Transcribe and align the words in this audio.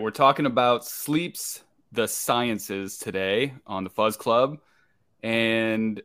We're 0.00 0.10
talking 0.10 0.46
about 0.46 0.82
sleeps 0.86 1.62
the 1.92 2.08
sciences 2.08 2.96
today 2.96 3.52
on 3.66 3.84
the 3.84 3.90
Fuzz 3.90 4.16
Club, 4.16 4.56
and 5.22 6.00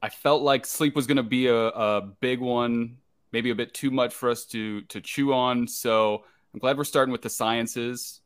I 0.00 0.08
felt 0.08 0.42
like 0.42 0.64
sleep 0.64 0.94
was 0.94 1.08
going 1.08 1.16
to 1.16 1.24
be 1.24 1.48
a, 1.48 1.66
a 1.66 2.00
big 2.00 2.38
one, 2.38 2.98
maybe 3.32 3.50
a 3.50 3.56
bit 3.56 3.74
too 3.74 3.90
much 3.90 4.14
for 4.14 4.30
us 4.30 4.44
to 4.46 4.82
to 4.82 5.00
chew 5.00 5.32
on. 5.32 5.66
So 5.66 6.22
I'm 6.54 6.60
glad 6.60 6.78
we're 6.78 6.84
starting 6.84 7.10
with 7.10 7.22
the 7.22 7.28
sciences, 7.28 8.20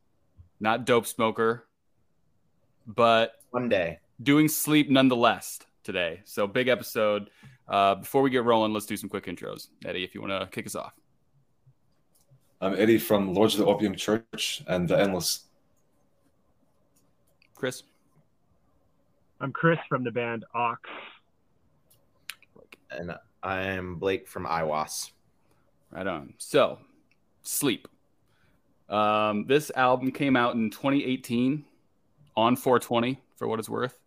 not 0.61 0.85
dope 0.85 1.07
smoker, 1.07 1.67
but 2.87 3.33
one 3.53 3.71
day 3.71 4.01
doing 4.23 4.47
sleep 4.47 4.91
nonetheless 4.91 5.59
today. 5.85 6.21
So 6.27 6.47
big 6.47 6.69
episode. 6.69 7.31
Uh, 7.67 7.95
before 7.95 8.21
we 8.21 8.29
get 8.29 8.45
rolling, 8.45 8.75
let's 8.75 8.85
do 8.85 8.99
some 8.99 9.09
quick 9.09 9.25
intros. 9.25 9.69
Eddy, 9.87 10.05
if 10.05 10.15
you 10.15 10.21
want 10.21 10.39
to 10.39 10.47
kick 10.53 10.67
us 10.67 10.75
off. 10.75 10.93
I'm 12.59 12.75
Eddy 12.75 12.97
from 12.97 13.35
Lords 13.35 13.53
of 13.55 13.61
the 13.61 13.67
Opium 13.67 13.95
Church 13.95 14.63
and 14.67 14.89
the 14.89 14.99
Endless. 14.99 15.45
Kris. 17.55 17.83
I'm 19.43 19.53
Kris 19.53 19.79
from 19.91 20.05
the 20.05 20.11
band 20.11 20.47
Aawks. 20.55 20.77
And 22.91 23.15
I'm 23.43 23.97
Blake 23.97 24.27
from 24.27 24.47
Aiwass. 24.47 25.11
Right 25.91 26.07
on. 26.07 26.33
So, 26.39 26.79
Sleep. 27.43 27.89
Um, 28.89 29.45
this 29.47 29.71
album 29.77 30.11
came 30.11 30.35
out 30.35 30.55
in 30.55 30.71
2018 30.71 31.63
on 32.37 32.57
420, 32.57 33.21
for 33.37 33.49
what 33.49 33.59
it's 33.59 33.69
worth, 33.69 33.99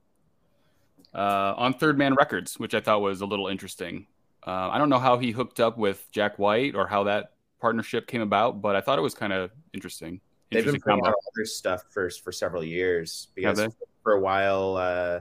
uh, 1.13 1.53
on 1.55 1.75
Third 1.75 1.99
Man 1.99 2.15
Records, 2.15 2.57
which 2.57 2.73
I 2.73 2.79
thought 2.79 3.01
was 3.01 3.21
a 3.21 3.27
little 3.27 3.47
interesting. 3.47 4.07
Uh, 4.45 4.69
I 4.71 4.79
don't 4.79 4.89
know 4.89 4.99
how 4.99 5.19
he 5.19 5.29
hooked 5.29 5.59
up 5.59 5.77
with 5.77 6.07
Jack 6.11 6.39
White 6.39 6.73
or 6.73 6.87
how 6.87 7.03
that 7.03 7.33
partnership 7.59 8.07
came 8.07 8.21
about, 8.21 8.61
but 8.61 8.75
I 8.75 8.81
thought 8.81 8.99
it 8.99 9.01
was 9.03 9.13
kind 9.13 9.33
of 9.33 9.51
interesting. 9.73 10.21
They've 10.51 10.65
been 10.65 10.79
putting 10.79 11.05
out 11.05 11.13
other 11.35 11.45
stuff 11.45 11.83
first 11.91 12.23
for 12.23 12.31
several 12.31 12.63
years 12.63 13.27
because 13.35 13.61
for 14.03 14.13
a 14.13 14.19
while. 14.19 14.77
Uh, 14.77 15.19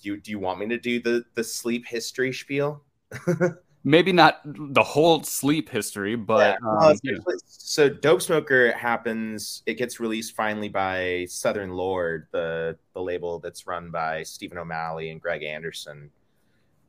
do 0.00 0.08
you, 0.08 0.16
do 0.20 0.30
you 0.30 0.38
want 0.38 0.58
me 0.58 0.68
to 0.68 0.78
do 0.78 1.00
the 1.00 1.24
the 1.34 1.44
sleep 1.44 1.86
history 1.86 2.32
spiel? 2.32 2.82
Maybe 3.84 4.12
not 4.12 4.40
the 4.44 4.82
whole 4.82 5.24
sleep 5.24 5.68
history, 5.68 6.14
but 6.14 6.56
yeah. 6.62 6.86
um, 6.86 6.96
yeah. 7.02 7.18
so 7.46 7.88
Dope 7.88 8.22
Smoker 8.22 8.70
happens. 8.72 9.64
It 9.66 9.74
gets 9.74 9.98
released 9.98 10.36
finally 10.36 10.68
by 10.68 11.26
Southern 11.28 11.70
Lord, 11.70 12.28
the 12.30 12.78
the 12.94 13.02
label 13.02 13.40
that's 13.40 13.66
run 13.66 13.90
by 13.90 14.22
Stephen 14.22 14.56
O'Malley 14.56 15.10
and 15.10 15.20
Greg 15.20 15.42
Anderson. 15.42 16.10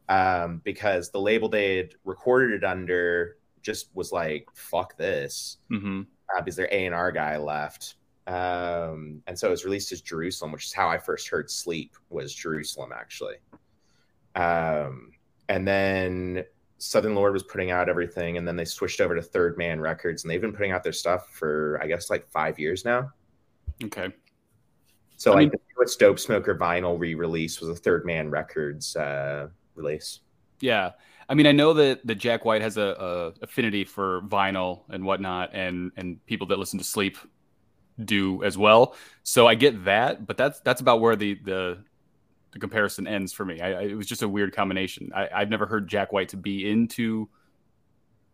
Um, 0.08 0.62
because 0.64 1.10
the 1.10 1.20
label 1.20 1.50
they 1.50 1.78
had 1.78 1.96
recorded 2.04 2.52
it 2.52 2.64
under 2.64 3.38
just 3.64 3.90
was 3.96 4.12
like, 4.12 4.48
"Fuck 4.54 4.98
this," 4.98 5.58
mm-hmm. 5.72 6.02
uh, 6.36 6.42
because 6.42 6.56
their 6.56 6.70
A 6.72 6.86
and 6.86 6.94
R 6.94 7.12
guy 7.12 7.38
left, 7.38 7.96
um, 8.28 9.22
and 9.28 9.38
so 9.38 9.48
it 9.48 9.52
was 9.52 9.66
released 9.66 9.92
as 9.92 10.02
Jerusalem, 10.02 10.52
which 10.52 10.66
is 10.66 10.74
how 10.74 10.88
I 10.90 10.98
first 10.98 11.28
heard 11.28 11.50
"Sleep" 11.50 11.96
was 12.10 12.34
Jerusalem, 12.34 12.92
actually. 12.94 13.36
Um, 14.36 15.12
and 15.50 15.68
then 15.68 16.46
Southern 16.78 17.16
Lord 17.16 17.34
was 17.34 17.44
putting 17.44 17.72
out 17.72 17.90
everything, 17.90 18.38
and 18.38 18.48
then 18.48 18.56
they 18.56 18.66
switched 18.66 19.02
over 19.02 19.16
to 19.16 19.22
Third 19.22 19.58
Man 19.58 19.80
Records, 19.80 20.24
and 20.24 20.32
they've 20.32 20.42
been 20.42 20.54
putting 20.54 20.72
out 20.72 20.84
their 20.84 20.94
stuff 20.94 21.30
for 21.30 21.80
I 21.82 21.88
guess 21.88 22.10
like 22.10 22.30
five 22.30 22.60
years 22.60 22.86
now. 22.86 23.12
Okay. 23.84 24.14
So 25.18 25.32
I 25.32 25.36
like 25.36 25.42
mean, 25.44 25.52
the 25.52 25.60
newest 25.78 26.00
Dope 26.00 26.20
Smoker 26.20 26.56
vinyl 26.56 27.00
re-release 27.00 27.62
was 27.62 27.70
a 27.70 27.76
Third 27.76 28.06
Man 28.06 28.30
Records 28.30 28.96
uh, 28.96 29.48
release. 29.76 30.20
Yeah, 30.60 30.92
I 31.30 31.36
mean, 31.36 31.48
I 31.48 31.52
know 31.52 31.74
that, 31.74 32.06
that 32.06 32.16
Jack 32.16 32.46
White 32.46 32.62
has 32.62 32.78
a, 32.78 33.34
a, 33.40 33.44
affinity 33.44 33.84
for 33.84 34.22
vinyl 34.22 34.82
and 34.90 35.06
whatnot, 35.06 35.52
and 35.54 35.92
and 35.96 36.24
people 36.26 36.48
that 36.48 36.60
listen 36.60 36.80
to 36.80 36.86
Sleep 36.86 37.18
do 38.04 38.44
as 38.44 38.58
well. 38.58 38.96
So 39.24 39.48
I 39.48 39.56
get 39.56 39.86
that, 39.86 40.26
but 40.26 40.38
that's 40.38 40.60
that's 40.62 40.82
about 40.82 41.02
where 41.02 41.16
the 41.16 41.36
the, 41.44 41.84
the 42.52 42.60
comparison 42.60 43.08
ends 43.08 43.32
for 43.34 43.46
me. 43.46 43.62
I, 43.62 43.74
I, 43.74 43.82
it 43.84 43.96
was 43.96 44.08
just 44.08 44.22
a 44.22 44.28
weird 44.28 44.56
combination. 44.56 45.12
I, 45.16 45.30
I've 45.34 45.50
never 45.50 45.66
heard 45.66 45.88
Jack 45.88 46.12
White 46.12 46.30
to 46.30 46.38
be 46.38 46.70
into 46.70 47.30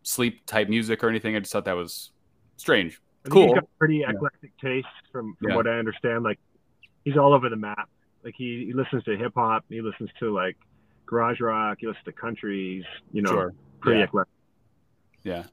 sleep 0.04 0.46
type 0.46 0.70
music 0.70 1.04
or 1.04 1.10
anything. 1.10 1.36
I 1.36 1.40
just 1.40 1.52
thought 1.52 1.66
that 1.66 1.76
was 1.76 2.12
strange. 2.58 3.00
Cool. 3.30 3.48
He's 3.48 3.56
got 3.56 3.68
pretty 3.78 4.04
eclectic 4.04 4.52
yeah. 4.64 4.70
taste, 4.70 4.88
from 5.12 5.36
from 5.40 5.50
yeah. 5.50 5.56
what 5.56 5.68
I 5.68 5.78
understand. 5.78 6.24
Like 6.24 6.40
he's 7.04 7.18
all 7.18 7.34
over 7.34 7.50
the 7.50 7.56
map. 7.56 7.90
Like 8.24 8.36
he, 8.38 8.66
he 8.66 8.74
listens 8.74 9.04
to 9.06 9.18
hip 9.18 9.34
hop. 9.36 9.66
He 9.70 9.82
listens 9.82 10.10
to 10.20 10.34
like 10.34 10.58
garage 11.10 11.42
rock. 11.42 11.80
He 11.82 11.88
listens 11.88 12.06
to 12.06 12.12
countries. 12.12 12.86
You 13.12 13.24
know, 13.24 13.32
sure. 13.32 13.54
pretty 13.80 14.00
yeah. 14.00 14.06
eclectic. 14.06 14.34
Yeah. 15.24 15.44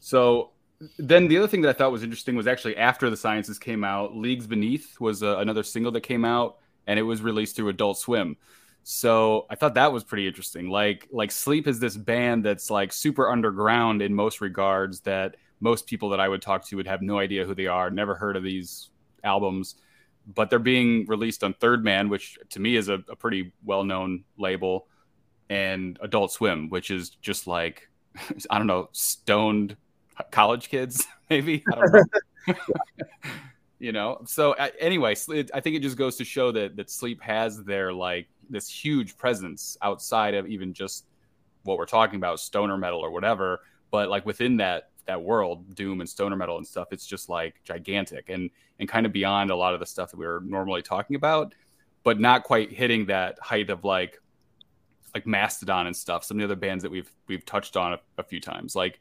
So 0.00 0.50
then 0.98 1.28
the 1.28 1.38
other 1.38 1.48
thing 1.48 1.62
that 1.62 1.68
I 1.68 1.72
thought 1.72 1.92
was 1.92 2.02
interesting 2.02 2.36
was 2.36 2.46
actually 2.46 2.76
after 2.76 3.10
the 3.10 3.16
sciences 3.16 3.58
came 3.58 3.84
out, 3.84 4.16
Leagues 4.16 4.46
Beneath 4.46 5.00
was 5.00 5.22
uh, 5.22 5.38
another 5.38 5.62
single 5.62 5.92
that 5.92 6.02
came 6.02 6.24
out, 6.24 6.58
and 6.86 6.98
it 6.98 7.02
was 7.02 7.22
released 7.22 7.56
through 7.56 7.68
Adult 7.68 7.98
Swim. 7.98 8.36
So 8.82 9.46
I 9.50 9.56
thought 9.56 9.74
that 9.74 9.92
was 9.92 10.04
pretty 10.04 10.26
interesting. 10.26 10.68
Like 10.68 11.08
like 11.10 11.30
Sleep 11.30 11.66
is 11.66 11.80
this 11.80 11.96
band 11.96 12.44
that's 12.44 12.70
like 12.70 12.92
super 12.92 13.30
underground 13.30 14.02
in 14.02 14.14
most 14.14 14.40
regards 14.40 15.00
that 15.00 15.36
most 15.60 15.86
people 15.86 16.08
that 16.10 16.20
I 16.20 16.28
would 16.28 16.40
talk 16.40 16.66
to 16.66 16.76
would 16.76 16.86
have 16.86 17.02
no 17.02 17.18
idea 17.18 17.44
who 17.44 17.54
they 17.54 17.66
are, 17.66 17.90
never 17.90 18.14
heard 18.14 18.36
of 18.36 18.42
these 18.42 18.90
albums, 19.22 19.76
but 20.34 20.50
they're 20.50 20.58
being 20.58 21.06
released 21.06 21.44
on 21.44 21.54
Third 21.54 21.84
Man, 21.84 22.08
which 22.08 22.38
to 22.50 22.60
me 22.60 22.76
is 22.76 22.88
a, 22.88 23.02
a 23.08 23.16
pretty 23.16 23.52
well 23.64 23.84
known 23.84 24.24
label, 24.38 24.86
and 25.48 25.98
Adult 26.00 26.32
Swim, 26.32 26.68
which 26.68 26.90
is 26.90 27.10
just 27.10 27.46
like 27.46 27.88
I 28.50 28.58
don't 28.58 28.66
know, 28.66 28.88
stoned 28.92 29.76
college 30.30 30.68
kids, 30.68 31.06
maybe. 31.30 31.62
Know. 31.66 32.54
you 33.78 33.92
know. 33.92 34.22
So 34.26 34.52
uh, 34.52 34.68
anyway, 34.78 35.14
I 35.54 35.60
think 35.60 35.76
it 35.76 35.82
just 35.82 35.96
goes 35.96 36.16
to 36.16 36.24
show 36.24 36.52
that 36.52 36.76
that 36.76 36.90
sleep 36.90 37.20
has 37.22 37.62
their 37.64 37.92
like 37.92 38.28
this 38.48 38.68
huge 38.68 39.16
presence 39.16 39.76
outside 39.82 40.34
of 40.34 40.46
even 40.46 40.72
just 40.74 41.06
what 41.62 41.78
we're 41.78 41.86
talking 41.86 42.16
about, 42.16 42.40
stoner 42.40 42.76
metal 42.76 43.00
or 43.00 43.10
whatever. 43.10 43.60
But 43.90 44.08
like 44.08 44.24
within 44.26 44.58
that 44.58 44.90
that 45.10 45.20
world, 45.22 45.74
doom 45.74 46.00
and 46.00 46.08
stoner 46.08 46.36
metal 46.36 46.56
and 46.56 46.66
stuff, 46.66 46.88
it's 46.92 47.04
just 47.04 47.28
like 47.28 47.60
gigantic 47.64 48.28
and 48.28 48.48
and 48.78 48.88
kind 48.88 49.04
of 49.04 49.12
beyond 49.12 49.50
a 49.50 49.56
lot 49.56 49.74
of 49.74 49.80
the 49.80 49.86
stuff 49.86 50.10
that 50.10 50.16
we 50.16 50.24
are 50.24 50.40
normally 50.40 50.82
talking 50.82 51.16
about, 51.16 51.54
but 52.04 52.20
not 52.20 52.44
quite 52.44 52.72
hitting 52.72 53.06
that 53.06 53.38
height 53.40 53.70
of 53.70 53.84
like 53.84 54.20
like 55.14 55.26
Mastodon 55.26 55.88
and 55.88 55.96
stuff. 55.96 56.24
Some 56.24 56.36
of 56.36 56.38
the 56.38 56.44
other 56.44 56.60
bands 56.60 56.82
that 56.82 56.90
we've 56.90 57.10
we've 57.26 57.44
touched 57.44 57.76
on 57.76 57.94
a, 57.94 58.00
a 58.18 58.22
few 58.22 58.40
times, 58.40 58.76
like 58.76 59.00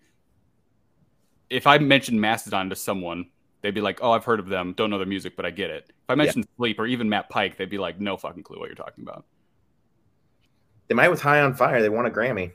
if 1.50 1.68
I 1.68 1.78
mentioned 1.78 2.20
Mastodon 2.20 2.70
to 2.70 2.76
someone, 2.76 3.28
they'd 3.62 3.76
be 3.76 3.82
like, 3.82 4.00
"Oh, 4.02 4.12
I've 4.12 4.26
heard 4.26 4.40
of 4.40 4.48
them. 4.48 4.74
Don't 4.74 4.90
know 4.90 4.98
their 4.98 5.08
music, 5.08 5.36
but 5.36 5.46
I 5.46 5.52
get 5.52 5.70
it." 5.70 5.86
If 5.90 6.10
I 6.10 6.16
mentioned 6.16 6.46
yeah. 6.46 6.58
Sleep 6.58 6.80
or 6.80 6.88
even 6.88 7.08
Matt 7.08 7.30
Pike, 7.30 7.58
they'd 7.58 7.70
be 7.70 7.78
like, 7.78 8.00
"No 8.00 8.18
fucking 8.18 8.44
clue 8.44 8.60
what 8.60 8.68
you're 8.68 8.76
talking 8.76 9.04
about." 9.04 9.26
They 10.88 10.96
might 10.96 11.10
with 11.10 11.22
High 11.22 11.42
on 11.42 11.54
Fire. 11.54 11.82
They 11.82 11.90
won 11.90 12.08
a 12.08 12.10
Grammy. 12.10 12.52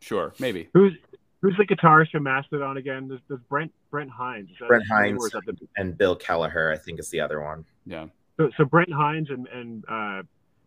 Sure, 0.00 0.34
maybe. 0.38 0.68
Who's 0.72 0.94
who's 1.42 1.56
the 1.58 1.66
guitarist 1.66 2.12
from 2.12 2.22
Mastodon 2.22 2.76
again? 2.76 3.08
There's, 3.08 3.20
there's 3.28 3.40
Brent 3.48 3.72
Brent 3.90 4.10
Hinds. 4.10 4.50
Brent 4.66 4.84
Hinds 4.90 5.30
the... 5.30 5.56
and 5.76 5.98
Bill 5.98 6.16
Kelliher, 6.16 6.72
I 6.72 6.78
think, 6.78 6.98
is 6.98 7.10
the 7.10 7.20
other 7.20 7.42
one. 7.42 7.66
Yeah. 7.84 8.06
So, 8.38 8.50
so 8.56 8.64
Brent 8.64 8.92
Hinds 8.92 9.28
and 9.28 9.46
and 9.48 9.84
uh, 9.88 10.22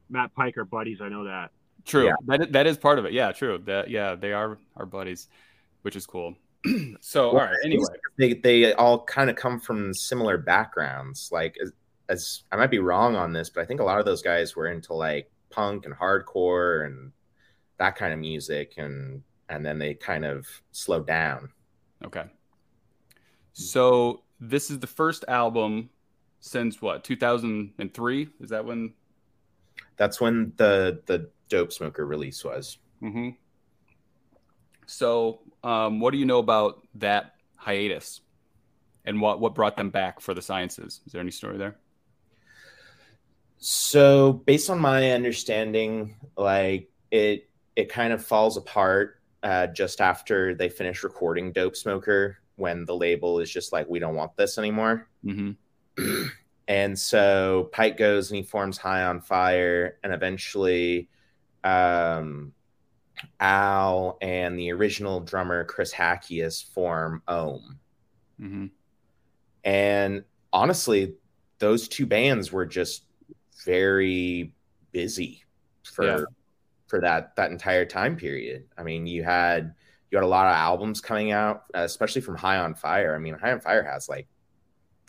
Matt 0.09 0.35
Pike 0.35 0.57
are 0.57 0.65
buddies. 0.65 0.99
I 1.01 1.09
know 1.09 1.23
that. 1.23 1.49
True. 1.85 2.05
Yeah. 2.05 2.13
That 2.27 2.51
that 2.51 2.67
is 2.67 2.77
part 2.77 2.99
of 2.99 3.05
it. 3.05 3.13
Yeah, 3.13 3.31
true. 3.31 3.57
That 3.65 3.89
yeah, 3.89 4.16
they 4.16 4.33
are 4.33 4.57
our 4.75 4.85
buddies, 4.85 5.29
which 5.81 5.95
is 5.95 6.05
cool. 6.05 6.35
so 6.99 7.33
well, 7.33 7.41
all 7.41 7.47
right. 7.47 7.57
Anyway, 7.63 7.83
they 8.17 8.33
they 8.33 8.73
all 8.73 9.03
kind 9.03 9.29
of 9.29 9.35
come 9.35 9.59
from 9.59 9.93
similar 9.93 10.37
backgrounds. 10.37 11.29
Like 11.31 11.55
as, 11.61 11.71
as 12.09 12.43
I 12.51 12.57
might 12.57 12.71
be 12.71 12.79
wrong 12.79 13.16
on 13.16 13.33
this, 13.33 13.49
but 13.49 13.61
I 13.61 13.66
think 13.66 13.79
a 13.79 13.83
lot 13.83 13.99
of 13.99 14.05
those 14.05 14.21
guys 14.21 14.55
were 14.55 14.67
into 14.67 14.93
like 14.93 15.31
punk 15.49 15.85
and 15.85 15.95
hardcore 15.95 16.85
and 16.85 17.11
that 17.78 17.95
kind 17.95 18.13
of 18.13 18.19
music, 18.19 18.73
and 18.78 19.21
and 19.49 19.65
then 19.65 19.79
they 19.79 19.93
kind 19.93 20.25
of 20.25 20.47
slowed 20.71 21.07
down. 21.07 21.49
Okay. 22.03 22.25
So 23.53 24.23
this 24.39 24.69
is 24.69 24.79
the 24.79 24.87
first 24.87 25.25
album 25.27 25.89
since 26.39 26.81
what 26.81 27.03
2003 27.03 28.29
is 28.39 28.49
that 28.49 28.65
when 28.65 28.93
that's 29.97 30.21
when 30.21 30.53
the 30.57 31.01
the 31.07 31.29
dope 31.49 31.71
smoker 31.71 32.05
release 32.05 32.43
was 32.43 32.77
mm-hmm. 33.01 33.29
so 34.85 35.39
um, 35.63 35.99
what 35.99 36.11
do 36.11 36.19
you 36.19 36.25
know 36.25 36.37
about 36.37 36.85
that 36.95 37.35
hiatus 37.55 38.21
and 39.05 39.21
what, 39.21 39.39
what 39.39 39.55
brought 39.55 39.77
them 39.77 39.89
back 39.89 40.19
for 40.19 40.33
the 40.33 40.41
sciences? 40.41 41.01
Is 41.05 41.13
there 41.13 41.21
any 41.21 41.31
story 41.31 41.57
there? 41.57 41.77
So, 43.57 44.33
based 44.33 44.69
on 44.69 44.79
my 44.79 45.11
understanding, 45.11 46.15
like 46.37 46.91
it, 47.09 47.49
it 47.75 47.89
kind 47.89 48.13
of 48.13 48.23
falls 48.23 48.57
apart 48.57 49.15
uh, 49.45 49.67
just 49.67 50.01
after 50.01 50.55
they 50.55 50.67
finish 50.67 51.03
recording 51.03 51.51
Dope 51.51 51.75
Smoker 51.75 52.39
when 52.55 52.83
the 52.83 52.95
label 52.95 53.39
is 53.39 53.51
just 53.51 53.71
like, 53.71 53.87
we 53.87 53.99
don't 53.99 54.15
want 54.15 54.35
this 54.35 54.57
anymore. 54.57 55.07
Mm-hmm. 55.23 56.23
and 56.67 56.97
so 56.97 57.69
Pike 57.71 57.95
goes 57.95 58.31
and 58.31 58.37
he 58.37 58.43
forms 58.43 58.79
High 58.79 59.03
on 59.03 59.21
Fire, 59.21 59.99
and 60.03 60.11
eventually, 60.11 61.09
um, 61.63 62.53
Al 63.39 64.17
and 64.19 64.57
the 64.57 64.71
original 64.71 65.19
drummer 65.19 65.63
Chris 65.63 65.93
Hakius 65.93 66.65
form 66.73 67.21
Om. 67.27 67.79
Mm-hmm. 68.41 68.65
And 69.63 70.23
honestly, 70.51 71.13
those 71.59 71.87
two 71.87 72.07
bands 72.07 72.51
were 72.51 72.65
just 72.65 73.03
very 73.63 74.53
busy 74.91 75.43
for 75.83 76.05
yeah. 76.05 76.23
For 76.87 77.02
that 77.02 77.35
that 77.35 77.52
entire 77.52 77.85
time 77.85 78.16
period. 78.16 78.66
I 78.78 78.84
mean, 78.84 79.08
you 79.08 79.23
had 79.23 79.73
you 80.11 80.17
had 80.17 80.23
a 80.23 80.28
lot 80.28 80.47
of 80.47 80.55
albums 80.55 81.02
coming 81.02 81.32
out, 81.32 81.64
especially 81.73 82.22
from 82.22 82.35
High 82.35 82.58
on 82.58 82.76
Fire. 82.76 83.16
I 83.16 83.20
mean, 83.20 83.34
High 83.35 83.52
on 83.52 83.59
Fire 83.59 83.84
has 83.84 84.08
like 84.08 84.28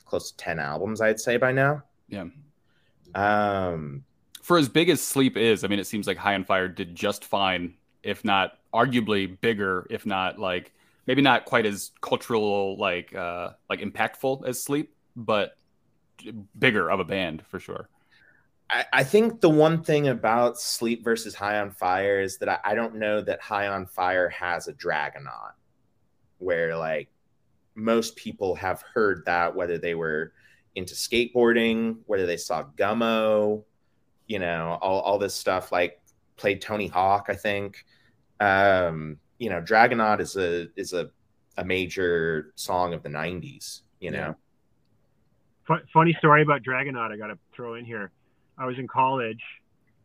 close 0.05 0.31
to 0.31 0.37
10 0.37 0.59
albums, 0.59 1.01
I'd 1.01 1.21
say 1.21 1.37
by 1.37 1.53
now. 1.53 1.83
Yeah. 2.09 2.27
Um, 3.15 4.05
for 4.43 4.59
as 4.59 4.69
big 4.69 4.89
as 4.89 5.01
Sleep 5.01 5.37
is, 5.37 5.65
I 5.65 5.69
mean, 5.69 5.79
it 5.79 5.87
seems 5.87 6.07
like 6.07 6.17
High 6.17 6.35
on 6.35 6.45
Fire 6.45 6.69
did 6.69 6.95
just 6.95 7.25
fine, 7.25 7.75
if 8.03 8.25
not 8.25 8.59
arguably 8.73 9.39
bigger, 9.41 9.87
if 9.91 10.07
not 10.07 10.39
like 10.39 10.73
maybe 11.07 11.23
not 11.23 11.45
quite 11.45 11.67
as 11.67 11.91
cultural, 12.01 12.77
like 12.79 13.15
uh, 13.15 13.51
like 13.69 13.81
impactful 13.81 14.47
as 14.47 14.63
Sleep, 14.63 14.95
but 15.15 15.57
bigger 16.59 16.91
of 16.91 17.01
a 17.01 17.05
band 17.05 17.45
for 17.47 17.61
sure. 17.61 17.89
I, 18.69 18.85
I 18.93 19.05
think 19.05 19.41
the 19.41 19.51
one 19.51 19.83
thing 19.83 20.09
about 20.09 20.61
Sleep 20.61 21.05
versus 21.05 21.35
High 21.35 21.61
on 21.61 21.71
Fire 21.71 22.21
is 22.21 22.39
that 22.39 22.49
I, 22.49 22.59
I 22.65 22.75
don't 22.75 22.97
know 22.97 23.21
that 23.21 23.41
High 23.41 23.69
on 23.69 23.87
Fire 23.87 24.29
has 24.31 24.69
a 24.69 24.73
Dragonaut, 24.73 25.53
where 26.39 26.77
like 26.77 27.09
most 27.75 28.17
people 28.17 28.55
have 28.57 28.83
heard 28.95 29.25
that 29.27 29.55
whether 29.55 29.79
they 29.79 29.95
were 29.95 30.33
into 30.75 30.95
skateboarding, 30.95 31.99
whether 32.07 32.27
they 32.27 32.37
saw 32.37 32.65
Gummo, 32.77 33.65
you 34.27 34.39
know, 34.39 34.79
all, 34.83 35.01
all 35.01 35.19
this 35.19 35.35
stuff 35.35 35.73
like 35.73 36.01
played 36.37 36.61
Tony 36.61 36.87
Hawk, 36.87 37.27
I 37.29 37.35
think. 37.35 37.85
Um, 38.41 39.19
you 39.39 39.49
know, 39.49 39.61
Dragonaut 39.61 40.21
is 40.21 40.37
a 40.37 40.69
is 40.77 40.93
a, 40.93 41.11
a 41.57 41.65
major 41.65 42.53
song 42.57 42.95
of 42.95 43.03
the 43.03 43.09
nineties, 43.09 43.83
you 44.01 44.11
know. 44.11 44.37
Funny 45.93 46.15
story 46.19 46.43
about 46.43 46.63
Dragonaut 46.63 47.11
I 47.11 47.17
gotta 47.17 47.39
throw 47.53 47.75
in 47.75 47.85
here. 47.85 48.13
I 48.59 48.67
was 48.67 48.79
in 48.79 48.89
college 48.89 49.43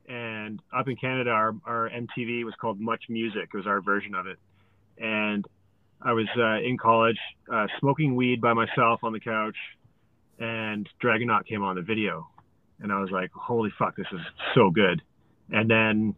and 0.07 0.61
up 0.75 0.87
in 0.87 0.95
Canada 0.95 1.29
our, 1.29 1.55
our 1.65 1.89
MTV 1.89 2.43
was 2.43 2.53
called 2.59 2.79
Much 2.79 3.03
Music. 3.09 3.49
It 3.53 3.57
was 3.57 3.67
our 3.67 3.81
version 3.81 4.15
of 4.15 4.27
it. 4.27 4.37
And 4.97 5.45
I 6.01 6.13
was 6.13 6.27
uh, 6.37 6.65
in 6.67 6.77
college, 6.77 7.19
uh, 7.51 7.67
smoking 7.79 8.15
weed 8.15 8.41
by 8.41 8.53
myself 8.53 9.03
on 9.03 9.13
the 9.13 9.19
couch, 9.19 9.55
and 10.39 10.89
Dragonaut 10.99 11.45
came 11.45 11.63
on 11.63 11.75
the 11.75 11.83
video, 11.83 12.27
and 12.79 12.91
I 12.91 12.99
was 12.99 13.11
like, 13.11 13.31
"Holy 13.33 13.71
fuck, 13.77 13.95
this 13.95 14.07
is 14.11 14.19
so 14.55 14.71
good!" 14.71 15.01
And 15.51 15.69
then 15.69 16.15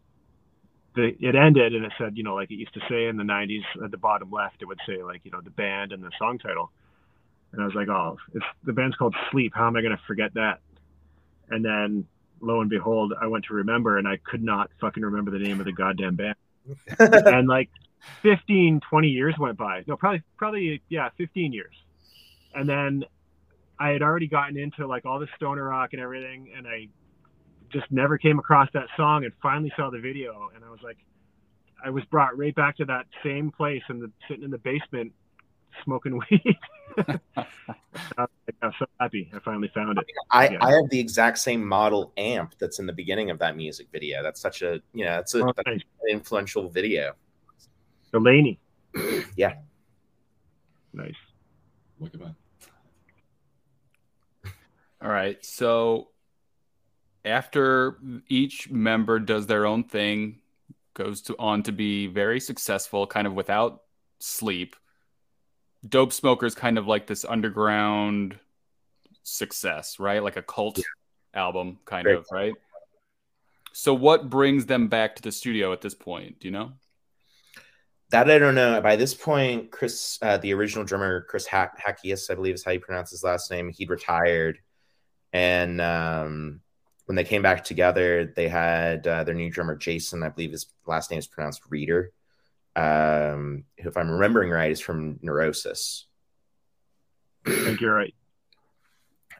the, 0.96 1.12
it 1.20 1.36
ended, 1.36 1.76
and 1.76 1.86
it 1.86 1.92
said, 1.98 2.16
you 2.16 2.24
know, 2.24 2.36
like 2.36 2.50
it 2.50 2.56
used 2.56 2.74
to 2.76 2.80
say 2.90 3.08
in 3.08 3.18
the 3.18 3.24
'90s 3.24 3.64
at 3.84 3.92
the 3.92 3.98
bottom 3.98 4.32
left, 4.32 4.62
it 4.62 4.66
would 4.66 4.80
say 4.88 5.04
like, 5.04 5.22
you 5.26 5.32
know, 5.32 5.42
the 5.42 5.50
band 5.50 5.92
and 5.92 6.02
the 6.02 6.12
song 6.18 6.40
title, 6.40 6.72
and 7.52 7.62
I 7.62 7.66
was 7.66 7.76
like, 7.76 7.90
"Oh, 7.90 8.18
the 8.64 8.74
band's 8.74 8.96
called 8.96 9.16
Sleep, 9.32 9.52
how 9.54 9.68
am 9.68 9.76
I 9.76 9.82
going 9.82 9.96
to 9.96 10.04
forget 10.08 10.34
that?" 10.36 10.60
And 11.50 11.64
then 11.64 12.08
lo 12.42 12.62
and 12.62 12.70
behold, 12.70 13.14
I 13.20 13.28
went 13.28 13.46
to 13.46 13.54
remember, 13.54 13.98
and 13.98 14.08
I 14.08 14.18
could 14.18 14.44
not 14.44 14.70
fucking 14.82 15.04
remember 15.04 15.32
the 15.32 15.40
name 15.40 15.60
of 15.60 15.66
the 15.66 15.72
goddamn 15.72 16.16
band, 16.16 16.36
and 17.00 17.48
like 17.48 17.70
15, 18.22 18.82
20 18.90 19.08
years 19.08 19.36
went 19.40 19.58
by. 19.58 19.84
No, 19.88 19.96
probably, 19.98 20.24
probably, 20.38 20.82
yeah, 20.90 21.10
15 21.18 21.54
years. 21.54 21.76
And 22.54 22.68
then 22.68 23.06
I 23.80 23.90
had 23.90 24.02
already 24.02 24.28
gotten 24.28 24.58
into 24.58 24.88
like 24.88 25.06
all 25.06 25.20
the 25.20 25.28
stoner 25.36 25.64
rock 25.64 25.94
and 25.94 26.02
everything. 26.02 26.52
And 26.56 26.68
I 26.68 26.90
just 27.72 27.92
never 27.92 28.18
came 28.18 28.40
across 28.40 28.70
that 28.74 28.88
song 28.96 29.24
and 29.24 29.34
finally 29.42 29.72
saw 29.76 29.90
the 29.90 30.00
video. 30.00 30.50
And 30.56 30.64
I 30.64 30.70
was 30.70 30.82
like, 30.84 30.98
I 31.84 31.90
was 31.90 32.04
brought 32.06 32.38
right 32.38 32.56
back 32.56 32.78
to 32.78 32.86
that 32.86 33.08
same 33.24 33.52
place 33.52 33.82
and 33.90 34.12
sitting 34.28 34.44
in 34.44 34.52
the 34.52 34.58
basement 34.58 35.14
smoking 35.84 36.20
weed. 36.30 36.58
Uh, 38.18 38.26
I'm 38.62 38.72
so 38.80 38.86
happy 39.00 39.32
I 39.36 39.40
finally 39.40 39.68
found 39.74 39.98
it. 40.00 40.06
I, 40.32 40.50
yeah. 40.50 40.66
I 40.66 40.72
have 40.72 40.90
the 40.90 41.00
exact 41.00 41.38
same 41.38 41.64
model 41.64 42.12
amp 42.18 42.56
that's 42.60 42.80
in 42.80 42.88
the 42.88 42.94
beginning 42.94 43.30
of 43.30 43.38
that 43.40 43.56
music 43.56 43.88
video. 43.92 44.24
That's 44.24 44.42
such 44.42 44.64
a 44.64 44.82
you 44.94 45.06
know, 45.06 45.20
it's 45.20 45.36
a, 45.36 45.44
oh, 45.44 45.54
nice. 45.66 45.82
influential 46.10 46.70
video. 46.70 47.14
Delaney. 48.12 48.60
yeah. 49.36 49.54
Nice. 50.92 51.16
Look 52.00 52.14
at 52.16 52.20
that. 52.20 52.36
All 55.02 55.10
right. 55.10 55.44
So 55.46 56.10
after 57.26 57.98
each 58.28 58.70
member 58.70 59.20
does 59.20 59.48
their 59.48 59.66
own 59.66 59.84
thing, 59.84 60.40
goes 60.94 61.22
to 61.24 61.36
on 61.38 61.64
to 61.64 61.72
be 61.72 62.08
very 62.08 62.40
successful, 62.40 63.08
kind 63.08 63.28
of 63.28 63.34
without 63.34 63.82
sleep. 64.20 64.76
Dope 65.88 66.14
Smokers 66.14 66.56
kind 66.56 66.78
of 66.78 66.88
like 66.88 67.08
this 67.08 67.26
underground 67.26 68.40
success, 69.24 70.00
right? 70.00 70.24
Like 70.24 70.38
a 70.38 70.42
cult 70.42 70.78
yeah. 70.78 70.84
album, 71.34 71.80
kind 71.86 72.06
Great. 72.06 72.18
of, 72.18 72.26
right? 72.32 72.54
So, 73.74 73.94
what 73.94 74.30
brings 74.30 74.66
them 74.66 74.88
back 74.88 75.16
to 75.16 75.22
the 75.22 75.32
studio 75.32 75.74
at 75.74 75.82
this 75.82 75.94
point? 75.96 76.40
Do 76.40 76.48
you 76.48 76.52
know? 76.52 76.74
that 78.14 78.30
I 78.30 78.38
don't 78.38 78.54
know. 78.54 78.80
By 78.80 78.96
this 78.96 79.16
point, 79.16 79.72
Chris, 79.72 80.20
uh, 80.22 80.38
the 80.38 80.54
original 80.54 80.86
drummer, 80.86 81.22
Chris 81.22 81.48
Hack- 81.48 81.82
Hakius, 81.84 82.30
I 82.30 82.36
believe 82.36 82.54
is 82.54 82.64
how 82.64 82.70
you 82.70 82.80
pronounce 82.80 83.10
his 83.10 83.24
last 83.24 83.50
name, 83.50 83.70
he'd 83.70 83.90
retired. 83.90 84.60
And 85.34 85.82
um, 85.82 86.62
when 87.06 87.16
they 87.16 87.24
came 87.24 87.42
back 87.42 87.64
together, 87.64 88.32
they 88.36 88.48
had 88.48 89.08
uh, 89.08 89.24
their 89.24 89.34
new 89.34 89.50
drummer, 89.50 89.76
Jason, 89.76 90.22
I 90.22 90.30
believe 90.30 90.52
his 90.52 90.68
last 90.86 91.10
name 91.10 91.18
is 91.18 91.26
pronounced 91.26 91.64
Reeder, 91.70 92.12
um, 92.76 93.66
who, 93.80 93.90
if 93.90 93.98
I'm 93.98 94.10
remembering 94.10 94.50
right, 94.50 94.72
is 94.72 94.80
from 94.80 95.20
Neurosis. 95.22 96.08
I 97.46 97.52
think 97.52 97.82
you're 97.82 97.94
right. 97.94 98.14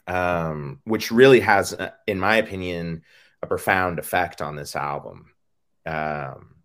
Um, 0.06 0.82
which 0.84 1.12
really 1.12 1.40
has, 1.40 1.74
uh, 1.74 1.92
in 2.08 2.20
my 2.20 2.38
opinion, 2.38 3.04
a 3.42 3.48
profound 3.48 4.00
effect 4.00 4.42
on 4.42 4.56
this 4.56 4.76
album. 4.76 5.32
Um, 5.86 6.56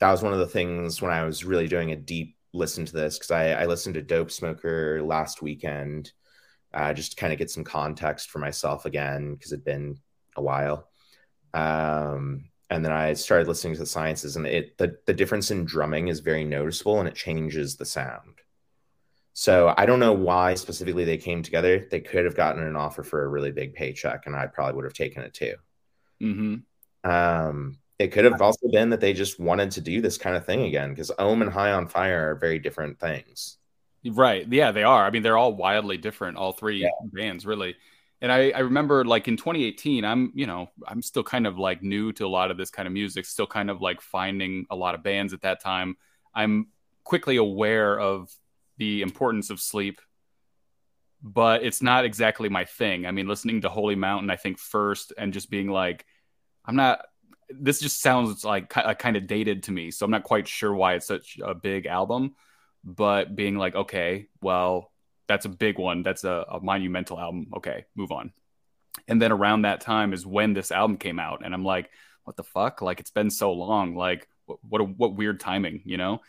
that 0.00 0.10
was 0.10 0.22
one 0.22 0.32
of 0.32 0.38
the 0.38 0.46
things 0.46 1.00
when 1.00 1.12
I 1.12 1.24
was 1.24 1.44
really 1.44 1.68
doing 1.68 1.92
a 1.92 1.96
deep 1.96 2.36
listen 2.52 2.84
to 2.84 2.92
this 2.92 3.18
because 3.18 3.30
I, 3.30 3.50
I, 3.52 3.66
listened 3.66 3.94
to 3.94 4.02
Dope 4.02 4.30
Smoker 4.30 5.02
last 5.02 5.40
weekend 5.40 6.12
uh, 6.74 6.92
just 6.92 7.12
to 7.12 7.16
kind 7.16 7.32
of 7.32 7.38
get 7.38 7.50
some 7.50 7.64
context 7.64 8.30
for 8.30 8.38
myself 8.38 8.86
again 8.86 9.34
because 9.34 9.52
it'd 9.52 9.64
been 9.64 9.98
a 10.36 10.42
while. 10.42 10.88
Um, 11.54 12.49
and 12.70 12.84
then 12.84 12.92
I 12.92 13.12
started 13.14 13.48
listening 13.48 13.74
to 13.74 13.80
the 13.80 13.86
sciences, 13.86 14.36
and 14.36 14.46
it 14.46 14.78
the 14.78 14.96
the 15.06 15.12
difference 15.12 15.50
in 15.50 15.64
drumming 15.64 16.08
is 16.08 16.20
very 16.20 16.44
noticeable, 16.44 17.00
and 17.00 17.08
it 17.08 17.14
changes 17.14 17.76
the 17.76 17.84
sound. 17.84 18.40
So 19.32 19.74
I 19.76 19.86
don't 19.86 20.00
know 20.00 20.12
why 20.12 20.54
specifically 20.54 21.04
they 21.04 21.16
came 21.16 21.42
together. 21.42 21.86
They 21.90 22.00
could 22.00 22.24
have 22.24 22.36
gotten 22.36 22.62
an 22.62 22.76
offer 22.76 23.02
for 23.02 23.24
a 23.24 23.28
really 23.28 23.52
big 23.52 23.74
paycheck, 23.74 24.26
and 24.26 24.36
I 24.36 24.46
probably 24.46 24.74
would 24.74 24.84
have 24.84 24.94
taken 24.94 25.22
it 25.22 25.34
too. 25.34 25.54
Mm-hmm. 26.22 27.10
Um, 27.10 27.78
it 27.98 28.12
could 28.12 28.24
have 28.24 28.40
also 28.40 28.68
been 28.70 28.90
that 28.90 29.00
they 29.00 29.12
just 29.12 29.38
wanted 29.40 29.72
to 29.72 29.80
do 29.80 30.00
this 30.00 30.16
kind 30.16 30.36
of 30.36 30.46
thing 30.46 30.62
again 30.62 30.90
because 30.90 31.10
Om 31.18 31.42
and 31.42 31.52
High 31.52 31.72
on 31.72 31.88
Fire 31.88 32.30
are 32.30 32.34
very 32.34 32.58
different 32.58 32.98
things. 32.98 33.58
Right. 34.04 34.46
Yeah, 34.50 34.72
they 34.72 34.82
are. 34.82 35.04
I 35.04 35.10
mean, 35.10 35.22
they're 35.22 35.36
all 35.36 35.54
wildly 35.54 35.98
different, 35.98 36.38
all 36.38 36.52
three 36.52 36.82
yeah. 36.82 36.88
bands, 37.12 37.44
really. 37.44 37.76
And 38.22 38.30
I, 38.30 38.50
I 38.50 38.60
remember 38.60 39.04
like 39.04 39.28
in 39.28 39.36
2018, 39.36 40.04
I'm, 40.04 40.32
you 40.34 40.46
know, 40.46 40.68
I'm 40.86 41.00
still 41.02 41.22
kind 41.22 41.46
of 41.46 41.58
like 41.58 41.82
new 41.82 42.12
to 42.14 42.26
a 42.26 42.28
lot 42.28 42.50
of 42.50 42.56
this 42.56 42.70
kind 42.70 42.86
of 42.86 42.92
music, 42.92 43.24
still 43.24 43.46
kind 43.46 43.70
of 43.70 43.80
like 43.80 44.00
finding 44.00 44.66
a 44.70 44.76
lot 44.76 44.94
of 44.94 45.02
bands 45.02 45.32
at 45.32 45.42
that 45.42 45.60
time. 45.62 45.96
I'm 46.34 46.68
quickly 47.04 47.36
aware 47.36 47.98
of 47.98 48.30
the 48.76 49.02
importance 49.02 49.48
of 49.48 49.60
sleep, 49.60 50.00
but 51.22 51.62
it's 51.62 51.80
not 51.80 52.04
exactly 52.04 52.48
my 52.48 52.64
thing. 52.66 53.06
I 53.06 53.10
mean, 53.10 53.26
listening 53.26 53.62
to 53.62 53.68
Holy 53.68 53.96
Mountain, 53.96 54.30
I 54.30 54.36
think 54.36 54.58
first, 54.58 55.12
and 55.16 55.32
just 55.32 55.50
being 55.50 55.68
like, 55.68 56.04
I'm 56.66 56.76
not 56.76 57.06
this 57.50 57.80
just 57.80 58.00
sounds 58.00 58.44
like 58.44 58.68
kind 58.68 59.16
of 59.16 59.26
dated 59.26 59.64
to 59.64 59.72
me. 59.72 59.90
So 59.90 60.04
I'm 60.04 60.10
not 60.10 60.24
quite 60.24 60.46
sure 60.46 60.72
why 60.72 60.94
it's 60.94 61.06
such 61.06 61.38
a 61.42 61.54
big 61.54 61.86
album, 61.86 62.34
but 62.84 63.34
being 63.34 63.56
like, 63.56 63.74
okay, 63.74 64.28
well, 64.40 64.92
that's 65.30 65.44
a 65.44 65.48
big 65.48 65.78
one. 65.78 66.02
That's 66.02 66.24
a, 66.24 66.44
a 66.50 66.60
monumental 66.60 67.18
album. 67.18 67.46
Okay, 67.58 67.84
move 67.94 68.10
on. 68.10 68.32
And 69.06 69.22
then 69.22 69.30
around 69.30 69.62
that 69.62 69.80
time 69.80 70.12
is 70.12 70.26
when 70.26 70.54
this 70.54 70.72
album 70.72 70.96
came 70.96 71.20
out, 71.20 71.42
and 71.44 71.54
I'm 71.54 71.64
like, 71.64 71.88
what 72.24 72.36
the 72.36 72.42
fuck? 72.42 72.82
Like 72.82 72.98
it's 72.98 73.12
been 73.12 73.30
so 73.30 73.52
long. 73.52 73.94
Like 73.94 74.26
what 74.46 74.58
what, 74.68 74.80
a, 74.80 74.84
what 74.84 75.14
weird 75.14 75.38
timing, 75.38 75.82
you 75.84 75.98
know? 75.98 76.20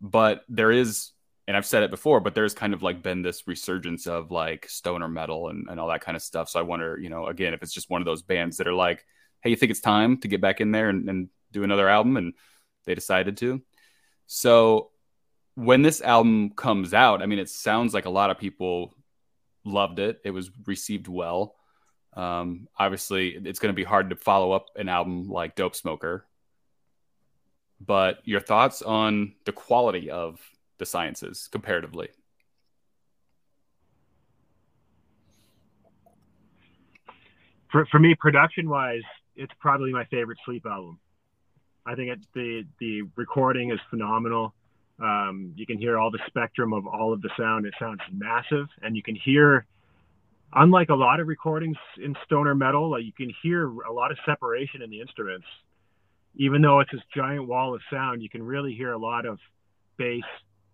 But 0.00 0.42
there 0.48 0.72
is 0.72 1.12
and 1.46 1.56
I've 1.56 1.66
said 1.66 1.84
it 1.84 1.92
before, 1.92 2.18
but 2.18 2.34
there's 2.34 2.54
kind 2.54 2.74
of 2.74 2.82
like 2.82 3.04
been 3.04 3.22
this 3.22 3.46
resurgence 3.46 4.08
of 4.08 4.32
like 4.32 4.68
stoner 4.68 5.08
metal 5.08 5.48
and, 5.48 5.68
and 5.68 5.78
all 5.78 5.88
that 5.88 6.00
kind 6.00 6.16
of 6.16 6.22
stuff. 6.22 6.48
So 6.48 6.58
I 6.58 6.62
wonder, 6.62 6.98
you 6.98 7.10
know, 7.10 7.26
again, 7.26 7.54
if 7.54 7.62
it's 7.62 7.72
just 7.72 7.88
one 7.88 8.00
of 8.00 8.06
those 8.06 8.22
bands 8.22 8.56
that 8.56 8.66
are 8.66 8.74
like, 8.74 9.04
hey, 9.42 9.50
you 9.50 9.56
think 9.56 9.70
it's 9.70 9.80
time 9.80 10.16
to 10.22 10.28
get 10.28 10.40
back 10.40 10.60
in 10.60 10.72
there 10.72 10.88
and, 10.88 11.08
and 11.08 11.28
do 11.52 11.62
another 11.62 11.88
album? 11.88 12.16
And 12.16 12.32
they 12.86 12.94
decided 12.94 13.36
to. 13.38 13.62
So 14.26 14.90
when 15.54 15.82
this 15.82 16.00
album 16.00 16.50
comes 16.50 16.94
out, 16.94 17.22
I 17.22 17.26
mean, 17.26 17.38
it 17.38 17.48
sounds 17.48 17.94
like 17.94 18.06
a 18.06 18.10
lot 18.10 18.30
of 18.30 18.38
people 18.38 18.94
loved 19.64 19.98
it. 19.98 20.20
It 20.24 20.30
was 20.30 20.50
received 20.66 21.08
well. 21.08 21.54
Um, 22.14 22.68
obviously, 22.78 23.30
it's 23.30 23.58
going 23.58 23.72
to 23.72 23.76
be 23.76 23.84
hard 23.84 24.10
to 24.10 24.16
follow 24.16 24.52
up 24.52 24.66
an 24.76 24.88
album 24.88 25.28
like 25.28 25.56
Dope 25.56 25.74
Smoker. 25.74 26.26
But 27.80 28.18
your 28.24 28.40
thoughts 28.40 28.82
on 28.82 29.34
the 29.44 29.52
quality 29.52 30.10
of 30.10 30.40
the 30.78 30.86
sciences 30.86 31.48
comparatively? 31.50 32.08
for 37.74 37.84
for 37.86 37.98
me, 37.98 38.14
production 38.14 38.68
wise, 38.68 39.02
it's 39.34 39.52
probably 39.58 39.92
my 39.92 40.04
favorite 40.04 40.38
Sleep 40.44 40.64
album. 40.64 41.00
I 41.84 41.96
think 41.96 42.10
it, 42.10 42.20
the 42.32 42.64
the 42.78 43.02
recording 43.16 43.72
is 43.72 43.80
phenomenal. 43.90 44.54
Um, 45.00 45.52
you 45.56 45.66
can 45.66 45.78
hear 45.78 45.98
all 45.98 46.10
the 46.10 46.20
spectrum 46.26 46.72
of 46.72 46.86
all 46.86 47.12
of 47.12 47.20
the 47.20 47.30
sound. 47.36 47.66
It 47.66 47.74
sounds 47.78 48.00
massive, 48.12 48.66
and 48.82 48.96
you 48.96 49.02
can 49.02 49.16
hear, 49.16 49.66
unlike 50.52 50.88
a 50.88 50.94
lot 50.94 51.20
of 51.20 51.26
recordings 51.26 51.76
in 52.02 52.14
stoner 52.24 52.54
metal, 52.54 52.90
like 52.90 53.04
you 53.04 53.12
can 53.12 53.32
hear 53.42 53.68
a 53.68 53.92
lot 53.92 54.12
of 54.12 54.18
separation 54.24 54.82
in 54.82 54.90
the 54.90 55.00
instruments. 55.00 55.46
Even 56.36 56.62
though 56.62 56.80
it's 56.80 56.90
this 56.90 57.00
giant 57.14 57.46
wall 57.46 57.74
of 57.74 57.80
sound, 57.90 58.22
you 58.22 58.28
can 58.28 58.42
really 58.42 58.74
hear 58.74 58.92
a 58.92 58.98
lot 58.98 59.26
of 59.26 59.38
bass, 59.96 60.24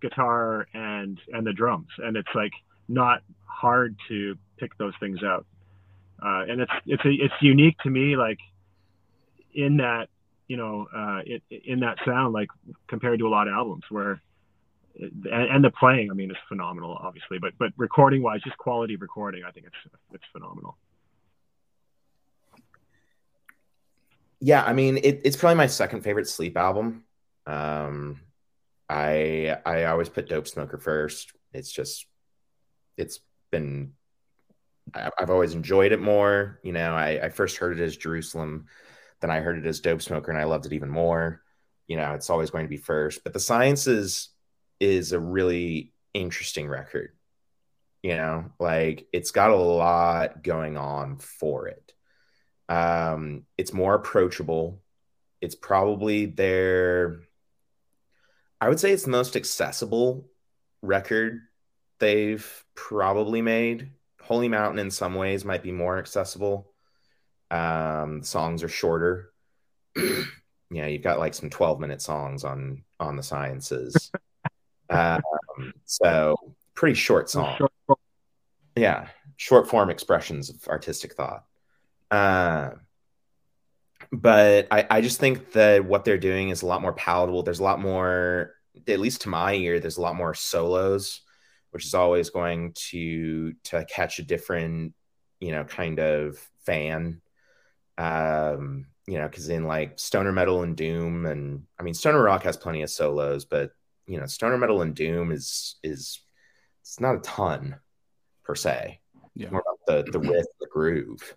guitar, 0.01 0.67
and 0.75 1.19
and 1.33 1.47
the 1.47 1.53
drums, 1.53 1.89
and 1.99 2.17
it's 2.17 2.35
like 2.35 2.53
not 2.89 3.23
hard 3.47 3.97
to 4.09 4.37
pick 4.59 4.77
those 4.79 4.95
things 5.01 5.23
out. 5.23 5.47
Uh, 6.23 6.45
and 6.49 6.61
it's 6.61 6.73
it's 6.87 7.05
a, 7.05 7.11
it's 7.11 7.35
unique 7.41 7.77
to 7.79 7.91
me, 7.91 8.17
like 8.17 8.39
in 9.55 9.79
that 9.79 10.09
you 10.51 10.57
know, 10.57 10.89
uh, 10.93 11.21
it, 11.25 11.45
in 11.49 11.79
that 11.79 11.97
sound, 12.05 12.33
like 12.33 12.49
compared 12.89 13.21
to 13.21 13.29
a 13.29 13.31
lot 13.31 13.47
of 13.47 13.55
albums 13.55 13.85
where, 13.89 14.21
and, 14.99 15.25
and 15.31 15.65
the 15.65 15.71
playing, 15.71 16.11
I 16.11 16.15
mean, 16.15 16.29
is 16.29 16.37
phenomenal, 16.49 16.99
obviously, 17.01 17.39
but 17.39 17.53
but 17.57 17.71
recording 17.77 18.21
wise, 18.21 18.41
just 18.43 18.59
quality 18.59 18.95
of 18.95 19.01
recording, 19.01 19.45
I 19.47 19.53
think 19.53 19.67
it's 19.67 19.95
it's 20.13 20.25
phenomenal. 20.33 20.77
Yeah, 24.41 24.65
I 24.65 24.73
mean, 24.73 24.97
it, 24.97 25.21
it's 25.23 25.37
probably 25.37 25.55
my 25.55 25.69
second 25.69 26.01
favorite 26.03 26.27
Sleep 26.27 26.57
album. 26.57 27.05
Um, 27.47 28.21
I 28.89 29.57
I 29.65 29.85
always 29.85 30.09
put 30.09 30.29
Dope 30.29 30.49
Smoker 30.49 30.79
first. 30.79 31.33
It's 31.55 31.71
just, 31.71 32.07
it's 32.97 33.21
been, 33.53 33.93
I, 34.93 35.11
have 35.17 35.31
always 35.31 35.55
enjoyed 35.55 35.93
it 35.93 36.01
more. 36.01 36.59
You 36.65 36.73
know, 36.73 36.93
I, 36.93 37.21
I 37.23 37.29
first 37.29 37.59
heard 37.59 37.79
it 37.79 37.85
as 37.85 37.97
Jerusalem 37.97 38.67
then 39.21 39.31
I 39.31 39.41
heard 39.41 39.59
it 39.59 39.67
as 39.67 39.81
Dope 39.81 40.03
Smoker 40.03 40.31
and 40.31 40.41
I 40.41 40.45
loved 40.45 40.67
it 40.67 40.73
even 40.73 40.89
more. 40.91 41.43
You 41.87 41.97
know, 41.97 42.15
it's 42.15 42.31
always 42.31 42.51
going 42.51 42.65
to 42.65 42.71
be 42.71 42.77
first. 42.77 43.25
But 43.25 43.33
the 43.33 43.41
Sciences 43.41 44.31
is 44.79 45.13
a 45.13 45.21
really 45.21 45.93
interesting 46.15 46.69
record. 46.69 47.11
You 48.03 48.17
know, 48.17 48.53
like 48.59 49.07
it's 49.13 49.31
got 49.31 49.51
a 49.51 49.57
lot 49.57 50.43
going 50.43 50.79
on 50.79 51.19
for 51.19 51.69
it. 51.69 51.93
Um, 52.69 53.45
it's 53.59 53.75
more 53.75 53.95
approachable. 53.95 54.81
It's 55.43 55.55
probably 55.55 56.27
their, 56.27 57.21
I 58.61 58.69
would 58.69 58.81
say 58.81 58.93
it's 58.93 59.05
the 59.05 59.11
most 59.11 59.37
accessible 59.37 60.29
record 60.81 61.41
they've 61.99 62.65
probably 62.75 63.43
made. 63.43 63.91
Holy 64.23 64.49
Mountain, 64.49 64.79
in 64.79 64.91
some 64.91 65.15
ways, 65.15 65.45
might 65.45 65.63
be 65.63 65.73
more 65.73 65.99
accessible 65.99 66.70
um, 67.51 68.23
songs 68.23 68.63
are 68.63 68.69
shorter. 68.69 69.33
yeah, 70.71 70.87
you've 70.87 71.03
got 71.03 71.19
like 71.19 71.35
some 71.35 71.51
12 71.51 71.81
minute 71.81 72.01
songs 72.01 72.45
on 72.45 72.85
on 72.99 73.17
the 73.17 73.23
sciences. 73.23 74.13
um, 74.91 75.21
so 75.85 76.37
pretty 76.75 76.95
short 76.95 77.29
song. 77.29 77.59
Yeah, 78.77 79.09
short 79.37 79.69
form 79.69 79.91
expressions 79.91 80.51
of 80.51 80.69
artistic 80.69 81.15
thought. 81.15 81.45
Uh, 82.11 82.71
but 84.13 84.69
I, 84.71 84.87
I 84.91 85.01
just 85.01 85.21
think 85.21 85.53
that 85.53 85.85
what 85.85 86.05
they're 86.05 86.19
doing 86.19 86.49
is 86.49 86.63
a 86.63 86.67
lot 86.67 86.83
more 86.83 86.93
palatable. 86.93 87.43
There's 87.43 87.61
a 87.61 87.65
lot 87.65 87.81
more, 87.81 88.55
at 88.89 89.01
least 89.01 89.23
to 89.23 89.29
my 89.29 89.55
ear, 89.55 89.79
there's 89.79 89.99
a 89.99 90.03
lot 90.03 90.17
more 90.17 90.35
solos, 90.35 91.21
which 91.71 91.85
is 91.85 91.95
always 91.95 92.31
going 92.31 92.73
to 92.91 93.53
to 93.65 93.85
catch 93.85 94.19
a 94.19 94.23
different, 94.23 94.95
you 95.41 95.53
know, 95.53 95.65
kind 95.65 96.01
of 96.01 96.39
fan 96.65 97.21
um, 98.01 98.87
you 99.07 99.19
know, 99.19 99.29
because 99.29 99.49
in 99.51 99.65
like 99.65 99.99
stoner 99.99 100.33
metal 100.33 100.63
and 100.63 100.77
doom, 100.77 101.27
and 101.27 101.65
I 101.79 101.83
mean, 101.83 101.95
stoner 101.95 102.23
rock 102.23 102.45
has 102.45 102.57
plenty 102.57 102.83
of 102.83 102.91
solos, 102.91 103.45
but 103.45 103.73
you 104.07 104.19
know, 104.19 104.27
stoner 104.27 104.57
metal 104.57 104.83
and 104.83 104.95
doom 104.95 105.31
is 105.31 105.77
is 105.83 106.21
it's 106.81 106.99
not 106.99 107.17
a 107.17 107.21
ton 107.21 107.77
per 108.43 108.55
se. 108.55 109.01
Yeah. 109.35 109.51
more 109.51 109.63
about 109.63 110.07
the 110.07 110.11
the 110.11 110.19
riff, 110.19 110.47
the 110.61 110.67
groove. 110.67 111.37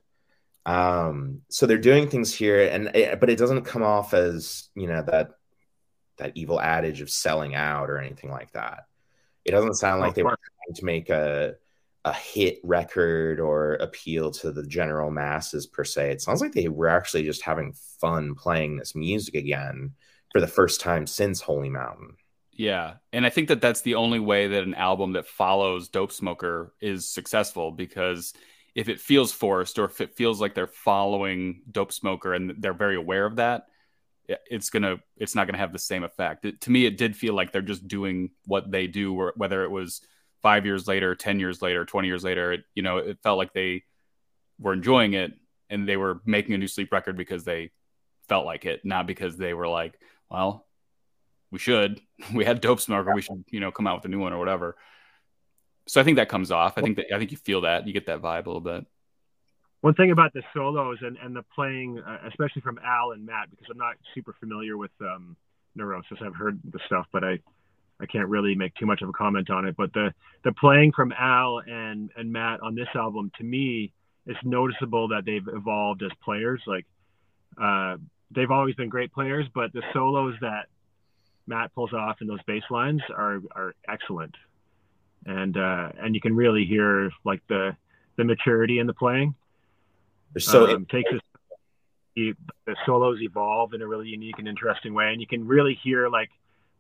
Um, 0.66 1.42
so 1.50 1.66
they're 1.66 1.78
doing 1.78 2.10
things 2.10 2.34
here, 2.34 2.70
and 2.70 2.88
it, 2.96 3.20
but 3.20 3.30
it 3.30 3.38
doesn't 3.38 3.66
come 3.66 3.84
off 3.84 4.14
as 4.14 4.70
you 4.74 4.88
know 4.88 5.04
that 5.04 5.32
that 6.18 6.32
evil 6.36 6.62
adage 6.62 7.02
of 7.02 7.10
selling 7.10 7.56
out 7.56 7.90
or 7.90 7.98
anything 7.98 8.32
like 8.32 8.52
that. 8.54 8.86
It 9.44 9.52
doesn't 9.52 9.76
sound 9.76 10.00
like 10.00 10.14
they 10.14 10.24
were 10.24 10.30
trying 10.30 10.76
to 10.76 10.86
make 10.86 11.10
a 11.10 11.56
a 12.06 12.14
hit 12.14 12.60
record 12.64 13.40
or 13.40 13.76
appeal 13.76 14.30
to 14.32 14.52
the 14.52 14.66
general 14.66 15.10
masses 15.10 15.66
per 15.66 15.84
se. 15.84 16.12
It 16.12 16.22
sounds 16.22 16.42
like 16.42 16.52
they 16.52 16.68
were 16.68 16.90
actually 16.90 17.24
just 17.24 17.42
having 17.42 17.74
fun 18.00 18.36
playing 18.36 18.78
this 18.78 18.94
music 18.94 19.36
again 19.36 19.92
for 20.32 20.42
the 20.42 20.48
first 20.48 20.82
time 20.82 21.08
since 21.08 21.40
Holy 21.40 21.70
Mountain. 21.70 22.18
Yeah, 22.52 22.96
and 23.12 23.26
I 23.26 23.30
think 23.30 23.48
that 23.48 23.62
that's 23.62 23.82
the 23.82 23.96
only 23.96 24.20
way 24.20 24.48
that 24.48 24.64
an 24.64 24.76
album 24.76 25.14
that 25.14 25.28
follows 25.28 25.90
Dope 25.90 26.12
Smoker 26.12 26.74
is 26.82 27.10
successful 27.10 27.72
because 27.72 28.34
if 28.76 28.90
it 28.90 29.00
feels 29.00 29.32
forced 29.32 29.80
or 29.80 29.86
if 29.86 30.02
it 30.02 30.16
feels 30.16 30.42
like 30.42 30.54
they're 30.54 30.68
following 30.68 31.62
Dope 31.72 31.92
Smoker 31.92 32.34
and 32.34 32.56
they're 32.60 32.74
very 32.74 32.96
aware 32.96 33.26
of 33.26 33.38
that, 33.38 33.68
it's 34.28 34.70
gonna 34.70 34.98
it's 35.18 35.36
not 35.36 35.48
gonna 35.48 35.58
have 35.58 35.74
the 35.74 35.80
same 35.80 36.04
effect. 36.04 36.46
It, 36.46 36.62
to 36.62 36.72
me, 36.72 36.86
it 36.86 36.98
did 36.98 37.16
feel 37.16 37.34
like 37.34 37.52
they're 37.52 37.62
just 37.62 37.88
doing 37.88 38.32
what 38.46 38.72
they 38.72 38.88
do, 38.88 39.14
or 39.16 39.34
whether 39.36 39.64
it 39.64 39.72
was 39.72 40.02
five 40.44 40.66
years 40.66 40.88
later, 40.88 41.16
10 41.16 41.40
years 41.40 41.62
later, 41.62 41.86
20 41.86 42.08
years 42.08 42.24
later, 42.24 42.52
it, 42.52 42.66
you 42.76 42.84
know, 42.84 42.98
it 42.98 43.18
felt 43.24 43.40
like 43.40 43.54
they 43.54 43.84
were 44.60 44.74
enjoying 44.74 45.14
it 45.14 45.34
and 45.70 45.88
they 45.88 45.98
were 45.98 46.22
making 46.26 46.54
a 46.54 46.58
new 46.58 46.68
sleep 46.68 46.92
record 46.92 47.18
because 47.18 47.46
they 47.46 47.72
felt 48.28 48.46
like 48.46 48.66
it, 48.66 48.82
not 48.84 49.08
because 49.08 49.38
they 49.38 49.54
were 49.54 49.68
like, 49.68 49.98
well, 50.30 50.68
we 51.50 51.58
should, 51.58 52.02
we 52.34 52.46
had 52.46 52.62
dope 52.62 52.82
smoker. 52.82 53.16
We 53.16 53.22
should, 53.22 53.46
you 53.50 53.62
know, 53.62 53.72
come 53.72 53.88
out 53.88 53.96
with 53.96 54.06
a 54.06 54.10
new 54.10 54.20
one 54.20 54.34
or 54.34 54.38
whatever. 54.38 54.76
So 55.88 56.00
I 56.00 56.04
think 56.04 56.18
that 56.18 56.30
comes 56.30 56.52
off. 56.52 56.78
I 56.78 56.82
think 56.82 56.98
that, 56.98 57.08
I 57.14 57.18
think 57.18 57.32
you 57.32 57.38
feel 57.38 57.62
that 57.62 57.88
you 57.88 57.94
get 57.94 58.06
that 58.06 58.22
vibe 58.22 58.46
a 58.46 58.50
little 58.50 58.62
bit. 58.62 58.86
One 59.82 59.94
thing 59.96 60.12
about 60.12 60.32
the 60.34 60.44
solos 60.54 61.00
and, 61.02 61.18
and 61.18 61.36
the 61.36 61.44
playing, 61.56 62.00
uh, 62.00 62.20
especially 62.28 62.62
from 62.62 62.80
Al 62.86 63.12
and 63.12 63.26
Matt, 63.26 63.50
because 63.50 63.68
I'm 63.70 63.78
not 63.78 63.96
super 64.16 64.34
familiar 64.40 64.78
with 64.78 64.92
um, 65.02 65.36
Neurosis. 65.76 66.20
I've 66.22 66.36
heard 66.36 66.60
the 66.64 66.80
stuff, 66.86 67.06
but 67.12 67.26
I, 67.26 67.40
I 68.04 68.06
can't 68.06 68.28
really 68.28 68.54
make 68.54 68.76
too 68.76 68.86
much 68.86 69.02
of 69.02 69.10
a 69.10 69.14
comment 69.14 69.50
on 69.50 69.66
it, 69.66 69.76
but 69.76 69.94
the 69.94 70.14
the 70.44 70.52
playing 70.52 70.92
from 70.92 71.12
Al 71.14 71.62
and 71.66 72.12
and 72.16 72.32
Matt 72.32 72.62
on 72.62 72.76
this 72.76 72.90
album 72.94 73.32
to 73.38 73.44
me 73.44 73.94
it's 74.26 74.40
noticeable 74.44 75.10
that 75.10 75.26
they've 75.26 75.48
evolved 75.48 76.02
as 76.04 76.12
players. 76.24 76.62
Like 76.66 76.86
uh, 77.62 77.98
they've 78.32 78.52
always 78.52 78.76
been 78.76 78.90
great 78.90 79.12
players, 79.14 79.46
but 79.54 79.74
the 79.74 79.84
solos 79.94 80.36
that 80.42 80.68
Matt 81.46 81.74
pulls 81.74 81.94
off 81.94 82.22
in 82.22 82.28
those 82.28 82.42
bass 82.48 82.64
lines 82.70 83.02
are 83.16 83.42
are 83.56 83.76
excellent, 83.88 84.36
and 85.26 85.58
uh, 85.58 85.90
and 86.02 86.16
you 86.16 86.22
can 86.22 86.36
really 86.36 86.66
hear 86.66 87.12
like 87.26 87.42
the 87.48 87.76
the 88.16 88.24
maturity 88.24 88.80
in 88.80 88.88
the 88.88 88.94
playing. 88.94 89.36
So 90.38 90.68
um, 90.68 90.84
it 90.84 90.90
takes 90.90 91.12
us, 91.12 91.20
the 92.16 92.36
solos 92.86 93.22
evolve 93.22 93.74
in 93.74 93.82
a 93.82 93.88
really 93.88 94.08
unique 94.08 94.36
and 94.40 94.48
interesting 94.48 94.94
way, 94.94 95.12
and 95.12 95.20
you 95.20 95.28
can 95.28 95.46
really 95.46 95.78
hear 95.84 96.10
like 96.10 96.30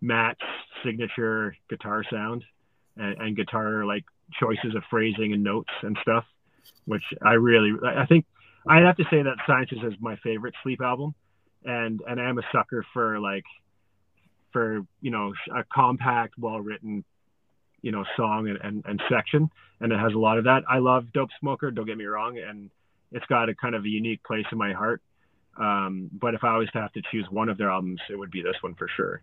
Matt's 0.03 0.41
signature 0.83 1.55
guitar 1.69 2.03
sound 2.11 2.43
and, 2.97 3.17
and 3.19 3.35
guitar 3.37 3.85
like 3.85 4.03
choices 4.37 4.75
of 4.75 4.83
phrasing 4.89 5.31
and 5.31 5.43
notes 5.43 5.71
and 5.81 5.97
stuff, 6.01 6.25
which 6.85 7.03
I 7.21 7.33
really 7.33 7.71
I 7.85 8.05
think 8.05 8.25
I'd 8.67 8.83
have 8.83 8.97
to 8.97 9.05
say 9.09 9.23
that 9.23 9.37
Sciences 9.47 9.79
is 9.81 9.93
my 10.01 10.17
favorite 10.17 10.55
Sleep 10.61 10.81
album, 10.81 11.15
and 11.63 12.01
and 12.05 12.19
I'm 12.19 12.37
a 12.37 12.41
sucker 12.51 12.85
for 12.91 13.19
like 13.19 13.45
for 14.51 14.81
you 15.01 15.09
know 15.09 15.33
a 15.55 15.63
compact, 15.73 16.33
well 16.37 16.59
written, 16.59 17.05
you 17.81 17.93
know 17.93 18.03
song 18.17 18.49
and, 18.49 18.59
and, 18.61 18.83
and 18.85 19.01
section, 19.09 19.49
and 19.79 19.93
it 19.93 19.99
has 19.99 20.13
a 20.13 20.19
lot 20.19 20.37
of 20.37 20.43
that. 20.43 20.63
I 20.69 20.79
love 20.79 21.13
Dope 21.13 21.29
Smoker, 21.39 21.71
don't 21.71 21.85
get 21.85 21.97
me 21.97 22.05
wrong, 22.05 22.37
and 22.37 22.69
it's 23.13 23.25
got 23.27 23.47
a 23.47 23.55
kind 23.55 23.73
of 23.73 23.85
a 23.85 23.89
unique 23.89 24.21
place 24.23 24.45
in 24.51 24.57
my 24.57 24.73
heart. 24.73 25.01
Um, 25.57 26.09
but 26.11 26.33
if 26.33 26.43
I 26.43 26.57
was 26.57 26.67
to 26.71 26.81
have 26.81 26.91
to 26.93 27.01
choose 27.09 27.27
one 27.29 27.47
of 27.47 27.57
their 27.57 27.69
albums, 27.69 28.01
it 28.09 28.17
would 28.17 28.31
be 28.31 28.41
this 28.41 28.55
one 28.61 28.75
for 28.75 28.89
sure 28.97 29.21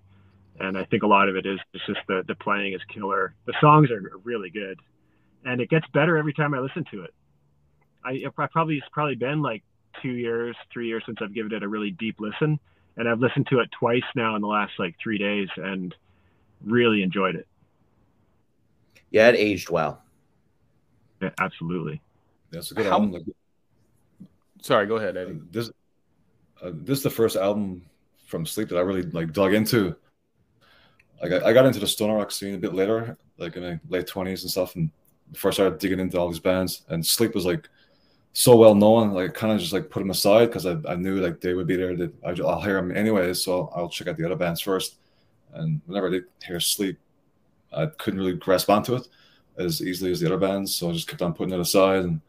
and 0.59 0.77
I 0.77 0.85
think 0.85 1.03
a 1.03 1.07
lot 1.07 1.29
of 1.29 1.37
it 1.37 1.47
is 1.47 1.59
it's 1.73 1.87
just 1.87 2.01
the 2.09 2.23
the 2.27 2.35
playing 2.35 2.75
is 2.75 2.81
killer. 2.93 3.35
The 3.47 3.55
songs 3.61 3.91
are 3.91 4.03
really 4.25 4.51
good, 4.51 4.81
and 5.45 5.61
it 5.61 5.71
gets 5.71 5.87
better 5.93 6.17
every 6.17 6.33
time 6.33 6.55
I 6.55 6.59
listen 6.59 6.85
to 6.93 7.05
it. 7.05 7.15
I, 8.05 8.23
I 8.27 8.47
probably 8.47 8.79
it's 8.79 8.87
probably 8.93 9.15
been 9.15 9.43
like 9.43 9.63
two 10.03 10.13
years, 10.13 10.57
three 10.73 10.89
years 10.89 11.03
since 11.07 11.19
I've 11.21 11.35
given 11.35 11.53
it 11.53 11.63
a 11.63 11.69
really 11.69 11.91
deep 11.91 12.17
listen, 12.19 12.59
and 12.97 13.09
I've 13.09 13.21
listened 13.21 13.47
to 13.49 13.61
it 13.61 13.71
twice 13.79 14.03
now 14.15 14.37
in 14.37 14.43
the 14.43 14.49
last 14.49 14.73
like 14.79 14.97
three 15.03 15.19
days, 15.19 15.49
and 15.57 15.95
really 16.65 17.03
enjoyed 17.03 17.37
it. 17.37 17.47
Yeah, 19.11 19.29
it 19.29 19.37
aged 19.37 19.71
well. 19.71 20.03
Yeah, 21.21 21.31
absolutely. 21.39 22.01
That's 22.51 22.71
a 22.71 22.75
good 22.75 22.87
How... 22.87 22.93
album. 22.93 23.25
Sorry, 24.63 24.87
go 24.87 24.97
ahead, 24.97 25.17
Eddy. 25.17 25.33
Uh, 25.33 25.45
this 25.51 25.71
uh, 26.63 26.71
this 26.73 26.99
is 26.99 27.05
the 27.05 27.11
first 27.11 27.37
album 27.37 27.83
from 28.27 28.47
Sleep 28.47 28.69
that 28.69 28.77
I 28.77 28.83
really 28.83 29.03
like 29.03 29.33
dug 29.33 29.55
into 29.55 29.97
like 31.23 31.33
I, 31.33 31.49
I 31.49 31.53
got 31.53 31.67
into 31.67 31.81
the 31.81 31.87
stoner 31.87 32.17
rock 32.17 32.31
scene 32.31 32.55
a 32.55 32.59
bit 32.59 32.75
later, 32.75 33.17
like 33.39 33.57
in 33.57 33.63
my 33.63 33.81
late 33.89 34.07
twenties 34.07 34.43
and 34.43 34.51
stuff, 34.51 34.77
and 34.77 34.91
before 35.33 35.51
I 35.51 35.55
started 35.55 35.79
digging 35.79 36.01
into 36.01 36.19
all 36.19 36.29
these 36.29 36.39
bands. 36.39 36.83
And 36.89 37.05
Sleep 37.05 37.35
was 37.35 37.47
like 37.47 37.69
so 38.33 38.57
well 38.57 38.75
known. 38.75 39.13
Like 39.13 39.35
kind 39.35 39.53
of 39.53 39.61
just 39.61 39.73
like 39.73 39.91
put 39.91 40.01
them 40.01 40.11
aside 40.11 40.47
because 40.47 40.67
I, 40.67 40.77
I 40.89 40.97
knew 40.97 41.21
like 41.21 41.41
they 41.41 41.55
would 41.55 41.67
be 41.67 41.77
there. 41.77 41.97
That 41.97 42.13
I, 42.25 42.33
will 42.33 42.61
hear 42.61 42.75
them 42.75 42.97
anyways, 42.97 43.43
so 43.43 43.71
I'll 43.75 43.89
check 43.89 44.09
out 44.09 44.17
the 44.17 44.27
other 44.27 44.37
bands 44.37 44.61
first. 44.61 44.97
And 45.53 45.81
whenever 45.87 46.09
I 46.09 46.11
did 46.11 46.25
hear 46.45 46.61
Sleep, 46.61 46.99
I 47.73 47.87
couldn't 47.87 48.21
really 48.21 48.35
grasp 48.35 48.71
onto 48.71 48.95
it 48.95 49.09
as 49.59 49.83
easily 49.83 50.11
as 50.13 50.21
the 50.21 50.27
other 50.27 50.39
bands, 50.39 50.75
so 50.75 50.91
I 50.91 50.93
just 50.93 51.09
kept 51.09 51.23
on 51.23 51.35
putting 51.35 51.55
it 51.55 51.61
aside. 51.61 52.05
And 52.05 52.21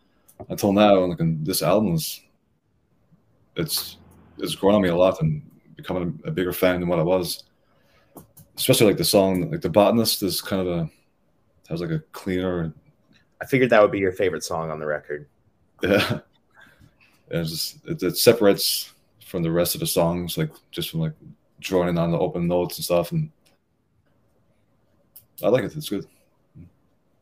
until 0.50 0.74
now, 0.74 1.03
and 1.03 1.10
like 1.10 1.45
this 1.45 1.62
album 1.62 1.93
is, 1.95 2.21
it's 3.55 3.98
it's 4.38 4.55
grown 4.55 4.75
on 4.75 4.81
me 4.81 4.89
a 4.89 4.95
lot 4.95 5.21
and 5.21 5.41
becoming 5.75 6.19
a, 6.25 6.29
a 6.29 6.31
bigger 6.31 6.53
fan 6.53 6.79
than 6.79 6.89
what 6.89 7.00
I 7.00 7.03
was. 7.03 7.43
Especially 8.61 8.85
like 8.85 8.97
the 8.97 9.03
song, 9.03 9.49
like 9.49 9.61
the 9.61 9.69
botanist 9.69 10.21
is 10.21 10.39
kind 10.39 10.61
of 10.61 10.67
a 10.67 10.89
has 11.67 11.81
like 11.81 11.89
a 11.89 11.99
cleaner. 12.11 12.71
I 13.41 13.45
figured 13.47 13.71
that 13.71 13.81
would 13.81 13.91
be 13.91 13.97
your 13.97 14.11
favorite 14.11 14.43
song 14.43 14.69
on 14.69 14.79
the 14.79 14.85
record. 14.85 15.27
Yeah, 15.83 16.19
it 17.39 17.43
just 17.45 17.83
it, 17.87 18.03
it 18.03 18.17
separates 18.17 18.93
from 19.25 19.41
the 19.41 19.49
rest 19.49 19.73
of 19.73 19.79
the 19.79 19.87
songs, 19.87 20.37
like 20.37 20.51
just 20.69 20.91
from 20.91 20.99
like 20.99 21.13
drawing 21.59 21.97
on 21.97 22.11
the 22.11 22.19
open 22.19 22.47
notes 22.47 22.77
and 22.77 22.85
stuff, 22.85 23.11
and 23.11 23.31
I 25.43 25.47
like 25.47 25.63
it. 25.63 25.75
It's 25.75 25.89
good. 25.89 26.05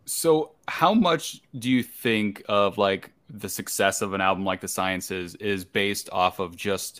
So, 0.03 0.51
how 0.67 0.93
much 0.93 1.41
do 1.58 1.69
you 1.69 1.84
think 1.84 2.43
of 2.50 2.77
like 2.77 3.13
the 3.29 3.48
success 3.48 4.01
of 4.01 4.13
an 4.13 4.19
album 4.19 4.43
like 4.43 4.60
The 4.60 4.67
Sciences 4.67 5.36
is 5.36 5.63
based 5.63 6.10
off 6.12 6.39
of 6.39 6.58
just 6.58 7.00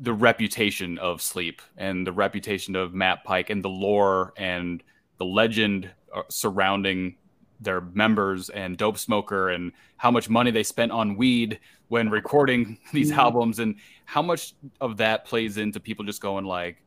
the 0.00 0.12
reputation 0.12 0.98
of 0.98 1.20
Sleep 1.20 1.60
and 1.76 2.06
the 2.06 2.12
reputation 2.12 2.76
of 2.76 2.94
Matt 2.94 3.24
Pike 3.24 3.50
and 3.50 3.64
the 3.64 3.68
lore 3.68 4.32
and 4.36 4.82
the 5.18 5.24
legend 5.24 5.90
uh, 6.14 6.22
surrounding 6.28 7.16
their 7.60 7.80
members 7.80 8.50
and 8.50 8.76
dope 8.76 8.98
smoker 8.98 9.50
and 9.50 9.72
how 9.96 10.10
much 10.10 10.30
money 10.30 10.52
they 10.52 10.62
spent 10.62 10.92
on 10.92 11.16
weed 11.16 11.58
when 11.88 12.08
recording 12.08 12.78
these 12.92 13.10
mm-hmm. 13.10 13.20
albums 13.20 13.58
and 13.58 13.74
how 14.04 14.22
much 14.22 14.54
of 14.80 14.96
that 14.96 15.24
plays 15.24 15.58
into 15.58 15.80
people 15.80 16.04
just 16.04 16.20
going 16.20 16.44
like 16.44 16.82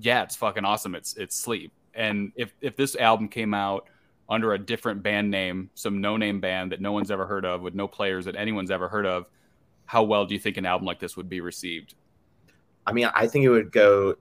yeah 0.00 0.22
it's 0.22 0.36
fucking 0.36 0.64
awesome. 0.64 0.94
It's 0.94 1.14
it's 1.16 1.36
sleep. 1.36 1.72
And 1.94 2.32
if 2.36 2.54
if 2.60 2.76
this 2.76 2.96
album 2.96 3.28
came 3.28 3.54
out 3.54 3.88
under 4.28 4.54
a 4.54 4.58
different 4.58 5.02
band 5.02 5.30
name 5.30 5.68
some 5.74 6.00
no 6.00 6.16
name 6.16 6.40
band 6.40 6.72
that 6.72 6.80
no 6.80 6.92
one's 6.92 7.10
ever 7.10 7.26
heard 7.26 7.44
of 7.44 7.60
with 7.60 7.74
no 7.74 7.86
players 7.86 8.24
that 8.24 8.36
anyone's 8.36 8.70
ever 8.70 8.88
heard 8.88 9.04
of 9.04 9.26
how 9.84 10.02
well 10.02 10.24
do 10.24 10.32
you 10.32 10.40
think 10.40 10.56
an 10.56 10.64
album 10.64 10.86
like 10.86 10.98
this 10.98 11.16
would 11.16 11.28
be 11.28 11.40
received 11.40 11.94
i 12.86 12.92
mean 12.92 13.08
i 13.14 13.26
think 13.26 13.44
it 13.44 13.50
would 13.50 13.72
go 13.72 14.14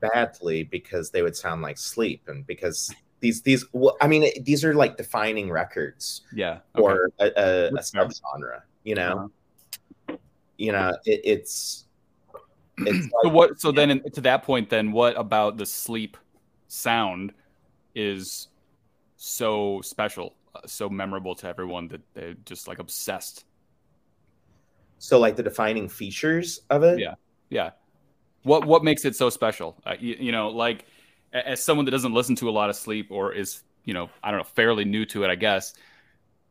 badly 0.00 0.64
because 0.64 1.10
they 1.10 1.22
would 1.22 1.36
sound 1.36 1.62
like 1.62 1.78
sleep 1.78 2.22
and 2.28 2.46
because 2.46 2.94
these 3.20 3.42
these 3.42 3.64
well, 3.72 3.96
I 4.00 4.08
mean 4.08 4.30
these 4.42 4.64
are 4.64 4.74
like 4.74 4.96
defining 4.96 5.50
records. 5.50 6.22
Yeah. 6.32 6.58
Okay. 6.74 6.82
Or 6.82 7.10
a, 7.18 7.26
a, 7.26 7.66
a 7.68 7.72
subgenre. 7.78 8.62
You 8.84 8.94
know. 8.94 9.30
Uh-huh. 10.08 10.16
You 10.58 10.72
know 10.72 10.96
it, 11.04 11.20
it's. 11.24 11.84
It's 12.78 13.04
like, 13.04 13.22
so 13.22 13.28
what? 13.30 13.60
So 13.60 13.70
yeah. 13.70 13.76
then, 13.76 13.90
in, 13.90 14.10
to 14.12 14.20
that 14.22 14.42
point, 14.42 14.68
then 14.68 14.92
what 14.92 15.18
about 15.18 15.56
the 15.56 15.64
sleep 15.66 16.16
sound 16.68 17.32
is 17.94 18.48
so 19.16 19.80
special, 19.80 20.34
uh, 20.54 20.60
so 20.66 20.90
memorable 20.90 21.34
to 21.36 21.48
everyone 21.48 21.88
that 21.88 22.02
they're 22.12 22.34
just 22.44 22.68
like 22.68 22.78
obsessed. 22.78 23.46
So, 24.98 25.18
like 25.18 25.36
the 25.36 25.42
defining 25.42 25.88
features 25.88 26.60
of 26.68 26.82
it. 26.82 26.98
Yeah, 26.98 27.14
yeah. 27.50 27.70
What 28.42 28.66
what 28.66 28.84
makes 28.84 29.04
it 29.04 29.16
so 29.16 29.30
special? 29.30 29.76
Uh, 29.84 29.94
you, 29.98 30.16
you 30.18 30.32
know, 30.32 30.48
like 30.48 30.86
as 31.32 31.62
someone 31.62 31.84
that 31.84 31.90
doesn't 31.90 32.14
listen 32.14 32.34
to 32.36 32.48
a 32.48 32.50
lot 32.50 32.70
of 32.70 32.76
sleep 32.76 33.08
or 33.10 33.32
is 33.32 33.62
you 33.84 33.94
know 33.94 34.08
i 34.22 34.30
don't 34.30 34.38
know 34.38 34.44
fairly 34.44 34.84
new 34.84 35.04
to 35.04 35.24
it 35.24 35.30
i 35.30 35.34
guess 35.34 35.74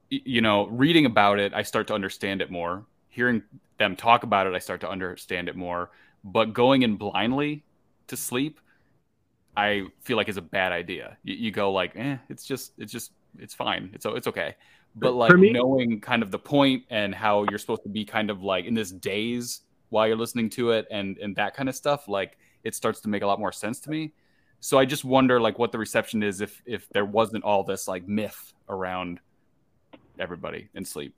you 0.10 0.42
know 0.42 0.68
reading 0.68 1.06
about 1.06 1.40
it 1.40 1.54
i 1.54 1.62
start 1.62 1.88
to 1.88 1.94
understand 1.94 2.42
it 2.42 2.52
more. 2.52 2.86
Hearing 3.10 3.44
them 3.78 3.96
talk 3.96 4.24
about 4.24 4.46
it 4.48 4.54
i 4.54 4.60
start 4.60 4.82
to 4.82 4.90
understand 4.90 5.50
it 5.50 5.56
more. 5.56 5.92
But 6.24 6.54
going 6.54 6.82
in 6.82 6.96
blindly 6.98 7.64
to 8.08 8.18
sleep 8.18 8.60
i 9.58 9.84
feel 10.02 10.18
like 10.18 10.30
is 10.30 10.38
a 10.38 10.42
bad 10.42 10.72
idea. 10.72 11.18
You, 11.24 11.36
you 11.36 11.52
go 11.52 11.72
like 11.72 11.94
eh 11.96 12.18
it's 12.30 12.46
just 12.46 12.74
it's 12.78 12.92
just 12.92 13.12
it's 13.40 13.54
fine. 13.54 13.90
It's 13.94 14.06
it's 14.06 14.28
okay. 14.28 14.56
But 14.96 15.14
like 15.14 15.36
me, 15.36 15.52
knowing 15.52 16.00
kind 16.00 16.24
of 16.24 16.32
the 16.32 16.40
point 16.40 16.84
and 16.90 17.14
how 17.14 17.46
you're 17.50 17.60
supposed 17.60 17.84
to 17.84 17.90
be 17.90 18.06
kind 18.06 18.30
of 18.30 18.44
like 18.44 18.66
in 18.66 18.74
this 18.74 18.92
daze 18.92 19.62
while 19.96 20.08
you're 20.08 20.18
listening 20.18 20.50
to 20.50 20.72
it 20.72 20.86
and 20.92 21.18
and 21.20 21.36
that 21.36 21.56
kind 21.56 21.70
of 21.70 21.76
stuff 21.76 22.08
like 22.08 22.38
it 22.64 22.76
starts 22.76 23.00
to 23.02 23.10
make 23.10 23.24
a 23.24 23.28
lot 23.28 23.40
more 23.40 23.52
sense 23.52 23.80
to 23.80 23.90
me 23.90 24.12
so 24.60 24.80
I 24.80 24.86
just 24.86 25.06
wonder 25.06 25.40
like 25.40 25.60
what 25.60 25.72
the 25.72 25.78
reception 25.78 26.24
is 26.24 26.42
if 26.42 26.62
if 26.66 26.90
there 26.90 27.06
wasn't 27.06 27.44
all 27.44 27.64
this 27.64 27.88
like 27.88 28.08
myth 28.08 28.54
around 28.68 29.20
everybody 30.18 30.70
in 30.74 30.86
sleep. 30.86 31.14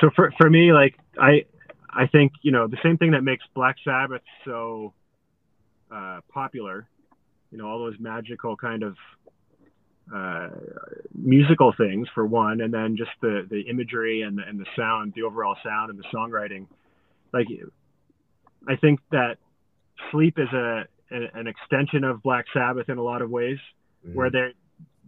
So 0.00 0.10
for 0.16 0.32
for 0.38 0.48
me, 0.48 0.72
like 0.72 0.98
I 1.20 1.44
I 1.90 2.06
think 2.06 2.32
you 2.42 2.52
know 2.52 2.66
the 2.66 2.78
same 2.82 2.96
thing 2.96 3.10
that 3.10 3.22
makes 3.22 3.44
Black 3.54 3.76
Sabbath 3.84 4.22
so 4.44 4.94
uh, 5.90 6.20
popular. 6.32 6.88
You 7.50 7.58
know 7.58 7.68
all 7.68 7.78
those 7.78 7.98
magical 7.98 8.56
kind 8.56 8.82
of 8.82 8.96
uh, 10.14 10.48
musical 11.14 11.74
things 11.76 12.08
for 12.14 12.24
one, 12.24 12.62
and 12.62 12.72
then 12.72 12.96
just 12.96 13.10
the 13.20 13.46
the 13.50 13.60
imagery 13.62 14.22
and 14.22 14.38
the, 14.38 14.42
and 14.48 14.58
the 14.58 14.66
sound, 14.74 15.12
the 15.14 15.22
overall 15.22 15.56
sound 15.62 15.90
and 15.90 15.98
the 15.98 16.04
songwriting. 16.14 16.66
Like 17.34 17.48
I 18.68 18.76
think 18.76 19.00
that 19.10 19.38
sleep 20.10 20.38
is 20.38 20.48
a 20.52 20.84
an 21.10 21.46
extension 21.46 22.04
of 22.04 22.22
Black 22.22 22.46
Sabbath 22.52 22.88
in 22.88 22.98
a 22.98 23.02
lot 23.02 23.22
of 23.22 23.30
ways, 23.30 23.58
mm-hmm. 24.06 24.16
where 24.16 24.30
they 24.30 24.52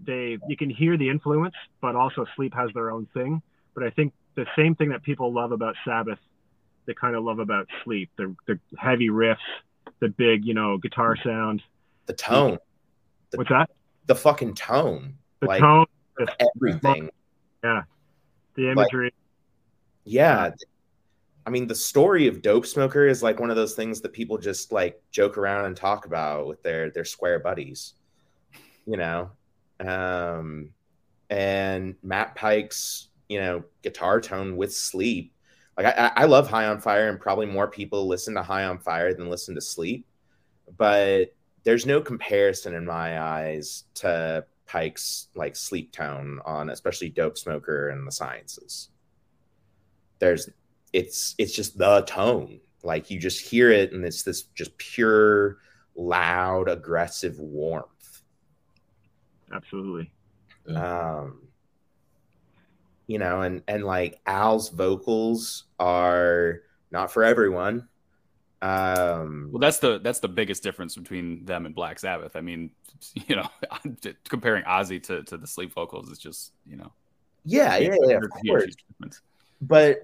they 0.04 0.38
you 0.48 0.56
can 0.56 0.68
hear 0.68 0.98
the 0.98 1.08
influence, 1.08 1.54
but 1.80 1.94
also 1.94 2.26
Sleep 2.34 2.52
has 2.54 2.70
their 2.74 2.90
own 2.90 3.06
thing. 3.14 3.40
But 3.74 3.84
I 3.84 3.90
think 3.90 4.12
the 4.34 4.44
same 4.56 4.74
thing 4.74 4.90
that 4.90 5.02
people 5.02 5.32
love 5.32 5.52
about 5.52 5.76
Sabbath, 5.84 6.18
they 6.86 6.94
kind 6.94 7.14
of 7.14 7.24
love 7.24 7.38
about 7.38 7.68
Sleep. 7.84 8.10
The 8.18 8.34
the 8.46 8.58
heavy 8.76 9.08
riffs, 9.08 9.36
the 10.00 10.08
big 10.08 10.44
you 10.44 10.54
know 10.54 10.78
guitar 10.78 11.16
sound, 11.24 11.62
the 12.06 12.12
tone. 12.12 12.58
The, 13.30 13.38
What's 13.38 13.50
that? 13.50 13.70
The 14.06 14.16
fucking 14.16 14.54
tone. 14.54 15.14
The 15.40 15.46
like, 15.46 15.60
tone. 15.60 15.86
Everything. 16.56 17.10
Yeah. 17.62 17.82
The 18.54 18.70
imagery. 18.70 19.06
Like, 19.06 19.14
yeah, 20.04 20.50
I 21.46 21.50
mean, 21.50 21.68
the 21.68 21.76
story 21.76 22.26
of 22.26 22.42
Dope 22.42 22.66
Smoker 22.66 23.06
is 23.06 23.22
like 23.22 23.38
one 23.38 23.50
of 23.50 23.56
those 23.56 23.74
things 23.74 24.00
that 24.00 24.12
people 24.12 24.36
just 24.36 24.72
like 24.72 25.00
joke 25.12 25.38
around 25.38 25.66
and 25.66 25.76
talk 25.76 26.04
about 26.04 26.48
with 26.48 26.60
their 26.64 26.90
their 26.90 27.04
square 27.04 27.38
buddies, 27.38 27.94
you 28.84 28.96
know. 28.96 29.30
Um, 29.78 30.70
and 31.30 31.94
Matt 32.02 32.34
Pike's 32.34 33.08
you 33.28 33.38
know 33.38 33.62
guitar 33.82 34.20
tone 34.20 34.56
with 34.56 34.74
Sleep, 34.74 35.32
like 35.76 35.86
I, 35.86 36.10
I 36.16 36.24
love 36.24 36.48
High 36.48 36.66
on 36.66 36.80
Fire, 36.80 37.08
and 37.08 37.20
probably 37.20 37.46
more 37.46 37.68
people 37.68 38.08
listen 38.08 38.34
to 38.34 38.42
High 38.42 38.64
on 38.64 38.78
Fire 38.78 39.14
than 39.14 39.30
listen 39.30 39.54
to 39.54 39.60
Sleep, 39.60 40.04
but 40.76 41.32
there's 41.62 41.86
no 41.86 42.00
comparison 42.00 42.74
in 42.74 42.84
my 42.84 43.20
eyes 43.20 43.84
to 43.94 44.44
Pike's 44.66 45.28
like 45.36 45.54
sleep 45.54 45.92
tone 45.92 46.40
on 46.44 46.70
especially 46.70 47.08
Dope 47.08 47.38
Smoker 47.38 47.90
and 47.90 48.04
the 48.04 48.12
Sciences. 48.12 48.88
There's 50.18 50.48
it's 50.96 51.34
it's 51.36 51.52
just 51.52 51.76
the 51.76 52.00
tone. 52.02 52.58
Like 52.82 53.10
you 53.10 53.20
just 53.20 53.46
hear 53.46 53.70
it 53.70 53.92
and 53.92 54.02
it's 54.02 54.22
this 54.22 54.44
just 54.54 54.76
pure 54.78 55.58
loud 55.94 56.70
aggressive 56.70 57.38
warmth. 57.38 58.22
Absolutely. 59.52 60.10
Um 60.74 61.42
you 63.06 63.18
know 63.18 63.42
and 63.42 63.62
and 63.68 63.84
like 63.84 64.20
al's 64.26 64.70
vocals 64.70 65.64
are 65.78 66.62
not 66.90 67.12
for 67.12 67.24
everyone. 67.24 67.88
Um 68.62 69.50
well 69.52 69.60
that's 69.60 69.80
the 69.80 69.98
that's 69.98 70.20
the 70.20 70.28
biggest 70.28 70.62
difference 70.62 70.96
between 70.96 71.44
them 71.44 71.66
and 71.66 71.74
black 71.74 71.98
sabbath. 71.98 72.36
I 72.36 72.40
mean 72.40 72.70
you 73.28 73.36
know 73.36 73.50
comparing 74.30 74.64
ozzy 74.64 75.02
to 75.02 75.22
to 75.24 75.36
the 75.36 75.46
sleep 75.46 75.74
vocals 75.74 76.08
is 76.08 76.18
just 76.18 76.52
you 76.64 76.78
know. 76.78 76.90
Yeah 77.44 77.76
yeah, 77.76 77.96
yeah 78.06 78.16
of 78.16 78.30
course. 78.46 78.74
but 79.60 80.00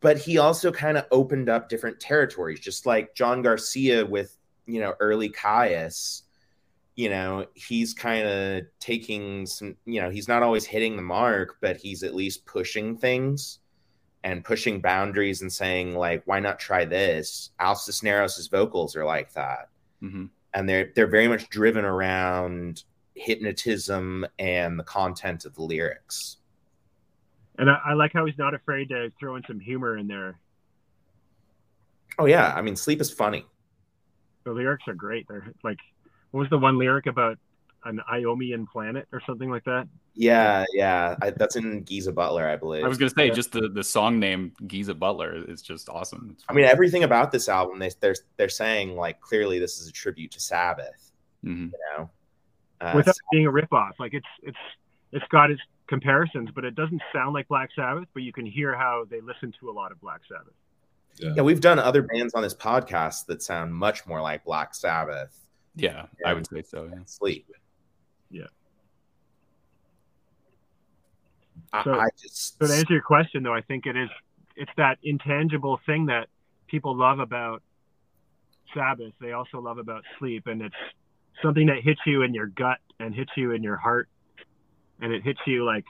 but 0.00 0.18
he 0.18 0.38
also 0.38 0.72
kind 0.72 0.96
of 0.96 1.06
opened 1.10 1.48
up 1.48 1.68
different 1.68 2.00
territories, 2.00 2.60
just 2.60 2.86
like 2.86 3.14
John 3.14 3.42
Garcia 3.42 4.04
with 4.04 4.36
you 4.66 4.80
know 4.80 4.94
early 5.00 5.28
Kyuss. 5.28 6.22
You 6.96 7.08
know, 7.08 7.46
he's 7.54 7.94
kind 7.94 8.26
of 8.26 8.64
taking 8.78 9.46
some. 9.46 9.76
You 9.84 10.00
know, 10.00 10.10
he's 10.10 10.28
not 10.28 10.42
always 10.42 10.64
hitting 10.64 10.96
the 10.96 11.02
mark, 11.02 11.56
but 11.60 11.76
he's 11.76 12.02
at 12.02 12.14
least 12.14 12.46
pushing 12.46 12.96
things 12.96 13.58
and 14.22 14.44
pushing 14.44 14.80
boundaries 14.80 15.40
and 15.40 15.52
saying 15.52 15.94
like, 15.94 16.22
why 16.26 16.40
not 16.40 16.58
try 16.58 16.84
this? 16.84 17.50
Al 17.58 17.74
Cisneros' 17.74 18.48
vocals 18.48 18.96
are 18.96 19.04
like 19.04 19.32
that, 19.34 19.68
mm-hmm. 20.02 20.26
and 20.54 20.68
they're 20.68 20.92
they're 20.94 21.06
very 21.06 21.28
much 21.28 21.48
driven 21.48 21.84
around 21.84 22.84
hypnotism 23.14 24.26
and 24.38 24.78
the 24.78 24.84
content 24.84 25.44
of 25.44 25.54
the 25.54 25.62
lyrics. 25.62 26.38
And 27.60 27.70
I, 27.70 27.78
I, 27.86 27.92
like 27.92 28.12
how 28.12 28.24
he's 28.24 28.38
not 28.38 28.54
afraid 28.54 28.88
to 28.88 29.12
throw 29.20 29.36
in 29.36 29.42
some 29.46 29.60
humor 29.60 29.96
in 29.96 30.08
there. 30.08 30.38
Oh 32.18 32.24
yeah, 32.24 32.52
I 32.56 32.62
mean, 32.62 32.74
sleep 32.74 33.00
is 33.00 33.10
funny. 33.10 33.44
The 34.44 34.52
lyrics 34.52 34.84
are 34.88 34.94
great. 34.94 35.26
They're 35.28 35.52
like, 35.62 35.78
what 36.32 36.40
was 36.40 36.50
the 36.50 36.58
one 36.58 36.78
lyric 36.78 37.06
about 37.06 37.38
an 37.84 38.00
Iomian 38.10 38.66
planet 38.68 39.06
or 39.12 39.22
something 39.26 39.50
like 39.50 39.64
that. 39.64 39.88
Yeah, 40.14 40.64
yeah, 40.72 41.16
I, 41.22 41.30
that's 41.30 41.56
in 41.56 41.82
Giza 41.82 42.12
Butler, 42.12 42.46
I 42.46 42.56
believe. 42.56 42.84
I 42.84 42.88
was 42.88 42.98
gonna 42.98 43.10
say 43.10 43.28
Yeah. 43.28 43.34
just 43.34 43.52
the 43.52 43.68
the 43.68 43.84
song 43.84 44.18
name 44.18 44.52
Giza 44.66 44.94
Butler 44.94 45.44
is 45.48 45.62
just 45.62 45.88
awesome. 45.88 46.30
It's 46.32 46.44
I 46.48 46.52
mean, 46.52 46.64
everything 46.64 47.04
about 47.04 47.32
this 47.32 47.48
album, 47.48 47.78
they, 47.78 47.90
they're 48.00 48.16
they're 48.36 48.48
saying 48.48 48.96
like 48.96 49.20
clearly 49.20 49.58
this 49.58 49.78
is 49.78 49.88
a 49.88 49.92
tribute 49.92 50.32
to 50.32 50.40
Sabbath. 50.40 51.12
Mhm. 51.44 51.72
You 51.72 51.78
know, 51.96 52.10
uh, 52.80 52.92
without 52.94 53.16
being 53.30 53.46
a 53.46 53.52
ripoff. 53.52 53.92
Like 53.98 54.14
it's 54.14 54.26
it's 54.42 54.58
it's 55.12 55.26
got 55.28 55.50
its 55.50 55.62
comparisons, 55.90 56.48
but 56.54 56.64
it 56.64 56.74
doesn't 56.74 57.02
sound 57.12 57.34
like 57.34 57.48
Black 57.48 57.68
Sabbath. 57.76 58.08
But 58.14 58.22
you 58.22 58.32
can 58.32 58.46
hear 58.46 58.74
how 58.74 59.04
they 59.10 59.20
listen 59.20 59.52
to 59.60 59.68
a 59.68 59.72
lot 59.72 59.92
of 59.92 60.00
Black 60.00 60.20
Sabbath. 60.26 60.54
Yeah. 61.18 61.34
yeah, 61.36 61.42
we've 61.42 61.60
done 61.60 61.78
other 61.78 62.00
bands 62.02 62.32
on 62.34 62.42
this 62.42 62.54
podcast 62.54 63.26
that 63.26 63.42
sound 63.42 63.74
much 63.74 64.06
more 64.06 64.22
like 64.22 64.44
Black 64.44 64.74
Sabbath. 64.74 65.36
yeah, 65.74 66.06
I 66.24 66.32
would 66.32 66.48
say 66.48 66.62
so. 66.62 66.88
Yeah. 66.90 67.00
Sleep. 67.04 67.46
Yeah. 68.30 68.44
I, 71.72 71.84
So- 71.84 71.94
I 71.94 72.08
just 72.20 72.58
So 72.58 72.66
to 72.66 72.72
answer 72.72 72.94
your 72.94 73.02
question, 73.02 73.42
though, 73.42 73.52
I 73.54 73.60
think 73.60 73.86
it 73.86 73.96
is 73.96 74.08
it's 74.56 74.70
that 74.76 74.98
intangible 75.02 75.80
thing 75.86 76.06
that 76.06 76.28
people 76.68 76.96
love 76.96 77.18
about 77.18 77.62
Sabbath. 78.74 79.12
They 79.20 79.32
also 79.32 79.60
love 79.60 79.78
about 79.78 80.04
sleep, 80.18 80.46
and 80.46 80.62
it's 80.62 80.74
something 81.42 81.66
that 81.66 81.78
hits 81.82 82.00
you 82.06 82.22
in 82.22 82.34
your 82.34 82.46
gut 82.46 82.78
and 82.98 83.14
hits 83.14 83.30
you 83.36 83.52
in 83.52 83.62
your 83.62 83.76
heart, 83.76 84.08
and 85.00 85.12
it 85.12 85.22
hits 85.22 85.40
you 85.46 85.64
like 85.64 85.84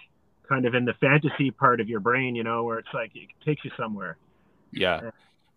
kind 0.49 0.67
of 0.67 0.75
in 0.75 0.85
the 0.85 0.95
fantasy 0.95 1.51
part 1.51 1.81
of 1.81 1.89
your 1.89 2.01
brain, 2.01 2.35
you 2.35 2.45
know, 2.45 2.65
where 2.65 2.79
it's 2.79 2.93
like 2.93 3.13
it 3.15 3.29
takes 3.45 3.65
you 3.65 3.71
somewhere. 3.77 4.17
Yeah, 4.73 5.11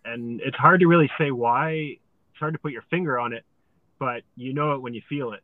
and 0.06 0.42
it's 0.42 0.58
hard 0.58 0.80
to 0.82 0.88
really 0.88 1.10
say 1.18 1.32
why. 1.32 1.72
It's 1.72 2.40
hard 2.40 2.54
to 2.54 2.60
put 2.60 2.72
your 2.72 2.84
finger 2.90 3.20
on 3.20 3.34
it, 3.34 3.46
but 4.00 4.24
you 4.36 4.54
know 4.54 4.74
it 4.74 4.82
when 4.82 4.94
you 4.94 5.02
feel 5.08 5.34
it. 5.34 5.42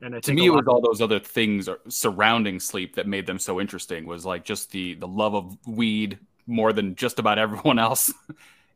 And 0.00 0.14
I 0.14 0.20
to 0.20 0.32
me 0.32 0.46
it 0.46 0.50
was 0.50 0.66
all 0.66 0.80
those 0.80 1.00
other 1.00 1.18
things 1.18 1.68
surrounding 1.88 2.60
sleep 2.60 2.96
that 2.96 3.06
made 3.06 3.26
them 3.26 3.38
so 3.38 3.60
interesting 3.60 4.06
was 4.06 4.24
like 4.24 4.44
just 4.44 4.70
the 4.70 4.94
the 4.94 5.08
love 5.08 5.34
of 5.34 5.56
weed 5.66 6.18
more 6.46 6.72
than 6.72 6.94
just 6.94 7.18
about 7.18 7.38
everyone 7.44 7.78
else 7.78 8.12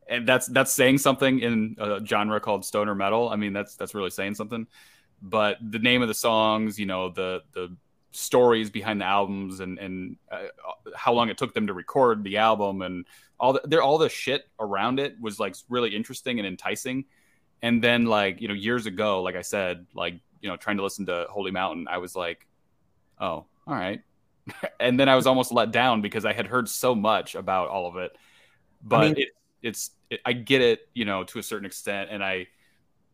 and 0.09 0.27
that's 0.27 0.47
that's 0.49 0.73
saying 0.73 0.99
something 0.99 1.41
in 1.41 1.77
a 1.79 2.05
genre 2.05 2.41
called 2.41 2.65
stoner 2.65 2.95
metal 2.95 3.29
i 3.29 3.37
mean 3.37 3.53
that's 3.53 3.77
that's 3.77 3.95
really 3.95 4.11
saying 4.11 4.35
something 4.35 4.67
but 5.21 5.57
the 5.63 5.79
name 5.79 6.03
of 6.03 6.09
the 6.09 6.15
songs 6.15 6.79
you 6.79 6.87
know 6.87 7.11
the 7.11 7.43
the 7.53 7.75
stories 8.13 8.71
behind 8.71 9.01
the 9.01 9.05
albums 9.05 9.61
and 9.61 9.79
and 9.79 10.17
uh, 10.31 10.45
how 10.95 11.13
long 11.13 11.31
it 11.31 11.39
took 11.39 11.55
them 11.55 11.67
to 11.67 11.73
record 11.73 12.23
the 12.23 12.37
album 12.37 12.83
and 12.83 13.07
all 13.41 13.55
the, 13.55 13.83
all 13.83 13.99
the 13.99 14.09
shit 14.09 14.49
around 14.61 15.01
it 15.01 15.21
was 15.21 15.41
like 15.41 15.57
really 15.69 15.95
interesting 15.97 16.39
and 16.39 16.47
enticing. 16.47 17.05
And 17.63 17.83
then 17.83 18.07
like 18.07 18.41
you 18.41 18.49
know 18.49 18.55
years 18.55 18.87
ago 18.87 19.23
like 19.23 19.37
i 19.37 19.43
said 19.43 19.87
like 19.95 20.15
you 20.41 20.49
know 20.49 20.57
trying 20.57 20.79
to 20.79 20.83
listen 20.83 21.07
to 21.07 21.27
holy 21.31 21.53
mountain 21.53 21.87
i 21.89 21.99
was 21.99 22.17
like 22.17 22.47
oh 23.21 23.47
all 23.67 23.75
right. 23.75 24.03
And 24.81 24.99
then 24.99 25.09
i 25.09 25.15
was 25.15 25.27
almost 25.27 25.53
let 25.53 25.71
down 25.71 26.03
because 26.03 26.25
i 26.25 26.33
had 26.33 26.47
heard 26.47 26.69
so 26.69 26.95
much 26.95 27.35
about 27.35 27.69
all 27.69 27.87
of 27.87 27.97
it. 27.97 28.17
But 28.83 29.01
mean- 29.01 29.15
it, 29.19 29.29
it's 29.63 29.91
it, 30.11 30.21
i 30.25 30.33
get 30.33 30.61
it 30.61 30.89
you 30.93 31.05
know 31.05 31.23
to 31.25 31.39
a 31.39 31.43
certain 31.43 31.67
extent 31.67 32.11
and 32.11 32.23
i 32.23 32.49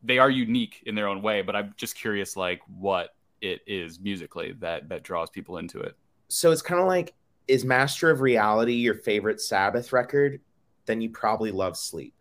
they 0.03 0.19
are 0.19 0.31
unique 0.31 0.83
in 0.87 0.95
their 0.95 1.09
own 1.09 1.21
way 1.21 1.43
but 1.43 1.55
i'm 1.55 1.75
just 1.77 1.95
curious 1.95 2.37
like 2.37 2.61
what 2.67 3.11
it 3.41 3.61
is 3.67 4.01
musically 4.01 4.53
that 4.59 4.89
that 4.89 5.03
draws 5.03 5.31
people 5.31 5.59
into 5.59 5.81
it 5.81 5.97
so 6.29 6.51
it's 6.51 6.63
kind 6.63 6.81
of 6.81 6.87
like 6.87 7.15
is 7.47 7.65
Master 7.65 8.11
of 8.11 8.21
Reality 8.21 8.75
your 8.75 8.93
favorite 8.93 9.41
Sabbath 9.41 9.91
record? 9.95 10.39
Then 10.85 11.01
you 11.01 11.09
probably 11.09 11.51
love 11.51 11.79
Sleep. 11.79 12.13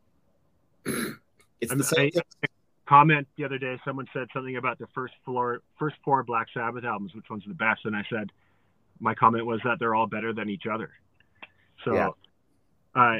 it's 0.86 1.70
I'm- 1.70 1.76
the 1.78 1.84
same 1.84 2.06
I- 2.06 2.10
thing. 2.10 2.22
comment 2.88 3.28
the 3.36 3.44
other 3.44 3.58
day. 3.58 3.78
Someone 3.84 4.06
said 4.12 4.28
something 4.32 4.56
about 4.56 4.78
the 4.78 4.86
first 4.94 5.12
four 5.24 5.60
first 5.78 5.96
four 6.04 6.22
Black 6.22 6.46
Sabbath 6.54 6.84
albums, 6.84 7.14
which 7.14 7.26
one's 7.28 7.44
the 7.46 7.54
best, 7.54 7.84
and 7.84 7.94
I 7.94 8.02
said 8.10 8.30
my 8.98 9.14
comment 9.14 9.44
was 9.46 9.60
that 9.64 9.78
they're 9.78 9.94
all 9.94 10.06
better 10.06 10.32
than 10.32 10.48
each 10.48 10.64
other. 10.70 10.90
So, 11.84 11.94
Yeah. 11.94 12.08
uh, 12.94 13.18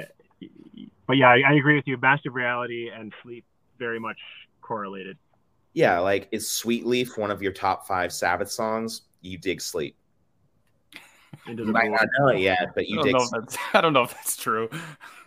but 1.06 1.16
yeah, 1.16 1.28
I, 1.28 1.42
I 1.48 1.52
agree 1.54 1.76
with 1.76 1.86
you. 1.86 1.96
Master 1.98 2.28
of 2.30 2.34
Reality 2.34 2.90
and 2.90 3.12
Sleep 3.22 3.44
very 3.78 3.98
much 4.00 4.18
correlated. 4.60 5.16
Yeah, 5.72 5.98
like 6.00 6.28
is 6.32 6.50
Sweet 6.50 6.86
Leaf 6.86 7.16
one 7.16 7.30
of 7.30 7.42
your 7.42 7.52
top 7.52 7.86
five 7.86 8.12
Sabbath 8.12 8.50
songs? 8.50 9.02
You 9.20 9.38
dig 9.38 9.60
Sleep. 9.60 9.96
Into 11.46 11.64
You 11.64 11.72
might 11.72 11.90
not 11.90 12.06
know 12.18 12.28
it 12.28 12.40
yet, 12.40 12.72
but 12.74 12.88
you 12.88 12.96
don't, 12.96 13.30
dig 13.30 13.58
I 13.74 13.80
don't 13.80 13.92
know 13.92 14.02
if 14.02 14.12
that's 14.12 14.36
true 14.36 14.68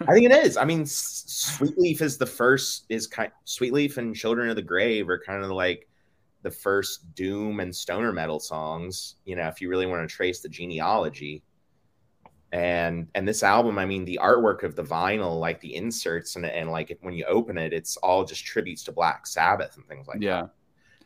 I 0.01 0.13
think 0.13 0.25
it 0.25 0.31
is. 0.31 0.57
I 0.57 0.65
mean, 0.65 0.81
S- 0.81 1.23
Sweet 1.57 1.77
Leaf 1.77 2.01
is 2.01 2.17
the 2.17 2.25
first. 2.25 2.85
Is 2.89 3.07
kind 3.07 3.31
Sweet 3.45 3.73
Leaf 3.73 3.97
and 3.97 4.15
Children 4.15 4.49
of 4.49 4.55
the 4.55 4.61
Grave 4.61 5.09
are 5.09 5.19
kind 5.19 5.43
of 5.43 5.51
like 5.51 5.87
the 6.41 6.51
first 6.51 7.15
doom 7.15 7.59
and 7.59 7.73
stoner 7.73 8.11
metal 8.11 8.39
songs. 8.39 9.15
You 9.25 9.35
know, 9.35 9.47
if 9.47 9.61
you 9.61 9.69
really 9.69 9.85
want 9.85 10.07
to 10.07 10.13
trace 10.13 10.41
the 10.41 10.49
genealogy. 10.49 11.43
And 12.53 13.07
and 13.15 13.27
this 13.27 13.41
album, 13.41 13.79
I 13.79 13.85
mean, 13.85 14.05
the 14.05 14.19
artwork 14.21 14.61
of 14.63 14.75
the 14.75 14.83
vinyl, 14.83 15.39
like 15.39 15.59
the 15.59 15.75
inserts 15.75 16.35
and 16.35 16.45
and 16.45 16.69
like 16.71 16.95
when 17.01 17.15
you 17.15 17.25
open 17.25 17.57
it, 17.57 17.73
it's 17.73 17.97
all 17.97 18.23
just 18.23 18.45
tributes 18.45 18.83
to 18.83 18.91
Black 18.91 19.25
Sabbath 19.27 19.75
and 19.75 19.85
things 19.87 20.07
like 20.07 20.21
yeah 20.21 20.41
that. 20.43 20.49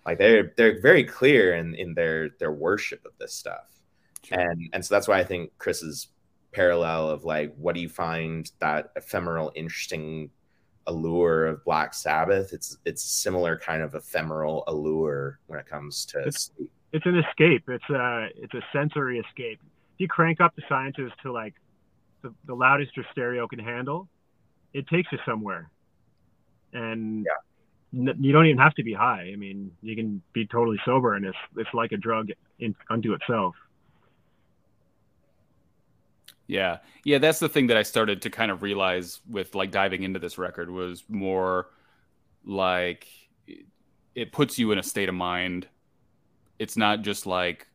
Like 0.05 0.17
they're 0.17 0.51
they're 0.57 0.81
very 0.81 1.05
clear 1.05 1.55
in 1.55 1.73
in 1.75 1.93
their 1.93 2.29
their 2.37 2.51
worship 2.51 3.05
of 3.05 3.13
this 3.17 3.33
stuff 3.33 3.69
Sure. 4.23 4.37
and 4.39 4.69
and 4.73 4.85
so 4.85 4.93
that's 4.93 5.07
why 5.07 5.19
I 5.19 5.23
think 5.23 5.51
Chris's 5.57 6.09
parallel 6.51 7.09
of 7.09 7.23
like 7.23 7.55
what 7.55 7.75
do 7.75 7.81
you 7.81 7.87
find 7.89 8.51
that 8.59 8.91
ephemeral 8.97 9.53
interesting 9.55 10.29
allure 10.85 11.45
of 11.45 11.63
Black 11.63 11.93
Sabbath 11.93 12.51
it's 12.51 12.77
it's 12.83 13.03
a 13.05 13.07
similar 13.07 13.57
kind 13.57 13.81
of 13.81 13.95
ephemeral 13.95 14.65
allure 14.67 15.39
when 15.47 15.59
it 15.59 15.65
comes 15.65 16.05
to 16.07 16.19
It's- 16.19 16.51
sleep. 16.57 16.71
it's 16.91 17.05
an 17.05 17.17
escape. 17.19 17.69
It's 17.69 17.89
a 17.89 18.27
it's 18.35 18.53
a 18.53 18.61
sensory 18.73 19.19
escape. 19.19 19.61
If 19.97 20.01
you 20.01 20.07
crank 20.07 20.39
up 20.39 20.55
the 20.55 20.61
sciences 20.69 21.11
to 21.23 21.31
like 21.31 21.55
the, 22.21 22.31
the 22.45 22.53
loudest 22.53 22.95
your 22.95 23.05
stereo 23.11 23.47
can 23.47 23.57
handle, 23.57 24.07
it 24.71 24.87
takes 24.87 25.11
you 25.11 25.17
somewhere. 25.25 25.71
And 26.71 27.25
n- 27.91 28.15
you 28.19 28.31
don't 28.31 28.45
even 28.45 28.59
have 28.59 28.75
to 28.75 28.83
be 28.83 28.93
high. 28.93 29.31
I 29.33 29.35
mean, 29.37 29.71
you 29.81 29.95
can 29.95 30.21
be 30.33 30.45
totally 30.45 30.77
sober, 30.85 31.15
and 31.15 31.25
it's 31.25 31.37
it's 31.55 31.73
like 31.73 31.93
a 31.93 31.97
drug 31.97 32.29
in, 32.59 32.75
unto 32.91 33.13
itself. 33.13 33.55
Yeah. 36.45 36.77
Yeah, 37.03 37.17
that's 37.17 37.39
the 37.39 37.49
thing 37.49 37.65
that 37.67 37.77
I 37.77 37.81
started 37.83 38.21
to 38.21 38.29
kind 38.29 38.51
of 38.51 38.61
realize 38.61 39.21
with 39.27 39.55
like 39.55 39.71
diving 39.71 40.03
into 40.03 40.19
this 40.19 40.37
record 40.37 40.69
was 40.69 41.03
more 41.09 41.69
like 42.45 43.07
it- 43.47 43.65
it 44.13 44.31
puts 44.31 44.59
you 44.59 44.71
in 44.71 44.77
a 44.77 44.83
state 44.83 45.09
of 45.09 45.15
mind. 45.15 45.67
It's 46.59 46.77
not 46.77 47.01
just 47.01 47.25
like 47.25 47.67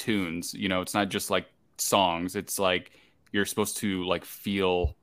tunes, 0.00 0.52
you 0.54 0.68
know, 0.68 0.80
it's 0.80 0.94
not 0.94 1.08
just 1.10 1.30
like 1.30 1.46
songs. 1.78 2.34
It's 2.34 2.58
like 2.58 2.90
you're 3.30 3.44
supposed 3.46 3.76
to 3.78 4.04
like 4.04 4.24
feel 4.24 4.96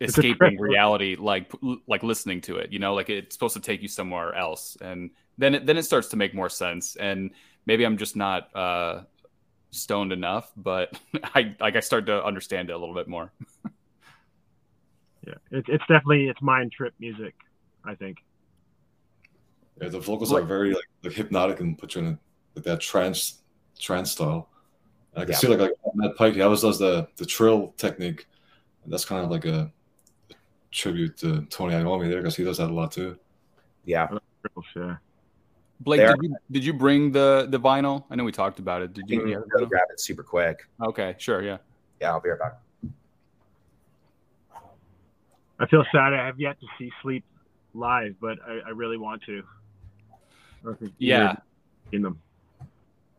escaping 0.00 0.60
reality 0.60 1.16
like 1.18 1.50
like 1.86 2.02
listening 2.02 2.40
to 2.42 2.56
it, 2.56 2.72
you 2.72 2.78
know, 2.78 2.94
like 2.94 3.08
it's 3.08 3.34
supposed 3.34 3.54
to 3.54 3.60
take 3.60 3.80
you 3.82 3.88
somewhere 3.88 4.34
else 4.34 4.76
and 4.80 5.10
then 5.38 5.54
it, 5.54 5.66
then 5.66 5.76
it 5.76 5.84
starts 5.84 6.08
to 6.08 6.16
make 6.16 6.34
more 6.34 6.48
sense 6.48 6.94
and 6.96 7.30
maybe 7.66 7.84
I'm 7.84 7.96
just 7.96 8.14
not 8.14 8.54
uh 8.54 9.02
stoned 9.70 10.12
enough, 10.12 10.52
but 10.56 11.00
I 11.34 11.54
like 11.58 11.76
I 11.76 11.80
start 11.80 12.06
to 12.06 12.22
understand 12.24 12.68
it 12.70 12.74
a 12.74 12.78
little 12.78 12.94
bit 12.94 13.08
more. 13.08 13.32
Yeah, 15.24 15.34
it, 15.52 15.64
it's 15.68 15.86
definitely 15.86 16.28
it's 16.28 16.42
mind 16.42 16.72
trip 16.72 16.94
music. 16.98 17.34
I 17.84 17.94
think. 17.94 18.18
Yeah, 19.80 19.88
the 19.88 20.00
vocals 20.00 20.32
What- 20.32 20.42
are 20.42 20.46
very 20.46 20.72
like, 20.74 20.88
like 21.04 21.12
hypnotic 21.12 21.60
and 21.60 21.78
put 21.78 21.94
you 21.94 22.00
in 22.00 22.06
a, 22.08 22.18
like 22.54 22.64
that 22.64 22.80
trance 22.80 23.40
trance 23.78 24.12
style. 24.12 24.48
And 25.14 25.22
I 25.22 25.24
can 25.24 25.32
Yeah. 25.32 25.38
see 25.38 25.46
like 25.48 25.60
like 25.60 25.72
Matt 25.94 26.16
Pike, 26.16 26.34
he 26.34 26.40
always 26.42 26.62
does 26.62 26.78
the 26.78 27.08
the 27.16 27.26
trill 27.26 27.74
technique, 27.76 28.26
and 28.84 28.92
that's 28.92 29.04
kind 29.04 29.24
of 29.24 29.30
like 29.30 29.44
a, 29.44 29.70
a 30.30 30.34
tribute 30.70 31.16
to 31.18 31.42
Tony 31.50 31.74
Iommi 31.74 32.08
there 32.08 32.20
because 32.20 32.36
he 32.36 32.44
does 32.44 32.58
that 32.58 32.70
a 32.70 32.72
lot 32.74 32.92
too. 32.92 33.18
Yeah. 33.84 34.08
Yeah. 34.76 34.96
Blake, 35.80 36.00
They 36.00 36.06
did 36.06 36.22
you 36.22 36.36
did 36.50 36.64
you 36.64 36.72
bring 36.72 37.10
the 37.10 37.46
the 37.50 37.58
vinyl? 37.58 38.04
I 38.10 38.14
know 38.14 38.24
we 38.24 38.32
talked 38.32 38.58
about 38.60 38.82
it. 38.82 38.92
Did 38.92 39.08
You 39.08 39.20
you? 39.22 39.28
yeah, 39.30 39.36
mm-hmm. 39.36 39.58
go 39.58 39.66
grab 39.66 39.84
it 39.90 39.98
super 40.00 40.22
quick. 40.22 40.60
Okay, 40.80 41.14
sure, 41.18 41.42
yeah. 41.42 41.58
Yeah, 42.00 42.12
I'll 42.12 42.20
be 42.20 42.28
right 42.30 42.38
back. 42.38 42.58
I 45.58 45.66
feel 45.66 45.84
sad 45.92 46.12
I 46.12 46.26
have 46.26 46.40
yet 46.40 46.58
to 46.60 46.66
see 46.78 46.90
Sleep 47.02 47.24
live, 47.74 48.14
but 48.20 48.38
I, 48.46 48.60
I 48.66 48.70
really 48.70 48.96
want 48.96 49.22
to. 49.24 49.42
I 50.68 50.74
Yeah. 50.98 51.36
in 51.92 52.02
them. 52.02 52.20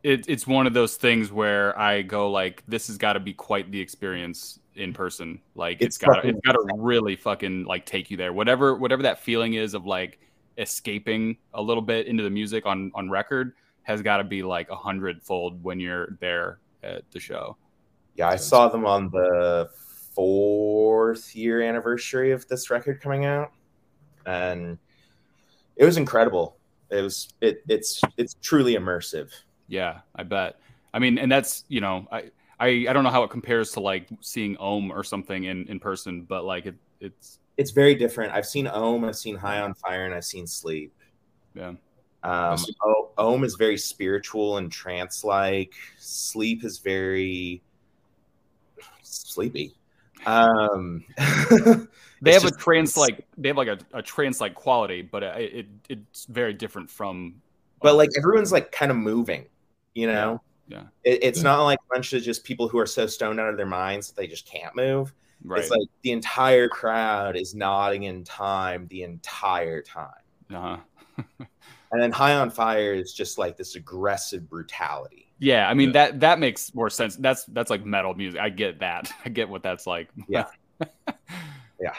It, 0.04 0.28
it's 0.28 0.46
one 0.46 0.68
of 0.68 0.74
those 0.74 0.96
things 0.96 1.32
where 1.32 1.76
I 1.76 2.02
go 2.02 2.30
like, 2.30 2.62
this 2.68 2.86
has 2.86 2.96
got 2.98 3.14
to 3.14 3.20
be 3.20 3.32
quite 3.32 3.72
the 3.72 3.80
experience 3.80 4.60
in 4.76 4.92
person. 4.92 5.40
Like 5.54 5.80
it's 5.80 5.96
It's 5.96 5.98
got 5.98 6.24
it's 6.24 6.40
got 6.40 6.52
to 6.52 6.66
really 6.76 7.16
fucking 7.16 7.64
like 7.64 7.86
take 7.86 8.10
you 8.10 8.16
there. 8.16 8.32
Whatever 8.32 8.76
whatever 8.76 9.02
that 9.02 9.18
feeling 9.20 9.54
is 9.54 9.74
of 9.74 9.86
like 9.86 10.20
escaping 10.58 11.36
a 11.54 11.62
little 11.62 11.82
bit 11.82 12.06
into 12.06 12.22
the 12.22 12.30
music 12.30 12.66
on 12.66 12.92
on 12.94 13.10
record 13.10 13.54
has 13.82 14.02
got 14.02 14.18
to 14.18 14.24
be 14.24 14.42
like 14.42 14.70
a 14.70 14.76
hundredfold 14.76 15.62
when 15.62 15.80
you're 15.80 16.16
there 16.20 16.58
at 16.82 17.02
the 17.10 17.20
show. 17.20 17.56
Yeah, 18.16 18.28
I 18.28 18.36
saw 18.36 18.68
them 18.68 18.86
on 18.86 19.10
the 19.10 19.70
fourth 20.14 21.34
year 21.34 21.62
anniversary 21.62 22.30
of 22.30 22.46
this 22.48 22.70
record 22.70 23.00
coming 23.00 23.24
out, 23.24 23.52
and 24.26 24.78
it 25.76 25.84
was 25.84 25.96
incredible. 25.96 26.56
It 26.90 27.02
was 27.02 27.28
it 27.40 27.62
it's 27.68 28.00
it's 28.16 28.36
truly 28.42 28.74
immersive. 28.74 29.30
Yeah, 29.68 30.00
I 30.14 30.22
bet. 30.24 30.60
I 30.92 30.98
mean, 30.98 31.18
and 31.18 31.30
that's 31.30 31.64
you 31.68 31.80
know, 31.80 32.06
I 32.12 32.30
I, 32.60 32.86
I 32.88 32.92
don't 32.92 33.04
know 33.04 33.10
how 33.10 33.22
it 33.24 33.30
compares 33.30 33.72
to 33.72 33.80
like 33.80 34.08
seeing 34.20 34.56
Om 34.58 34.90
or 34.92 35.02
something 35.04 35.44
in 35.44 35.66
in 35.68 35.80
person, 35.80 36.22
but 36.22 36.44
like 36.44 36.66
it 36.66 36.74
it's 37.00 37.38
It's 37.56 37.70
very 37.72 37.94
different. 37.94 38.32
I've 38.32 38.46
seen 38.46 38.66
Om, 38.66 39.04
I've 39.04 39.16
seen 39.16 39.36
High 39.36 39.60
on 39.60 39.74
Fire, 39.74 40.04
and 40.06 40.14
I've 40.14 40.24
seen 40.24 40.46
Sleep. 40.46 40.92
yeah 41.54 41.74
Um, 42.22 42.58
Om 43.18 43.44
is 43.44 43.54
very 43.56 43.76
spiritual 43.78 44.58
and 44.58 44.70
trance-like. 44.72 45.74
Sleep 45.98 46.64
is 46.64 46.78
very 46.78 47.62
sleepy. 49.02 49.74
Um, 50.26 51.04
they 52.22 52.32
have 52.32 52.44
a 52.44 52.50
trance 52.50 52.96
like 52.96 53.26
they 53.36 53.48
have 53.48 53.56
like 53.56 53.68
a, 53.68 53.78
a 53.92 54.02
trance 54.02 54.40
like 54.40 54.54
quality, 54.54 55.02
but 55.02 55.22
it, 55.22 55.52
it 55.52 55.66
it's 55.88 56.24
very 56.26 56.54
different 56.54 56.90
from. 56.90 57.42
but 57.82 57.94
like 57.96 58.10
everyone's 58.16 58.52
like 58.52 58.72
kind 58.72 58.90
of 58.90 58.96
moving, 58.96 59.46
you 59.94 60.06
know. 60.06 60.40
Yeah. 60.68 60.84
It, 61.04 61.22
it's 61.22 61.38
Yeah. 61.38 61.44
not 61.44 61.64
like 61.64 61.78
a 61.78 61.94
bunch 61.94 62.12
of 62.14 62.22
just 62.22 62.42
people 62.44 62.68
who 62.68 62.78
are 62.78 62.86
so 62.86 63.06
stoned 63.06 63.38
out 63.40 63.48
of 63.50 63.56
their 63.56 63.66
minds 63.66 64.08
that 64.08 64.16
they 64.16 64.26
just 64.26 64.46
can't 64.46 64.74
move. 64.74 65.12
right. 65.44 65.60
It's 65.60 65.70
like 65.70 65.86
the 66.02 66.12
entire 66.12 66.68
crowd 66.68 67.36
is 67.36 67.54
nodding 67.54 68.04
in 68.04 68.24
time 68.24 68.86
the 68.88 69.02
entire 69.02 69.82
time. 69.82 70.08
uh-huh. 70.52 70.78
And 71.92 72.02
then 72.02 72.10
High 72.10 72.34
on 72.34 72.50
Fire 72.50 72.92
is 72.92 73.12
just 73.12 73.38
like 73.38 73.56
this 73.56 73.76
aggressive 73.76 74.50
brutality. 74.50 75.30
Yeah, 75.38 75.68
I 75.68 75.74
mean 75.74 75.88
Yeah. 75.90 75.92
that 76.10 76.20
that 76.20 76.38
makes 76.40 76.74
more 76.74 76.90
sense. 76.90 77.14
That's 77.14 77.44
that's 77.44 77.70
like 77.70 77.84
metal 77.84 78.14
music. 78.14 78.40
I 78.40 78.48
get 78.48 78.80
that. 78.80 79.12
I 79.24 79.28
get 79.28 79.48
what 79.48 79.62
that's 79.62 79.86
like. 79.86 80.08
Yeah. 80.28 80.46
Yeah. 81.80 81.94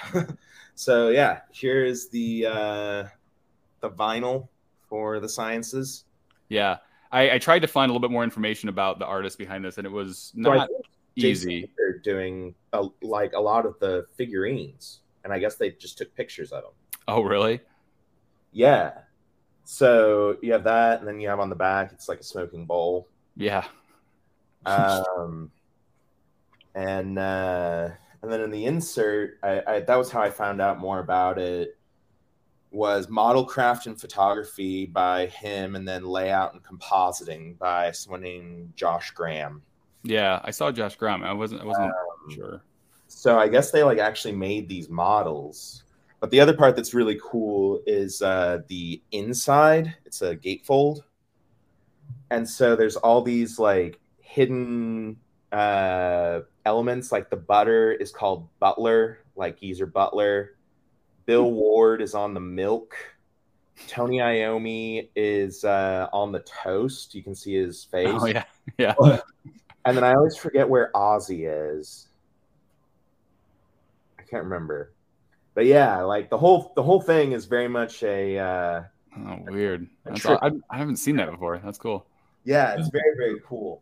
so 0.73 1.09
yeah, 1.09 1.41
here 1.51 1.85
is 1.85 2.09
the 2.09 2.45
uh 2.47 3.03
the 3.81 3.89
vinyl 3.89 4.47
for 4.89 5.19
the 5.19 5.29
sciences. 5.29 6.05
Yeah. 6.49 6.77
I, 7.15 7.35
I 7.35 7.37
tried 7.37 7.59
to 7.59 7.67
find 7.67 7.89
a 7.89 7.93
little 7.93 8.05
bit 8.05 8.11
more 8.11 8.25
information 8.25 8.67
about 8.67 8.99
the 8.99 9.05
artist 9.05 9.37
behind 9.37 9.63
this, 9.63 9.77
and 9.77 9.87
it 9.87 9.89
was 9.91 10.33
not 10.35 10.67
think 10.67 10.85
easy. 11.15 11.71
They're 11.77 11.99
doing 11.99 12.53
a, 12.73 12.87
like 13.01 13.31
a 13.31 13.39
lot 13.39 13.65
of 13.65 13.79
the 13.79 14.05
figurines, 14.17 14.99
and 15.23 15.31
I 15.31 15.39
guess 15.39 15.55
they 15.55 15.71
just 15.71 15.97
took 15.97 16.13
pictures 16.13 16.51
of 16.51 16.63
them. 16.63 16.73
Oh, 17.07 17.21
really? 17.21 17.61
Yeah. 18.51 18.91
So 19.63 20.35
you 20.41 20.51
have 20.51 20.65
that, 20.65 20.99
and 20.99 21.07
then 21.07 21.21
you 21.21 21.29
have 21.29 21.39
on 21.39 21.49
the 21.49 21.55
back, 21.55 21.93
it's 21.93 22.09
like 22.09 22.19
a 22.19 22.23
smoking 22.23 22.65
bowl. 22.65 23.07
Yeah. 23.37 23.63
Um, 24.65 25.51
and 26.73 27.17
uh, 27.17 27.91
and 28.23 28.31
then 28.31 28.41
in 28.41 28.51
the 28.51 28.65
insert, 28.65 29.39
I, 29.41 29.63
I 29.65 29.79
that 29.79 29.95
was 29.95 30.11
how 30.11 30.21
I 30.21 30.31
found 30.31 30.59
out 30.59 30.79
more 30.79 30.99
about 30.99 31.39
it. 31.39 31.77
Was 32.75 33.07
model 33.07 33.45
craft 33.45 33.87
and 33.87 33.99
photography 33.99 34.85
by 34.85 35.27
him, 35.27 35.77
and 35.77 35.87
then 35.87 36.03
layout 36.03 36.53
and 36.53 36.61
compositing 36.61 37.57
by 37.57 37.91
someone 37.91 38.19
named 38.21 38.73
Josh 38.75 39.11
Graham. 39.11 39.61
Yeah. 40.03 40.41
I 40.43 40.51
saw 40.51 40.73
Josh 40.73 40.97
Graham. 40.97 41.23
I 41.23 41.31
wasn't. 41.31 41.61
I 41.61 41.65
wasn't 41.65 41.85
Um, 41.85 42.31
sure. 42.35 42.61
So 43.07 43.39
I 43.39 43.47
guess 43.47 43.71
they 43.71 43.81
like 43.81 43.97
actually 43.99 44.35
made 44.35 44.67
these 44.67 44.89
models. 44.89 45.83
But 46.19 46.31
the 46.31 46.41
other 46.41 46.53
part 46.53 46.75
that's 46.75 46.93
really 46.93 47.17
cool 47.23 47.81
is 47.87 48.21
uh, 48.21 48.59
the 48.67 49.01
inside. 49.13 49.95
It's 50.05 50.21
a 50.21 50.35
gatefold, 50.35 50.99
and 52.29 52.47
so 52.47 52.75
there's 52.75 52.97
all 52.97 53.21
these 53.21 53.57
like 53.57 54.01
hidden 54.19 55.15
uh, 55.53 56.41
elements. 56.65 57.13
Like 57.13 57.29
the 57.29 57.37
butter 57.37 57.93
is 57.93 58.11
called 58.11 58.49
Butler, 58.59 59.19
like 59.37 59.59
Geezer 59.61 59.85
Butler. 59.85 60.54
Bill 61.25 61.51
Ward 61.51 62.01
is 62.01 62.13
on 62.13 62.33
the 62.33 62.39
milk. 62.39 62.95
Tony 63.87 64.19
Iommi 64.19 65.09
is 65.15 65.63
uh, 65.63 66.07
on 66.13 66.31
the 66.31 66.39
toast. 66.63 67.13
You 67.13 67.23
can 67.23 67.35
see 67.35 67.55
his 67.55 67.83
face. 67.83 68.07
Oh 68.11 68.25
yeah. 68.25 68.43
Yeah. 68.79 68.95
And 69.85 69.95
then 69.95 70.03
I 70.03 70.15
always 70.15 70.35
forget 70.35 70.67
where 70.67 70.89
Ozzy 70.95 71.45
is. 71.47 72.07
I 74.17 74.23
can't 74.23 74.43
remember. 74.43 74.91
But 75.53 75.67
yeah, 75.67 76.01
like 76.01 76.31
the 76.31 76.37
whole 76.37 76.73
the 76.75 76.81
whole 76.81 76.99
thing 76.99 77.33
is 77.33 77.45
very 77.45 77.67
much 77.67 78.01
a 78.01 78.39
uh 78.39 78.83
Oh, 79.17 79.37
weird. 79.45 79.87
A 80.05 80.09
That's 80.09 80.21
trip. 80.21 80.39
I, 80.41 80.51
I 80.69 80.77
haven't 80.77 80.97
seen 80.97 81.15
that 81.17 81.31
before. 81.31 81.61
That's 81.63 81.77
cool. 81.77 82.05
yeah, 82.43 82.75
it's 82.77 82.89
very 82.89 83.15
very 83.17 83.39
cool. 83.45 83.81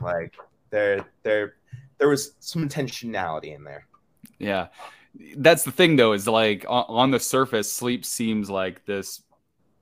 Like 0.00 0.34
there 0.70 1.04
there 1.22 1.54
there 1.98 2.08
was 2.08 2.32
some 2.40 2.66
intentionality 2.66 3.54
in 3.54 3.62
there. 3.64 3.86
Yeah. 4.38 4.68
That's 5.36 5.64
the 5.64 5.72
thing 5.72 5.96
though, 5.96 6.12
is 6.12 6.26
like 6.26 6.64
on, 6.68 7.10
the 7.10 7.20
surface, 7.20 7.70
sleep 7.70 8.04
seems 8.04 8.48
like 8.48 8.84
this 8.86 9.22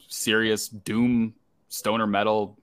serious 0.08 0.68
doom 0.68 1.34
stoner 1.68 2.06
metal 2.06 2.58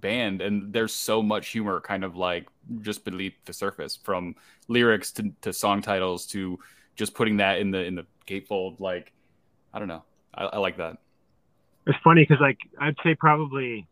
band, 0.00 0.40
and 0.40 0.72
there's 0.72 0.94
so 0.94 1.22
much 1.22 1.48
humor 1.48 1.80
kind 1.80 2.04
of 2.04 2.16
like 2.16 2.48
just 2.80 3.04
beneath 3.04 3.34
the 3.44 3.52
surface, 3.52 3.96
from 3.96 4.34
lyrics 4.68 5.12
to, 5.12 5.32
to 5.42 5.52
song 5.52 5.82
titles 5.82 6.26
to 6.28 6.58
just 6.96 7.14
putting 7.14 7.38
that 7.38 7.58
in 7.58 7.70
the 7.70 7.84
in 7.84 7.94
the 7.94 8.06
gatefold. 8.26 8.80
Like, 8.80 9.12
I 9.72 9.78
don't 9.78 9.88
know. 9.88 10.04
I, 10.34 10.44
I 10.44 10.58
like 10.58 10.78
that. 10.78 10.98
It's 11.86 11.98
funny 12.02 12.22
because 12.22 12.40
like 12.40 12.58
I'd 12.80 12.96
say 13.04 13.14
probably 13.14 13.86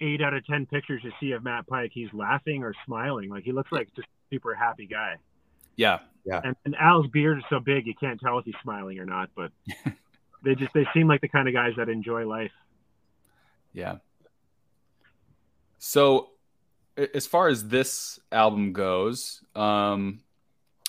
eight 0.00 0.22
out 0.22 0.34
of 0.34 0.44
ten 0.46 0.66
pictures 0.66 1.02
you 1.04 1.12
see 1.20 1.32
of 1.32 1.44
Matt 1.44 1.66
Pike, 1.66 1.90
he's 1.92 2.12
laughing 2.12 2.62
or 2.62 2.74
smiling. 2.86 3.28
Like 3.28 3.44
he 3.44 3.52
looks 3.52 3.70
like 3.70 3.88
just 3.94 4.08
super 4.32 4.54
happy 4.54 4.86
guy. 4.86 5.16
Yeah. 5.76 5.98
And, 6.44 6.56
and 6.64 6.76
Al's 6.76 7.06
beard 7.08 7.38
is 7.38 7.44
so 7.50 7.60
big 7.60 7.86
you 7.86 7.94
can't 7.94 8.20
tell 8.20 8.38
if 8.38 8.44
he's 8.44 8.54
smiling 8.62 8.98
or 8.98 9.04
not. 9.04 9.30
But 9.34 9.52
they 10.44 10.54
just 10.54 10.72
they 10.72 10.86
seem 10.94 11.08
like 11.08 11.20
the 11.20 11.28
kind 11.28 11.48
of 11.48 11.54
guys 11.54 11.72
that 11.76 11.88
enjoy 11.88 12.26
life. 12.26 12.52
Yeah. 13.72 13.96
So, 15.78 16.30
as 17.14 17.26
far 17.26 17.48
as 17.48 17.68
this 17.68 18.20
album 18.30 18.72
goes, 18.72 19.42
um, 19.56 20.20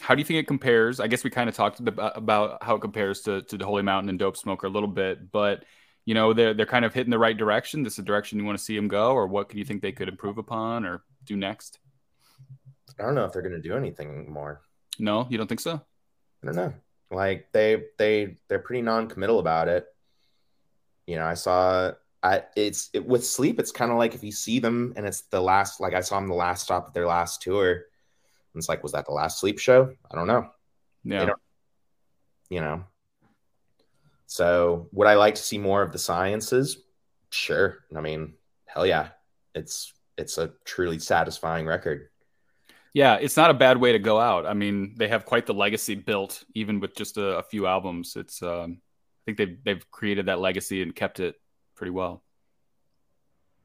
how 0.01 0.15
do 0.15 0.19
you 0.19 0.25
think 0.25 0.39
it 0.39 0.47
compares? 0.47 0.99
I 0.99 1.07
guess 1.07 1.23
we 1.23 1.29
kind 1.29 1.49
of 1.49 1.55
talked 1.55 1.79
about, 1.79 2.17
about 2.17 2.61
how 2.61 2.75
it 2.75 2.81
compares 2.81 3.21
to, 3.21 3.41
to 3.43 3.57
the 3.57 3.65
Holy 3.65 3.83
Mountain 3.83 4.09
and 4.09 4.19
Dope 4.19 4.37
Smoker 4.37 4.67
a 4.67 4.69
little 4.69 4.89
bit, 4.89 5.31
but 5.31 5.63
you 6.05 6.13
know 6.13 6.33
they're 6.33 6.53
they're 6.53 6.65
kind 6.65 6.83
of 6.83 6.93
hitting 6.93 7.11
the 7.11 7.17
right 7.17 7.37
direction. 7.37 7.83
This 7.83 7.93
is 7.93 7.97
the 7.97 8.03
direction 8.03 8.37
you 8.37 8.45
want 8.45 8.57
to 8.57 8.63
see 8.63 8.75
them 8.75 8.87
go, 8.87 9.13
or 9.13 9.27
what 9.27 9.49
do 9.49 9.57
you 9.57 9.65
think 9.65 9.81
they 9.81 9.93
could 9.93 10.09
improve 10.09 10.37
upon 10.37 10.85
or 10.85 11.03
do 11.23 11.37
next? 11.37 11.79
I 12.99 13.03
don't 13.03 13.15
know 13.15 13.25
if 13.25 13.31
they're 13.31 13.41
gonna 13.41 13.61
do 13.61 13.75
anything 13.75 14.31
more. 14.31 14.61
No, 14.99 15.27
you 15.29 15.37
don't 15.37 15.47
think 15.47 15.59
so? 15.61 15.73
I 16.43 16.45
don't 16.45 16.55
know. 16.55 16.73
Like 17.11 17.51
they 17.51 17.83
they 17.97 18.37
they're 18.47 18.59
pretty 18.59 18.81
non-committal 18.81 19.39
about 19.39 19.67
it. 19.67 19.85
You 21.07 21.15
know, 21.17 21.25
I 21.25 21.33
saw 21.35 21.91
I 22.21 22.43
it's 22.55 22.89
it, 22.93 23.05
with 23.05 23.25
sleep. 23.25 23.59
It's 23.59 23.71
kind 23.71 23.91
of 23.91 23.97
like 23.97 24.15
if 24.15 24.23
you 24.23 24.31
see 24.31 24.59
them 24.59 24.93
and 24.95 25.05
it's 25.05 25.21
the 25.21 25.41
last. 25.41 25.79
Like 25.81 25.93
I 25.93 26.01
saw 26.01 26.19
them 26.19 26.29
the 26.29 26.35
last 26.35 26.63
stop 26.63 26.87
of 26.87 26.93
their 26.93 27.07
last 27.07 27.41
tour. 27.41 27.71
And 27.71 28.59
it's 28.59 28.69
like, 28.69 28.83
was 28.83 28.91
that 28.93 29.05
the 29.05 29.11
last 29.13 29.39
sleep 29.39 29.59
show? 29.59 29.93
I 30.11 30.15
don't 30.15 30.27
know. 30.27 30.49
Yeah. 31.03 31.25
don't- 31.25 31.41
You 32.49 32.61
know. 32.61 32.83
So 34.27 34.89
would 34.91 35.07
I 35.07 35.15
like 35.15 35.35
to 35.35 35.41
see 35.41 35.57
more 35.57 35.81
of 35.81 35.91
the 35.91 35.99
sciences? 35.99 36.77
Sure. 37.29 37.79
I 37.95 38.01
mean, 38.01 38.33
hell 38.65 38.85
yeah. 38.85 39.09
It's 39.53 39.93
it's 40.17 40.37
a 40.37 40.53
truly 40.65 40.99
satisfying 40.99 41.65
record. 41.65 42.09
Yeah, 42.93 43.15
it's 43.15 43.37
not 43.37 43.49
a 43.49 43.55
bad 43.55 43.77
way 43.77 43.91
to 43.93 43.99
go 43.99 44.19
out. 44.19 44.45
I 44.45 44.53
mean, 44.53 44.93
they 44.97 45.07
have 45.07 45.25
quite 45.25 45.47
the 45.47 45.53
legacy 45.53 45.95
built, 45.95 46.43
even 46.53 46.79
with 46.79 46.95
just 46.95 47.17
a, 47.17 47.37
a 47.37 47.43
few 47.43 47.65
albums. 47.65 48.15
It's, 48.15 48.43
um, 48.43 48.77
I 48.81 49.23
think 49.25 49.37
they've 49.37 49.63
they've 49.63 49.91
created 49.91 50.25
that 50.25 50.39
legacy 50.39 50.81
and 50.81 50.93
kept 50.93 51.19
it 51.19 51.35
pretty 51.75 51.91
well. 51.91 52.23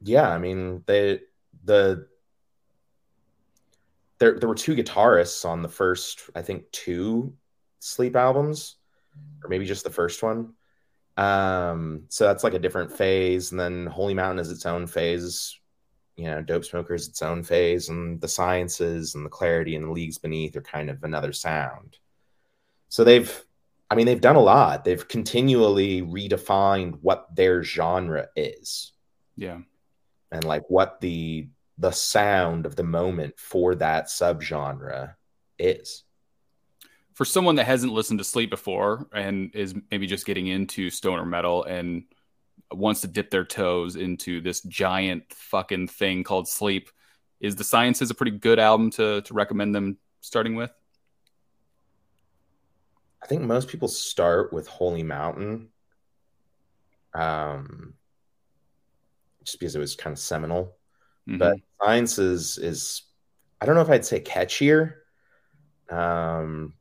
Yeah, 0.01 0.29
I 0.29 0.37
mean 0.37 0.83
they 0.87 1.19
the 1.63 2.07
there 4.19 4.39
there 4.39 4.47
were 4.47 4.55
two 4.55 4.75
guitarists 4.75 5.43
on 5.43 5.61
the 5.61 5.67
first, 5.67 6.29
I 6.33 6.41
think, 6.41 6.71
two 6.71 7.33
sleep 7.79 8.15
albums, 8.15 8.77
or 9.43 9.49
maybe 9.49 9.65
just 9.65 9.83
the 9.83 9.89
first 9.89 10.23
one. 10.23 10.53
Um, 11.17 12.03
so 12.07 12.25
that's 12.25 12.45
like 12.45 12.53
a 12.53 12.59
different 12.59 12.93
phase, 12.93 13.51
and 13.51 13.59
then 13.59 13.85
Holy 13.85 14.13
Mountain 14.13 14.39
is 14.39 14.51
its 14.51 14.65
own 14.65 14.87
phase. 14.87 15.59
You 16.19 16.25
know, 16.25 16.41
Dope 16.41 16.65
Smoker 16.65 16.95
is 16.95 17.07
its 17.07 17.21
own 17.21 17.43
phase, 17.43 17.87
and 17.87 18.19
the 18.19 18.27
Sciences 18.27 19.15
and 19.15 19.25
the 19.25 19.29
Clarity 19.29 19.77
and 19.77 19.85
the 19.85 19.91
Leagues 19.91 20.17
Beneath 20.17 20.53
are 20.57 20.61
kind 20.61 20.89
of 20.89 21.01
another 21.03 21.31
sound. 21.31 21.97
So 22.89 23.05
they've, 23.05 23.45
I 23.89 23.95
mean, 23.95 24.05
they've 24.05 24.19
done 24.19 24.35
a 24.35 24.41
lot. 24.41 24.83
They've 24.83 25.07
continually 25.07 26.01
redefined 26.01 26.99
what 27.01 27.33
their 27.33 27.63
genre 27.63 28.27
is 28.35 28.91
Yeah. 29.37 29.59
and 30.31 30.43
like 30.43 30.69
what 30.69 30.99
the 30.99 31.47
the 31.77 31.91
sound 31.91 32.65
of 32.65 32.75
the 32.75 32.83
moment 32.83 33.39
for 33.39 33.75
that 33.75 34.07
subgenre 34.07 35.13
is. 35.57 36.03
For 37.13 37.23
someone 37.23 37.55
that 37.55 37.65
hasn't 37.67 37.93
listened 37.93 38.19
to 38.19 38.25
Sleep 38.25 38.49
before 38.49 39.07
and 39.13 39.55
is 39.55 39.73
maybe 39.89 40.05
just 40.05 40.25
getting 40.25 40.47
into 40.47 40.89
stoner 40.89 41.25
metal 41.25 41.63
and 41.63 42.03
wants 42.71 43.01
to 43.01 43.07
dip 43.07 43.29
their 43.31 43.45
toes 43.45 43.95
into 43.95 44.41
this 44.41 44.61
giant 44.61 45.23
fucking 45.33 45.87
thing 45.87 46.23
called 46.23 46.47
Sleep, 46.47 46.89
is 47.39 47.55
the 47.55 47.63
Sciences 47.63 48.11
a 48.11 48.15
pretty 48.15 48.37
good 48.37 48.59
album 48.59 48.89
to 48.91 49.21
to 49.21 49.33
recommend 49.33 49.73
them 49.75 49.97
starting 50.21 50.55
with? 50.55 50.71
I 53.21 53.27
think 53.27 53.41
most 53.41 53.67
people 53.67 53.87
start 53.87 54.53
with 54.53 54.67
Holy 54.67 55.03
Mountain. 55.03 55.69
um, 57.15 57.95
just 59.43 59.59
because 59.59 59.75
it 59.75 59.79
was 59.79 59.95
kind 59.95 60.13
of 60.13 60.19
seminal. 60.19 60.77
Mhm. 61.27 61.39
But 61.39 61.57
Sciences 61.81 62.57
is 62.57 62.63
is 62.63 63.01
I 63.59 63.65
don't 63.65 63.73
know 63.75 63.81
if 63.81 63.89
I'd 63.89 64.05
say 64.05 64.21
catchier, 64.21 64.93
um, 65.89 66.75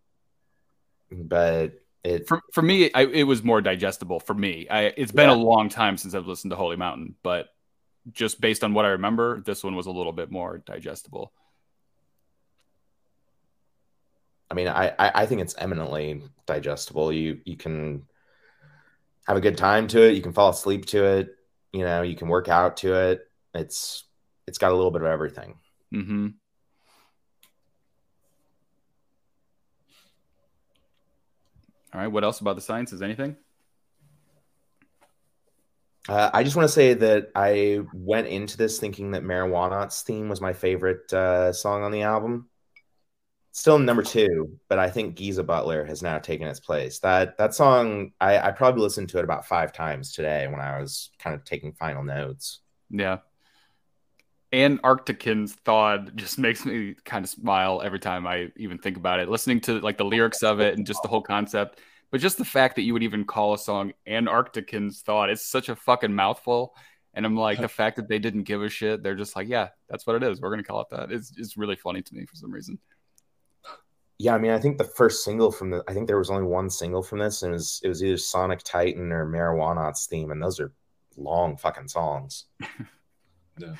but 1.10 1.80
it 2.04 2.28
for 2.28 2.42
for 2.52 2.62
me, 2.62 2.90
I, 2.92 3.02
it 3.04 3.24
was 3.24 3.42
more 3.42 3.60
digestible 3.60 4.20
for 4.20 4.34
me. 4.34 4.68
I 4.68 4.84
it's 4.96 5.12
been 5.12 5.28
Yeah. 5.28 5.34
a 5.34 5.36
long 5.36 5.68
time 5.68 5.96
since 5.96 6.14
I've 6.14 6.26
listened 6.26 6.50
to 6.52 6.56
Holy 6.56 6.76
Mountain, 6.76 7.16
but 7.22 7.48
just 8.12 8.40
based 8.40 8.64
on 8.64 8.72
what 8.74 8.84
I 8.84 8.90
remember, 8.90 9.40
this 9.40 9.62
one 9.62 9.74
was 9.74 9.86
a 9.86 9.90
little 9.90 10.12
bit 10.12 10.30
more 10.30 10.58
digestible. 10.58 11.32
I 14.50 14.54
mean, 14.54 14.68
I, 14.68 14.94
I 14.98 15.26
think 15.26 15.42
it's 15.42 15.54
eminently 15.58 16.22
digestible. 16.46 17.12
You 17.12 17.40
you 17.44 17.56
can 17.56 18.06
have 19.26 19.36
a 19.36 19.42
good 19.42 19.58
time 19.58 19.86
to 19.88 20.02
it. 20.02 20.14
You 20.14 20.22
can 20.22 20.32
fall 20.32 20.50
asleep 20.50 20.86
to 20.86 21.04
it. 21.04 21.36
You 21.72 21.84
know, 21.84 22.00
you 22.00 22.16
can 22.16 22.28
work 22.28 22.48
out 22.48 22.78
to 22.78 22.94
it. 22.94 23.20
It's 23.54 24.04
it's 24.46 24.56
got 24.56 24.72
a 24.72 24.74
little 24.74 24.90
bit 24.90 25.02
of 25.02 25.08
everything. 25.08 25.58
hmm 25.90 26.28
All 31.94 32.00
right. 32.00 32.08
What 32.08 32.24
else 32.24 32.40
about 32.40 32.56
the 32.56 32.62
sciences? 32.62 33.02
Anything? 33.02 33.36
Uh, 36.08 36.30
I 36.32 36.42
just 36.42 36.56
want 36.56 36.66
to 36.66 36.72
say 36.72 36.94
that 36.94 37.30
I 37.34 37.80
went 37.92 38.28
into 38.28 38.56
this 38.56 38.78
thinking 38.78 39.10
that 39.10 39.22
Marijuanaut's 39.22 40.02
theme 40.02 40.28
was 40.30 40.40
my 40.40 40.54
favorite 40.54 41.12
uh, 41.12 41.52
song 41.52 41.82
on 41.82 41.92
the 41.92 42.02
album. 42.02 42.48
Still 43.52 43.78
number 43.78 44.02
two, 44.02 44.58
but 44.68 44.78
I 44.78 44.88
think 44.88 45.16
Giza 45.16 45.42
Butler 45.42 45.84
has 45.84 46.02
now 46.02 46.18
taken 46.18 46.46
its 46.46 46.60
place. 46.60 47.00
That 47.00 47.36
that 47.38 47.54
song, 47.54 48.12
I, 48.20 48.38
I 48.38 48.52
probably 48.52 48.82
listened 48.82 49.08
to 49.10 49.18
it 49.18 49.24
about 49.24 49.46
five 49.46 49.72
times 49.72 50.12
today 50.12 50.46
when 50.46 50.60
I 50.60 50.80
was 50.80 51.10
kind 51.18 51.34
of 51.34 51.44
taking 51.44 51.72
final 51.72 52.04
notes. 52.04 52.60
Yeah. 52.88 53.18
And 54.50 54.80
Arctican's 54.82 55.52
thought 55.52 56.16
just 56.16 56.38
makes 56.38 56.64
me 56.64 56.94
kind 57.04 57.24
of 57.24 57.30
smile 57.30 57.82
every 57.84 57.98
time 57.98 58.26
I 58.26 58.50
even 58.56 58.78
think 58.78 58.96
about 58.96 59.20
it. 59.20 59.28
Listening 59.28 59.60
to 59.62 59.80
like 59.80 59.98
the 59.98 60.04
lyrics 60.04 60.42
of 60.42 60.60
it 60.60 60.76
and 60.76 60.86
just 60.86 61.02
the 61.02 61.08
whole 61.08 61.20
concept, 61.20 61.80
but 62.10 62.20
just 62.20 62.38
the 62.38 62.44
fact 62.44 62.76
that 62.76 62.82
you 62.82 62.94
would 62.94 63.02
even 63.02 63.24
call 63.24 63.52
a 63.52 63.58
song 63.58 63.92
Antarcticans 64.06 65.02
Thawed, 65.02 65.28
it's 65.28 65.46
such 65.46 65.68
a 65.68 65.76
fucking 65.76 66.14
mouthful. 66.14 66.74
And 67.12 67.26
I'm 67.26 67.36
like, 67.36 67.60
the 67.60 67.68
fact 67.68 67.96
that 67.96 68.08
they 68.08 68.18
didn't 68.18 68.44
give 68.44 68.62
a 68.62 68.68
shit, 68.68 69.02
they're 69.02 69.16
just 69.16 69.36
like, 69.36 69.48
yeah, 69.48 69.68
that's 69.88 70.06
what 70.06 70.16
it 70.16 70.22
is. 70.22 70.40
We're 70.40 70.50
gonna 70.50 70.62
call 70.62 70.80
it 70.80 70.88
that. 70.90 71.10
It's 71.10 71.32
it's 71.36 71.56
really 71.56 71.76
funny 71.76 72.00
to 72.00 72.14
me 72.14 72.24
for 72.24 72.36
some 72.36 72.50
reason. 72.50 72.78
Yeah, 74.18 74.34
I 74.34 74.38
mean, 74.38 74.50
I 74.50 74.58
think 74.58 74.78
the 74.78 74.84
first 74.84 75.24
single 75.24 75.52
from 75.52 75.70
the, 75.70 75.84
I 75.86 75.94
think 75.94 76.08
there 76.08 76.18
was 76.18 76.30
only 76.30 76.42
one 76.42 76.70
single 76.70 77.02
from 77.02 77.20
this, 77.20 77.42
and 77.42 77.50
it 77.50 77.54
was 77.54 77.80
it 77.84 77.88
was 77.88 78.02
either 78.02 78.16
Sonic 78.16 78.60
Titan 78.64 79.12
or 79.12 79.26
Marijuanaut's 79.26 80.06
theme, 80.06 80.30
and 80.30 80.42
those 80.42 80.58
are 80.58 80.72
long 81.16 81.56
fucking 81.56 81.88
songs. 81.88 82.46
Yeah. 83.60 83.74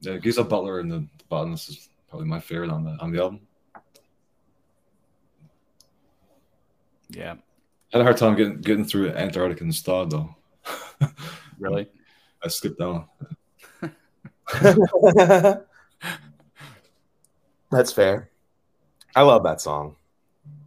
Yeah, 0.00 0.16
Giza 0.18 0.44
Butler 0.44 0.80
and 0.80 0.90
the 0.90 1.06
Botanist 1.28 1.68
is 1.70 1.88
probably 2.08 2.28
my 2.28 2.40
favorite 2.40 2.70
on 2.70 2.84
the 2.84 2.90
on 3.00 3.12
the 3.12 3.20
album. 3.20 3.40
Yeah, 7.08 7.36
Had 7.92 8.00
a 8.00 8.04
hard 8.04 8.16
time 8.16 8.36
getting 8.36 8.60
getting 8.60 8.84
through 8.84 9.10
Antarctic 9.10 9.60
and 9.60 9.74
Star 9.74 10.06
though. 10.06 10.34
really. 11.58 11.88
I 12.42 12.48
skipped 12.48 12.78
down. 12.78 13.06
That's 17.70 17.92
fair. 17.92 18.30
I 19.16 19.22
love 19.22 19.42
that 19.44 19.60
song. 19.60 19.96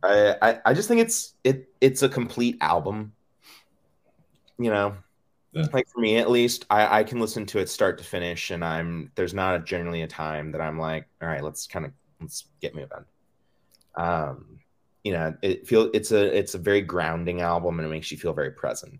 I, 0.03 0.35
I 0.41 0.59
I 0.65 0.73
just 0.73 0.87
think 0.87 1.01
it's 1.01 1.33
it 1.43 1.69
it's 1.81 2.03
a 2.03 2.09
complete 2.09 2.57
album. 2.61 3.13
You 4.57 4.71
know, 4.71 4.97
Yeah. 5.57 5.67
like 5.73 5.87
for 5.89 5.99
me 5.99 6.17
at 6.17 6.29
least, 6.29 6.65
I 6.69 6.99
I 6.99 7.03
can 7.03 7.19
listen 7.19 7.45
to 7.47 7.59
it 7.59 7.69
start 7.69 7.97
to 7.97 8.03
finish, 8.03 8.51
and 8.51 8.63
I'm 8.63 9.11
there's 9.15 9.33
not 9.33 9.65
generally 9.65 10.01
a 10.03 10.07
time 10.07 10.51
that 10.51 10.61
I'm 10.61 10.79
like, 10.79 11.07
all 11.21 11.27
right, 11.27 11.43
let's 11.43 11.67
kind 11.67 11.85
of 11.85 11.91
let's 12.21 12.45
get 12.61 12.75
moving. 12.75 13.05
Um, 13.95 14.59
you 15.03 15.13
know, 15.13 15.35
it 15.41 15.67
feel 15.67 15.89
it's 15.93 16.11
a 16.11 16.37
it's 16.37 16.53
a 16.53 16.59
very 16.59 16.81
grounding 16.81 17.41
album, 17.41 17.79
and 17.79 17.87
it 17.87 17.91
makes 17.91 18.11
you 18.11 18.17
feel 18.17 18.33
very 18.33 18.51
present. 18.51 18.99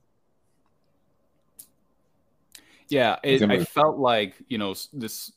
Yeah, 2.90 3.18
it, 3.24 3.44
I 3.44 3.64
felt 3.64 3.98
like 3.98 4.36
you 4.48 4.58
know 4.58 4.74
this. 4.94 5.32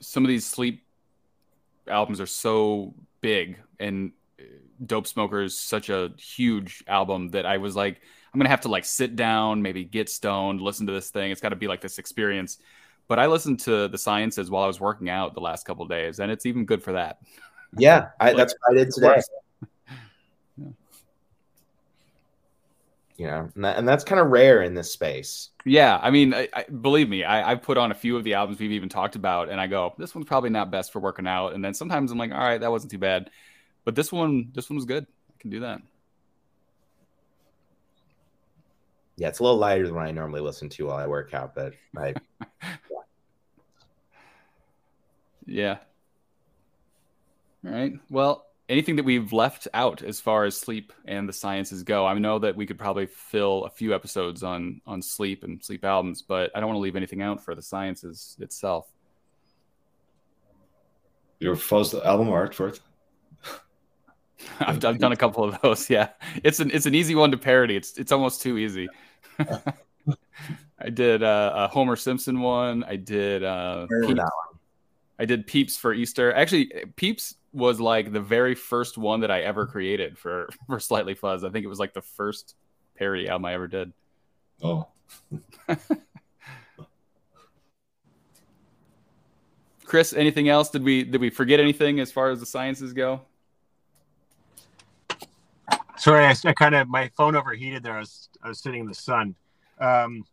Some 0.00 0.24
of 0.24 0.28
these 0.28 0.46
sleep 0.46 0.82
albums 1.86 2.20
are 2.20 2.26
so 2.26 2.94
big, 3.20 3.58
and 3.78 4.12
uh, 4.40 4.44
Dope 4.84 5.06
Smoker 5.06 5.42
is 5.42 5.58
such 5.58 5.90
a 5.90 6.12
huge 6.18 6.82
album 6.86 7.30
that 7.30 7.46
I 7.46 7.58
was 7.58 7.76
like, 7.76 8.00
I'm 8.36 8.40
gonna 8.40 8.50
have 8.50 8.60
to 8.60 8.68
like 8.68 8.84
sit 8.84 9.16
down, 9.16 9.62
maybe 9.62 9.82
get 9.82 10.10
stoned, 10.10 10.60
listen 10.60 10.86
to 10.88 10.92
this 10.92 11.08
thing. 11.08 11.30
It's 11.30 11.40
got 11.40 11.48
to 11.48 11.56
be 11.56 11.68
like 11.68 11.80
this 11.80 11.98
experience. 11.98 12.58
But 13.08 13.18
I 13.18 13.28
listened 13.28 13.60
to 13.60 13.88
the 13.88 13.96
Sciences 13.96 14.50
while 14.50 14.62
I 14.62 14.66
was 14.66 14.78
working 14.78 15.08
out 15.08 15.32
the 15.32 15.40
last 15.40 15.64
couple 15.64 15.84
of 15.84 15.88
days, 15.88 16.20
and 16.20 16.30
it's 16.30 16.44
even 16.44 16.66
good 16.66 16.82
for 16.82 16.92
that. 16.92 17.20
Yeah, 17.78 18.08
I, 18.20 18.26
Like, 18.32 18.36
that's 18.36 18.54
what 18.60 18.72
I 18.72 18.84
did 18.84 18.92
today. 18.92 19.06
works. 19.06 19.28
You 23.16 23.26
know, 23.26 23.48
and, 23.54 23.64
that, 23.64 23.78
and 23.78 23.88
that's 23.88 24.04
kind 24.04 24.20
of 24.20 24.26
rare 24.26 24.64
in 24.64 24.74
this 24.74 24.92
space. 24.92 25.48
Yeah, 25.64 25.98
I 26.02 26.10
mean, 26.10 26.34
I, 26.34 26.46
I, 26.52 26.64
believe 26.64 27.08
me, 27.08 27.24
I, 27.24 27.52
I 27.52 27.54
put 27.54 27.78
on 27.78 27.90
a 27.90 27.94
few 27.94 28.18
of 28.18 28.24
the 28.24 28.34
albums 28.34 28.60
we've 28.60 28.72
even 28.72 28.90
talked 28.90 29.16
about, 29.16 29.48
and 29.48 29.58
I 29.58 29.66
go, 29.66 29.94
this 29.96 30.14
one's 30.14 30.26
probably 30.26 30.50
not 30.50 30.70
best 30.70 30.92
for 30.92 31.00
working 31.00 31.26
out. 31.26 31.54
And 31.54 31.64
then 31.64 31.72
sometimes 31.72 32.12
I'm 32.12 32.18
like, 32.18 32.32
all 32.32 32.38
right, 32.38 32.60
that 32.60 32.70
wasn't 32.70 32.90
too 32.90 32.98
bad, 32.98 33.30
but 33.86 33.94
this 33.94 34.12
one, 34.12 34.50
this 34.52 34.68
one 34.68 34.76
was 34.76 34.84
good. 34.84 35.06
I 35.30 35.40
can 35.40 35.48
do 35.48 35.60
that. 35.60 35.80
Yeah, 39.16 39.28
it's 39.28 39.38
a 39.38 39.42
little 39.42 39.58
lighter 39.58 39.86
than 39.86 39.94
what 39.94 40.06
I 40.06 40.10
normally 40.10 40.40
listen 40.40 40.68
to 40.70 40.86
while 40.86 40.96
I 40.96 41.06
work 41.06 41.32
out, 41.32 41.54
but 41.54 41.72
I 41.96 42.14
Yeah. 45.46 45.78
All 47.64 47.72
right. 47.72 47.92
Well, 48.10 48.46
anything 48.68 48.96
that 48.96 49.04
we've 49.04 49.32
left 49.32 49.68
out 49.72 50.02
as 50.02 50.20
far 50.20 50.44
as 50.44 50.56
sleep 50.56 50.92
and 51.04 51.28
the 51.28 51.32
sciences 51.32 51.82
go, 51.82 52.04
I 52.06 52.14
know 52.18 52.38
that 52.40 52.56
we 52.56 52.66
could 52.66 52.78
probably 52.78 53.06
fill 53.06 53.64
a 53.64 53.70
few 53.70 53.94
episodes 53.94 54.42
on 54.42 54.80
on 54.86 55.02
sleep 55.02 55.44
and 55.44 55.64
sleep 55.64 55.84
albums, 55.84 56.22
but 56.22 56.50
I 56.54 56.60
don't 56.60 56.68
want 56.68 56.76
to 56.76 56.82
leave 56.82 56.96
anything 56.96 57.22
out 57.22 57.42
for 57.44 57.54
the 57.54 57.62
sciences 57.62 58.36
itself. 58.40 58.88
Your 61.38 61.54
fuzzed 61.54 62.04
album 62.04 62.28
art 62.30 62.54
for 62.54 62.68
it. 62.68 62.80
I've, 64.60 64.84
I've 64.84 64.98
done 64.98 65.12
a 65.12 65.16
couple 65.16 65.44
of 65.44 65.60
those. 65.62 65.88
Yeah, 65.90 66.10
it's 66.42 66.60
an 66.60 66.70
it's 66.72 66.86
an 66.86 66.94
easy 66.94 67.14
one 67.14 67.30
to 67.30 67.38
parody. 67.38 67.76
It's 67.76 67.96
it's 67.98 68.12
almost 68.12 68.42
too 68.42 68.58
easy. 68.58 68.88
I 70.78 70.90
did 70.92 71.22
uh, 71.22 71.52
a 71.54 71.68
Homer 71.68 71.96
Simpson 71.96 72.40
one. 72.40 72.84
I 72.84 72.96
did 72.96 73.42
uh, 73.42 73.86
Peeps. 74.06 74.20
I 75.18 75.24
did 75.24 75.46
Peeps 75.46 75.76
for 75.76 75.94
Easter. 75.94 76.32
Actually, 76.34 76.70
Peeps 76.96 77.36
was 77.52 77.80
like 77.80 78.12
the 78.12 78.20
very 78.20 78.54
first 78.54 78.98
one 78.98 79.20
that 79.20 79.30
I 79.30 79.40
ever 79.40 79.66
created 79.66 80.18
for 80.18 80.48
for 80.66 80.78
Slightly 80.78 81.14
Fuzz. 81.14 81.44
I 81.44 81.50
think 81.50 81.64
it 81.64 81.68
was 81.68 81.78
like 81.78 81.94
the 81.94 82.02
first 82.02 82.54
parody 82.96 83.28
album 83.28 83.46
I 83.46 83.54
ever 83.54 83.68
did. 83.68 83.92
Oh, 84.62 84.88
Kris, 89.84 90.12
anything 90.12 90.48
else? 90.48 90.70
Did 90.70 90.82
we 90.82 91.04
did 91.04 91.20
we 91.20 91.30
forget 91.30 91.60
anything 91.60 92.00
as 92.00 92.12
far 92.12 92.30
as 92.30 92.40
the 92.40 92.46
sciences 92.46 92.92
go? 92.92 93.22
Sorry, 95.98 96.26
I, 96.26 96.34
I 96.44 96.52
kind 96.52 96.74
of 96.74 96.88
my 96.88 97.10
phone 97.16 97.36
overheated 97.36 97.82
there. 97.82 97.94
I 97.94 98.00
was 98.00 98.28
I 98.42 98.48
was 98.48 98.60
sitting 98.60 98.80
in 98.80 98.86
the 98.86 98.94
sun. 98.94 99.34
Um, 99.80 100.24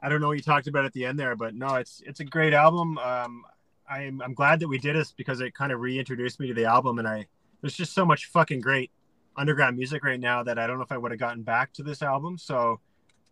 I 0.00 0.08
don't 0.08 0.20
know 0.20 0.28
what 0.28 0.36
you 0.36 0.42
talked 0.42 0.68
about 0.68 0.84
at 0.84 0.92
the 0.92 1.04
end 1.04 1.18
there, 1.18 1.34
but 1.34 1.54
no, 1.54 1.74
it's 1.76 2.02
it's 2.06 2.20
a 2.20 2.24
great 2.24 2.54
album. 2.54 2.96
Um, 2.98 3.44
I'm 3.90 4.22
I'm 4.22 4.34
glad 4.34 4.60
that 4.60 4.68
we 4.68 4.78
did 4.78 4.94
this 4.94 5.12
because 5.12 5.40
it 5.40 5.54
kind 5.54 5.72
of 5.72 5.80
reintroduced 5.80 6.38
me 6.38 6.46
to 6.48 6.54
the 6.54 6.66
album, 6.66 6.98
and 6.98 7.08
I 7.08 7.26
there's 7.60 7.74
just 7.74 7.92
so 7.92 8.04
much 8.04 8.26
fucking 8.26 8.60
great 8.60 8.90
underground 9.36 9.76
music 9.76 10.04
right 10.04 10.20
now 10.20 10.42
that 10.44 10.58
I 10.58 10.66
don't 10.66 10.76
know 10.76 10.84
if 10.84 10.92
I 10.92 10.98
would 10.98 11.10
have 11.10 11.20
gotten 11.20 11.42
back 11.42 11.72
to 11.74 11.82
this 11.82 12.02
album. 12.02 12.38
So 12.38 12.80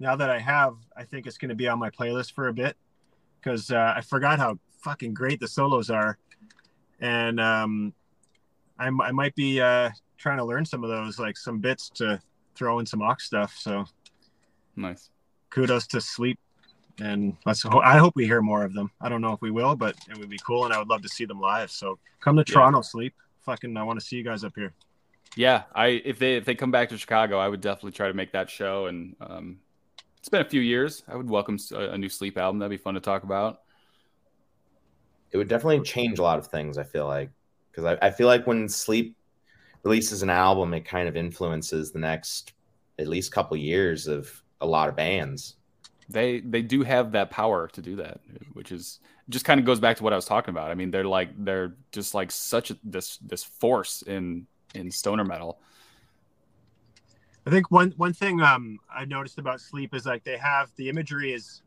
now 0.00 0.16
that 0.16 0.30
I 0.30 0.38
have, 0.38 0.74
I 0.96 1.04
think 1.04 1.26
it's 1.26 1.38
going 1.38 1.48
to 1.48 1.54
be 1.54 1.68
on 1.68 1.78
my 1.78 1.90
playlist 1.90 2.32
for 2.32 2.48
a 2.48 2.52
bit 2.52 2.76
because 3.40 3.70
uh, 3.70 3.94
I 3.96 4.00
forgot 4.00 4.38
how 4.38 4.58
fucking 4.80 5.14
great 5.14 5.38
the 5.38 5.48
solos 5.48 5.90
are, 5.90 6.18
and 7.00 7.38
um, 7.38 7.94
I, 8.78 8.88
I 8.88 9.12
might 9.12 9.36
be 9.36 9.60
uh, 9.60 9.90
trying 10.16 10.38
to 10.38 10.44
learn 10.44 10.64
some 10.64 10.82
of 10.84 10.90
those, 10.90 11.18
like 11.18 11.36
some 11.36 11.58
bits 11.58 11.88
to 11.90 12.20
throw 12.54 12.78
in 12.78 12.86
some 12.86 13.00
Aawks 13.00 13.22
stuff. 13.22 13.54
So 13.58 13.84
Nice. 14.76 15.10
kudos 15.50 15.86
to 15.88 16.00
Sleep, 16.00 16.38
and 17.00 17.36
let's. 17.46 17.62
ho- 17.62 17.80
I 17.80 17.98
hope 17.98 18.14
we 18.16 18.24
hear 18.26 18.42
more 18.42 18.62
of 18.64 18.74
them. 18.74 18.90
I 19.00 19.08
don't 19.08 19.20
know 19.20 19.32
if 19.32 19.40
we 19.40 19.50
will, 19.50 19.74
but 19.76 19.94
it 20.10 20.18
would 20.18 20.28
be 20.30 20.38
cool, 20.46 20.64
and 20.64 20.72
I 20.74 20.78
would 20.78 20.88
love 20.88 21.02
to 21.02 21.08
see 21.08 21.24
them 21.24 21.40
live. 21.40 21.70
So 21.70 21.98
come 22.20 22.36
to 22.36 22.44
Yeah. 22.46 22.54
Toronto, 22.54 22.82
Sleep. 22.82 23.14
Fucking, 23.40 23.76
I 23.76 23.82
want 23.84 24.00
to 24.00 24.04
see 24.04 24.16
you 24.16 24.24
guys 24.24 24.42
up 24.44 24.52
here. 24.56 24.72
Yeah, 25.36 25.64
I 25.74 25.88
if 26.04 26.18
they 26.18 26.36
if 26.36 26.44
they 26.44 26.54
come 26.54 26.70
back 26.70 26.88
to 26.90 26.98
Chicago, 26.98 27.38
I 27.38 27.48
would 27.48 27.60
definitely 27.60 27.92
try 27.92 28.08
to 28.08 28.14
make 28.14 28.32
that 28.32 28.48
show. 28.50 28.86
And 28.86 29.14
um, 29.20 29.58
it's 30.18 30.28
been 30.28 30.40
a 30.40 30.48
few 30.48 30.60
years. 30.62 31.04
I 31.08 31.14
would 31.16 31.28
welcome 31.28 31.58
a 31.72 31.96
new 31.98 32.08
Sleep 32.08 32.38
album. 32.38 32.58
That'd 32.58 32.70
be 32.70 32.76
fun 32.82 32.94
to 32.94 33.00
talk 33.00 33.22
about. 33.22 33.60
it 35.30 35.36
would 35.36 35.48
definitely 35.48 35.80
change 35.82 36.18
a 36.18 36.22
lot 36.22 36.38
of 36.38 36.46
things. 36.48 36.78
I 36.78 36.84
feel 36.84 37.06
like 37.06 37.30
because 37.70 37.84
I, 37.84 38.06
I 38.06 38.10
feel 38.10 38.26
like 38.26 38.46
when 38.46 38.68
Sleep 38.68 39.16
releases 39.86 40.22
an 40.24 40.30
album, 40.30 40.74
it 40.74 40.84
kind 40.84 41.08
of 41.08 41.16
influences 41.16 41.92
the 41.92 41.98
next 42.00 42.54
at 42.98 43.06
least 43.06 43.30
couple 43.30 43.56
years 43.56 44.08
of 44.08 44.42
a 44.60 44.66
lot 44.66 44.88
of 44.88 44.96
bands. 44.96 45.56
They 46.08 46.40
they 46.40 46.62
do 46.62 46.82
have 46.82 47.12
that 47.12 47.30
power 47.30 47.68
to 47.68 47.80
do 47.80 47.94
that, 47.96 48.20
which 48.52 48.72
is 48.72 48.98
just 49.28 49.44
kind 49.44 49.60
of 49.60 49.66
goes 49.66 49.78
back 49.78 49.96
to 49.98 50.02
what 50.02 50.12
I 50.12 50.16
was 50.16 50.24
talking 50.24 50.50
about. 50.50 50.72
I 50.72 50.74
mean, 50.74 50.90
they're 50.90 51.04
like 51.04 51.30
they're 51.44 51.76
just 51.92 52.14
like 52.14 52.32
such 52.32 52.70
a, 52.72 52.76
this 52.82 53.18
this 53.18 53.44
force 53.44 54.02
in 54.02 54.46
in 54.74 54.90
stoner 54.90 55.24
metal. 55.24 55.60
I 57.46 57.50
think 57.50 57.70
one 57.70 57.92
one 57.96 58.12
thing 58.12 58.40
um, 58.40 58.78
I 58.92 59.04
noticed 59.04 59.38
about 59.38 59.60
Sleep 59.60 59.94
is 59.94 60.04
like 60.04 60.24
they 60.24 60.36
have 60.36 60.70
the 60.74 60.88
imagery 60.88 61.32
is, 61.32 61.62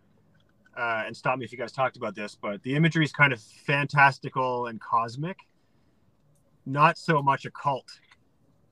uh, 0.78 1.04
and 1.06 1.16
stop 1.16 1.40
me 1.40 1.46
if 1.46 1.54
you 1.54 1.58
guys 1.58 1.72
talked 1.72 1.96
about 1.96 2.16
this, 2.16 2.36
but 2.36 2.62
the 2.64 2.76
imagery 2.76 3.06
is 3.06 3.14
kind 3.14 3.32
of 3.32 3.42
fantastical 3.42 4.68
and 4.68 4.80
cosmic, 4.82 5.38
not 6.66 6.98
so 6.98 7.22
much 7.22 7.46
a 7.46 7.52
cult. 7.52 7.90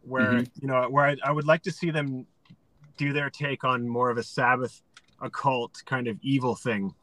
Where 0.08 0.34
Mhm. 0.34 0.49
you 0.62 0.68
know 0.68 0.89
where 0.89 1.05
I, 1.05 1.18
I 1.24 1.32
would 1.32 1.45
like 1.45 1.64
to 1.64 1.72
see 1.72 1.91
them 1.91 2.26
do 2.97 3.14
their 3.14 3.30
take 3.30 3.64
on 3.64 3.88
more 3.88 4.10
of 4.10 4.18
a 4.18 4.24
Sabbath 4.24 4.82
occult 5.22 5.82
kind 5.86 6.08
of 6.08 6.18
evil 6.22 6.55
thing, 6.55 6.93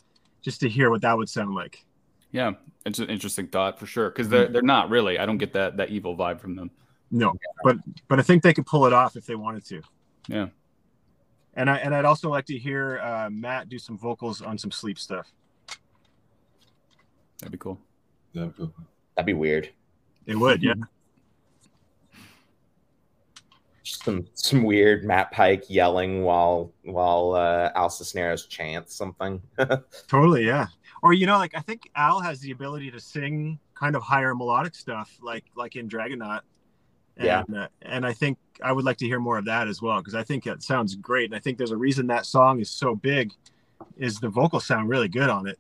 just 0.43 0.61
to 0.61 0.69
hear 0.69 0.91
what 0.91 1.03
that 1.03 1.17
would 1.17 1.29
sound 1.29 1.55
like. 1.55 1.85
Yeah, 2.33 2.53
it's 2.85 2.99
an 2.99 3.09
interesting 3.11 3.47
thought 3.49 3.79
for 3.79 3.87
sure 3.87 4.11
because 4.11 4.29
they're 4.29 4.49
they're 4.49 4.63
not 4.63 4.91
really. 4.91 5.19
I 5.19 5.27
don't 5.27 5.39
get 5.39 5.53
that 5.53 5.77
that 5.77 5.91
evil 5.91 6.17
vibe 6.17 6.41
from 6.41 6.57
them. 6.57 6.71
No, 7.11 7.33
but 7.63 7.77
but 8.09 8.19
I 8.19 8.23
think 8.23 8.43
they 8.43 8.55
could 8.55 8.67
pull 8.67 8.87
it 8.87 8.93
off 8.93 9.17
if 9.17 9.27
they 9.27 9.37
wanted 9.37 9.65
to. 9.67 9.83
Yeah. 10.29 10.49
And 11.55 11.71
I 11.71 11.77
and 11.77 11.95
I'd 11.95 12.05
also 12.05 12.29
like 12.31 12.47
to 12.47 12.59
hear 12.59 12.99
uh, 13.01 13.29
Matt 13.31 13.69
do 13.69 13.79
some 13.79 13.97
vocals 13.97 14.43
on 14.43 14.59
some 14.59 14.73
sleep 14.73 14.99
stuff. 14.99 15.33
That'd 17.39 17.53
be 17.53 17.59
cool. 17.59 17.79
Yeah, 18.33 18.49
cool. 18.57 18.73
That'd 19.15 19.27
be 19.27 19.35
weird. 19.35 19.71
It 20.27 20.37
would, 20.37 20.63
yeah. 20.63 20.75
Just 23.85 23.94
some 24.05 24.27
some 24.35 24.63
weird 24.63 25.05
Matt 25.05 25.33
Pike 25.33 25.65
yelling 25.69 26.23
while 26.23 26.73
while 26.85 27.33
uh, 27.33 27.71
Al 27.75 27.89
Cisneros 27.91 28.47
chants 28.47 28.95
something. 28.95 29.41
Totally, 30.09 30.47
yeah. 30.47 30.67
Or 31.03 31.13
you 31.13 31.27
know, 31.27 31.39
like 31.39 31.55
I 31.57 31.61
think 31.61 31.89
Al 31.97 32.21
has 32.21 32.41
the 32.41 32.51
ability 32.51 32.91
to 32.91 33.01
sing 33.01 33.59
kind 33.75 33.97
of 33.97 34.03
higher 34.03 34.35
melodic 34.35 34.75
stuff, 34.75 35.17
like 35.23 35.45
like 35.57 35.77
in 35.77 35.89
Dragonaut. 35.89 36.43
And, 37.17 37.27
Yeah. 37.27 37.45
uh, 37.57 37.69
and 37.83 38.05
I 38.05 38.13
think 38.13 38.39
I 38.63 38.73
would 38.73 38.85
like 38.85 38.97
to 38.99 39.07
hear 39.07 39.21
more 39.21 39.39
of 39.39 39.45
that 39.47 39.69
as 39.69 39.81
well 39.81 39.99
because 40.01 40.15
I 40.15 40.23
think 40.23 40.47
it 40.47 40.63
sounds 40.63 40.95
great, 40.97 41.27
and 41.27 41.35
I 41.35 41.39
think 41.39 41.59
there's 41.59 41.71
a 41.71 41.77
reason 41.77 42.07
that 42.09 42.27
song 42.27 42.61
is 42.61 42.71
so 42.71 42.95
big, 42.95 43.33
is 43.97 44.19
the 44.19 44.29
vocals 44.29 44.67
sound 44.67 44.89
really 44.89 45.09
good 45.09 45.31
on 45.31 45.47
it, 45.47 45.59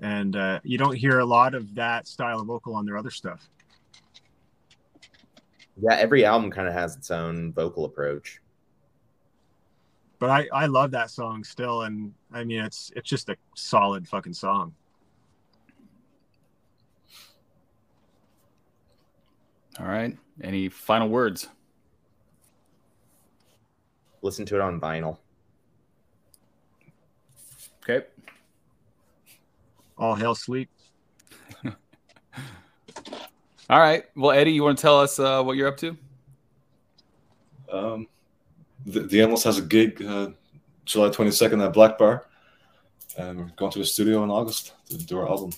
and 0.00 0.34
uh, 0.36 0.60
you 0.64 0.78
don't 0.78 0.96
hear 0.96 1.18
a 1.20 1.24
lot 1.24 1.54
of 1.54 1.74
that 1.74 2.08
style 2.08 2.40
of 2.40 2.46
vocal 2.46 2.74
on 2.74 2.86
their 2.86 2.96
other 2.96 3.10
stuff. 3.10 3.48
Yeah, 5.80 5.96
every 5.96 6.24
album 6.24 6.50
kind 6.50 6.68
of 6.68 6.74
has 6.74 6.96
its 6.96 7.10
own 7.10 7.52
vocal 7.52 7.84
approach. 7.84 8.40
But 10.18 10.30
I 10.30 10.48
I 10.52 10.66
love 10.66 10.90
that 10.92 11.10
song 11.10 11.44
still, 11.44 11.82
and 11.82 12.12
I 12.32 12.44
mean 12.44 12.64
it's 12.64 12.90
it's 12.96 13.08
just 13.08 13.28
a 13.28 13.36
solid 13.54 14.08
fucking 14.08 14.34
song. 14.34 14.74
All 19.78 19.86
right. 19.86 20.16
Any 20.42 20.68
final 20.68 21.08
words? 21.08 21.48
Listen 24.22 24.44
to 24.46 24.56
it 24.56 24.60
on 24.60 24.80
vinyl. 24.80 25.18
Okay. 27.88 28.04
All 29.96 30.16
hail 30.16 30.34
sleep. 30.34 30.68
All 33.70 33.78
right. 33.78 34.04
Well, 34.16 34.30
Eddy, 34.30 34.52
you 34.52 34.62
want 34.62 34.78
to 34.78 34.82
tell 34.82 34.98
us 34.98 35.18
uh, 35.18 35.42
what 35.42 35.56
you're 35.56 35.68
up 35.68 35.76
to? 35.78 35.96
Um, 37.70 38.06
the, 38.86 39.00
the 39.00 39.20
Endless 39.20 39.44
has 39.44 39.58
a 39.58 39.62
gig 39.62 40.02
uh, 40.02 40.30
July 40.86 41.10
22nd 41.10 41.64
at 41.64 41.72
Black 41.72 41.98
Bar. 41.98 42.24
And 43.18 43.38
we're 43.38 43.50
going 43.56 43.72
to 43.72 43.78
the 43.80 43.84
studio 43.84 44.24
in 44.24 44.30
August 44.30 44.74
to 44.88 44.96
do 44.96 45.18
our 45.18 45.28
album. 45.28 45.50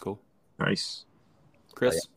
Cool. 0.00 0.18
Nice. 0.58 1.04
Kris? 1.74 2.08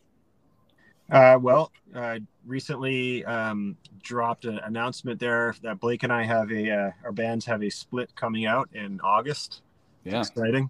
Uh, 1.12 1.38
well, 1.42 1.72
I 1.96 2.22
recently 2.46 3.26
um, 3.26 3.76
dropped 4.02 4.46
an 4.46 4.60
announcement 4.60 5.20
there 5.20 5.56
that 5.64 5.80
Blake 5.80 6.04
and 6.04 6.14
I 6.14 6.24
have 6.24 6.52
a 6.52 6.72
uh, 6.72 6.92
our 7.04 7.12
bands 7.12 7.46
have 7.48 7.64
a 7.64 7.70
split 7.70 8.16
coming 8.16 8.46
out 8.46 8.70
in 8.74 9.02
August. 9.04 9.64
Yeah. 10.04 10.20
Exciting. 10.20 10.70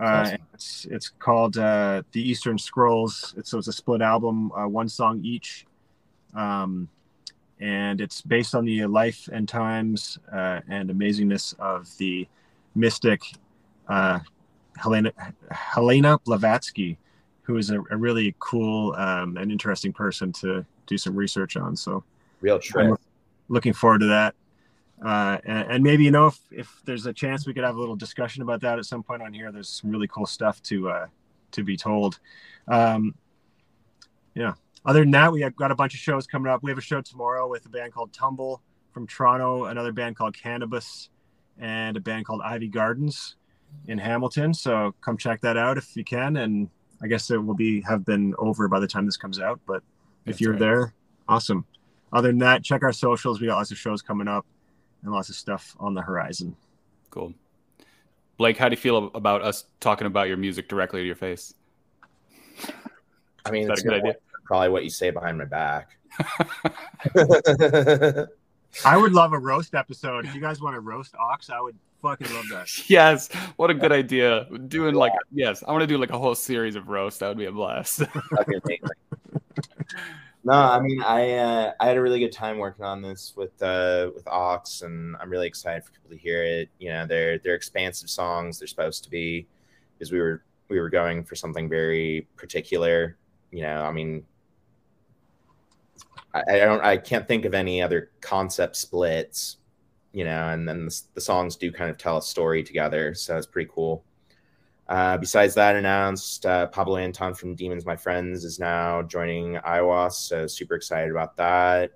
Uh, 0.00 0.04
Awesome. 0.04 0.38
It's 0.54 0.86
it's 0.90 1.08
called 1.08 1.58
uh, 1.58 2.02
the 2.12 2.22
Eastern 2.22 2.56
Scrolls. 2.56 3.34
It's, 3.36 3.50
so 3.50 3.58
it's 3.58 3.68
a 3.68 3.72
split 3.72 4.00
album, 4.00 4.52
uh, 4.52 4.68
one 4.68 4.88
song 4.88 5.20
each, 5.24 5.66
um, 6.34 6.88
and 7.60 8.00
it's 8.00 8.20
based 8.22 8.54
on 8.54 8.64
the 8.64 8.86
life 8.86 9.28
and 9.32 9.48
times 9.48 10.18
uh, 10.32 10.60
and 10.68 10.90
amazingness 10.90 11.58
of 11.58 11.88
the 11.98 12.28
mystic 12.74 13.22
uh, 13.88 14.20
Helena 14.76 15.12
Helena 15.50 16.18
Blavatsky, 16.24 16.96
who 17.42 17.56
is 17.56 17.70
a, 17.70 17.80
a 17.90 17.96
really 17.96 18.36
cool 18.38 18.94
um, 18.94 19.36
and 19.36 19.50
interesting 19.50 19.92
person 19.92 20.32
to 20.34 20.64
do 20.86 20.96
some 20.96 21.16
research 21.16 21.56
on. 21.56 21.74
So 21.74 22.04
Real 22.40 22.58
trip. 22.58 22.86
I'm 22.86 22.96
looking 23.48 23.72
forward 23.72 24.00
to 24.00 24.06
that. 24.06 24.34
Uh, 25.04 25.38
and, 25.44 25.70
and 25.70 25.84
maybe 25.84 26.04
you 26.04 26.10
know 26.10 26.26
if, 26.26 26.38
if 26.50 26.82
there's 26.84 27.06
a 27.06 27.12
chance 27.12 27.46
we 27.46 27.54
could 27.54 27.62
have 27.62 27.76
a 27.76 27.80
little 27.80 27.94
discussion 27.94 28.42
about 28.42 28.60
that 28.60 28.78
at 28.78 28.84
some 28.84 29.02
point 29.02 29.22
on 29.22 29.32
here. 29.32 29.52
There's 29.52 29.68
some 29.68 29.90
really 29.90 30.08
cool 30.08 30.26
stuff 30.26 30.62
to 30.64 30.90
uh, 30.90 31.06
to 31.52 31.62
be 31.62 31.76
told. 31.76 32.18
Um, 32.66 33.14
yeah. 34.34 34.54
Other 34.84 35.00
than 35.00 35.10
that, 35.10 35.32
we 35.32 35.40
have 35.42 35.56
got 35.56 35.70
a 35.70 35.74
bunch 35.74 35.94
of 35.94 36.00
shows 36.00 36.26
coming 36.26 36.50
up. 36.50 36.62
We 36.62 36.70
have 36.70 36.78
a 36.78 36.82
show 36.82 37.00
tomorrow 37.00 37.48
with 37.48 37.66
a 37.66 37.68
band 37.68 37.92
called 37.92 38.12
Tumble 38.12 38.62
from 38.92 39.06
Toronto, 39.06 39.64
another 39.66 39.92
band 39.92 40.16
called 40.16 40.36
Cannabis, 40.36 41.10
and 41.58 41.96
a 41.96 42.00
band 42.00 42.24
called 42.24 42.40
Ivy 42.42 42.68
Gardens 42.68 43.36
in 43.86 43.98
Hamilton. 43.98 44.54
So 44.54 44.94
come 45.00 45.16
check 45.16 45.40
that 45.42 45.56
out 45.56 45.76
if 45.76 45.96
you 45.96 46.04
can. 46.04 46.36
And 46.36 46.70
I 47.02 47.08
guess 47.08 47.30
it 47.30 47.36
will 47.36 47.54
be 47.54 47.80
have 47.82 48.04
been 48.04 48.34
over 48.38 48.68
by 48.68 48.80
the 48.80 48.86
time 48.86 49.06
this 49.06 49.16
comes 49.16 49.40
out. 49.40 49.60
But 49.66 49.76
if 49.76 49.82
That's 50.26 50.40
you're 50.40 50.52
right. 50.52 50.60
there, 50.60 50.94
awesome. 51.28 51.64
Other 52.12 52.28
than 52.28 52.38
that, 52.38 52.64
check 52.64 52.82
our 52.82 52.92
socials. 52.92 53.40
We 53.40 53.48
got 53.48 53.56
lots 53.56 53.70
of 53.70 53.78
shows 53.78 54.00
coming 54.00 54.28
up 54.28 54.46
and 55.02 55.12
lots 55.12 55.28
of 55.28 55.34
stuff 55.34 55.76
on 55.78 55.94
the 55.94 56.02
horizon. 56.02 56.56
Cool. 57.10 57.32
Blake, 58.36 58.56
how 58.56 58.68
do 58.68 58.74
you 58.74 58.80
feel 58.80 59.10
about 59.14 59.42
us 59.42 59.64
talking 59.80 60.06
about 60.06 60.28
your 60.28 60.36
music 60.36 60.68
directly 60.68 61.00
to 61.00 61.06
your 61.06 61.16
face? 61.16 61.54
I 63.44 63.50
mean, 63.50 63.62
Is 63.62 63.68
that 63.68 63.72
it's 63.72 63.82
a 63.82 63.84
good 63.84 63.94
idea? 63.94 64.16
probably 64.44 64.68
what 64.70 64.84
you 64.84 64.90
say 64.90 65.10
behind 65.10 65.38
my 65.38 65.44
back. 65.44 65.96
I 68.84 68.96
would 68.96 69.12
love 69.12 69.32
a 69.32 69.38
roast 69.38 69.74
episode. 69.74 70.24
If 70.24 70.34
you 70.34 70.40
guys 70.40 70.60
want 70.60 70.74
to 70.74 70.80
roast 70.80 71.14
Aawks, 71.14 71.50
I 71.50 71.60
would 71.60 71.76
fucking 72.00 72.32
love 72.34 72.44
that. 72.50 72.68
yes. 72.90 73.28
What 73.56 73.70
a 73.70 73.74
good 73.74 73.92
idea. 73.92 74.46
Doing 74.68 74.94
like, 74.94 75.12
yes, 75.32 75.62
I 75.66 75.72
want 75.72 75.82
to 75.82 75.86
do 75.86 75.98
like 75.98 76.10
a 76.10 76.18
whole 76.18 76.34
series 76.34 76.76
of 76.76 76.88
roast. 76.88 77.20
That 77.20 77.28
would 77.28 77.38
be 77.38 77.46
a 77.46 77.52
blast. 77.52 78.02
No, 80.44 80.52
I 80.52 80.80
mean, 80.80 81.02
I 81.02 81.32
uh, 81.34 81.72
I 81.80 81.86
had 81.88 81.96
a 81.96 82.02
really 82.02 82.20
good 82.20 82.32
time 82.32 82.58
working 82.58 82.84
on 82.84 83.02
this 83.02 83.34
with 83.36 83.60
uh, 83.62 84.10
with 84.14 84.24
Aawks, 84.26 84.82
and 84.82 85.16
I'm 85.20 85.30
really 85.30 85.46
excited 85.46 85.84
for 85.84 85.90
people 85.92 86.10
to 86.10 86.16
hear 86.16 86.42
it. 86.44 86.70
You 86.78 86.90
know, 86.90 87.06
they're 87.06 87.38
they're 87.38 87.54
expansive 87.54 88.08
songs. 88.08 88.58
They're 88.58 88.68
supposed 88.68 89.04
to 89.04 89.10
be, 89.10 89.46
because 89.94 90.12
we 90.12 90.20
were 90.20 90.44
we 90.68 90.78
were 90.80 90.90
going 90.90 91.24
for 91.24 91.34
something 91.34 91.68
very 91.68 92.26
particular. 92.36 93.16
You 93.50 93.62
know, 93.62 93.82
I 93.82 93.90
mean, 93.92 94.24
I, 96.34 96.42
I 96.48 96.58
don't 96.58 96.82
I 96.84 96.96
can't 96.96 97.26
think 97.26 97.44
of 97.44 97.54
any 97.54 97.82
other 97.82 98.10
concept 98.20 98.76
splits. 98.76 99.56
You 100.12 100.24
know, 100.24 100.48
and 100.48 100.66
then 100.66 100.86
the, 100.86 101.02
the 101.14 101.20
songs 101.20 101.56
do 101.56 101.70
kind 101.70 101.90
of 101.90 101.98
tell 101.98 102.16
a 102.16 102.22
story 102.22 102.62
together, 102.62 103.12
so 103.14 103.36
it's 103.36 103.46
pretty 103.46 103.70
cool. 103.72 104.04
Uh, 104.88 105.18
besides 105.18 105.54
that, 105.54 105.76
announced 105.76 106.46
uh, 106.46 106.66
Pablo 106.68 106.96
Anton 106.96 107.34
from 107.34 107.54
Demons 107.54 107.84
My 107.84 107.96
Friends 107.96 108.44
is 108.44 108.58
now 108.58 109.02
joining 109.02 109.54
Aiwass, 109.56 110.12
so 110.12 110.46
super 110.46 110.74
excited 110.74 111.10
about 111.10 111.36
that. 111.36 111.92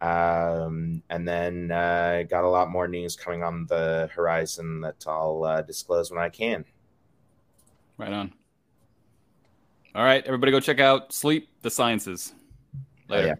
Um, 0.00 1.02
and 1.08 1.26
then 1.26 1.70
uh, 1.70 2.24
got 2.28 2.44
a 2.44 2.48
lot 2.48 2.68
more 2.68 2.88
news 2.88 3.16
coming 3.16 3.42
on 3.42 3.66
the 3.66 4.10
horizon 4.12 4.80
that 4.80 5.04
I'll 5.06 5.44
uh, 5.44 5.62
disclose 5.62 6.10
when 6.10 6.20
I 6.20 6.28
can. 6.28 6.64
right 7.96 8.12
on. 8.12 8.32
All 9.94 10.04
right, 10.04 10.22
everybody 10.26 10.52
go 10.52 10.60
check 10.60 10.80
out 10.80 11.12
Sleep 11.12 11.48
the 11.62 11.70
Sciences. 11.70 12.34
Later. 13.08 13.28
yeah. 13.28 13.34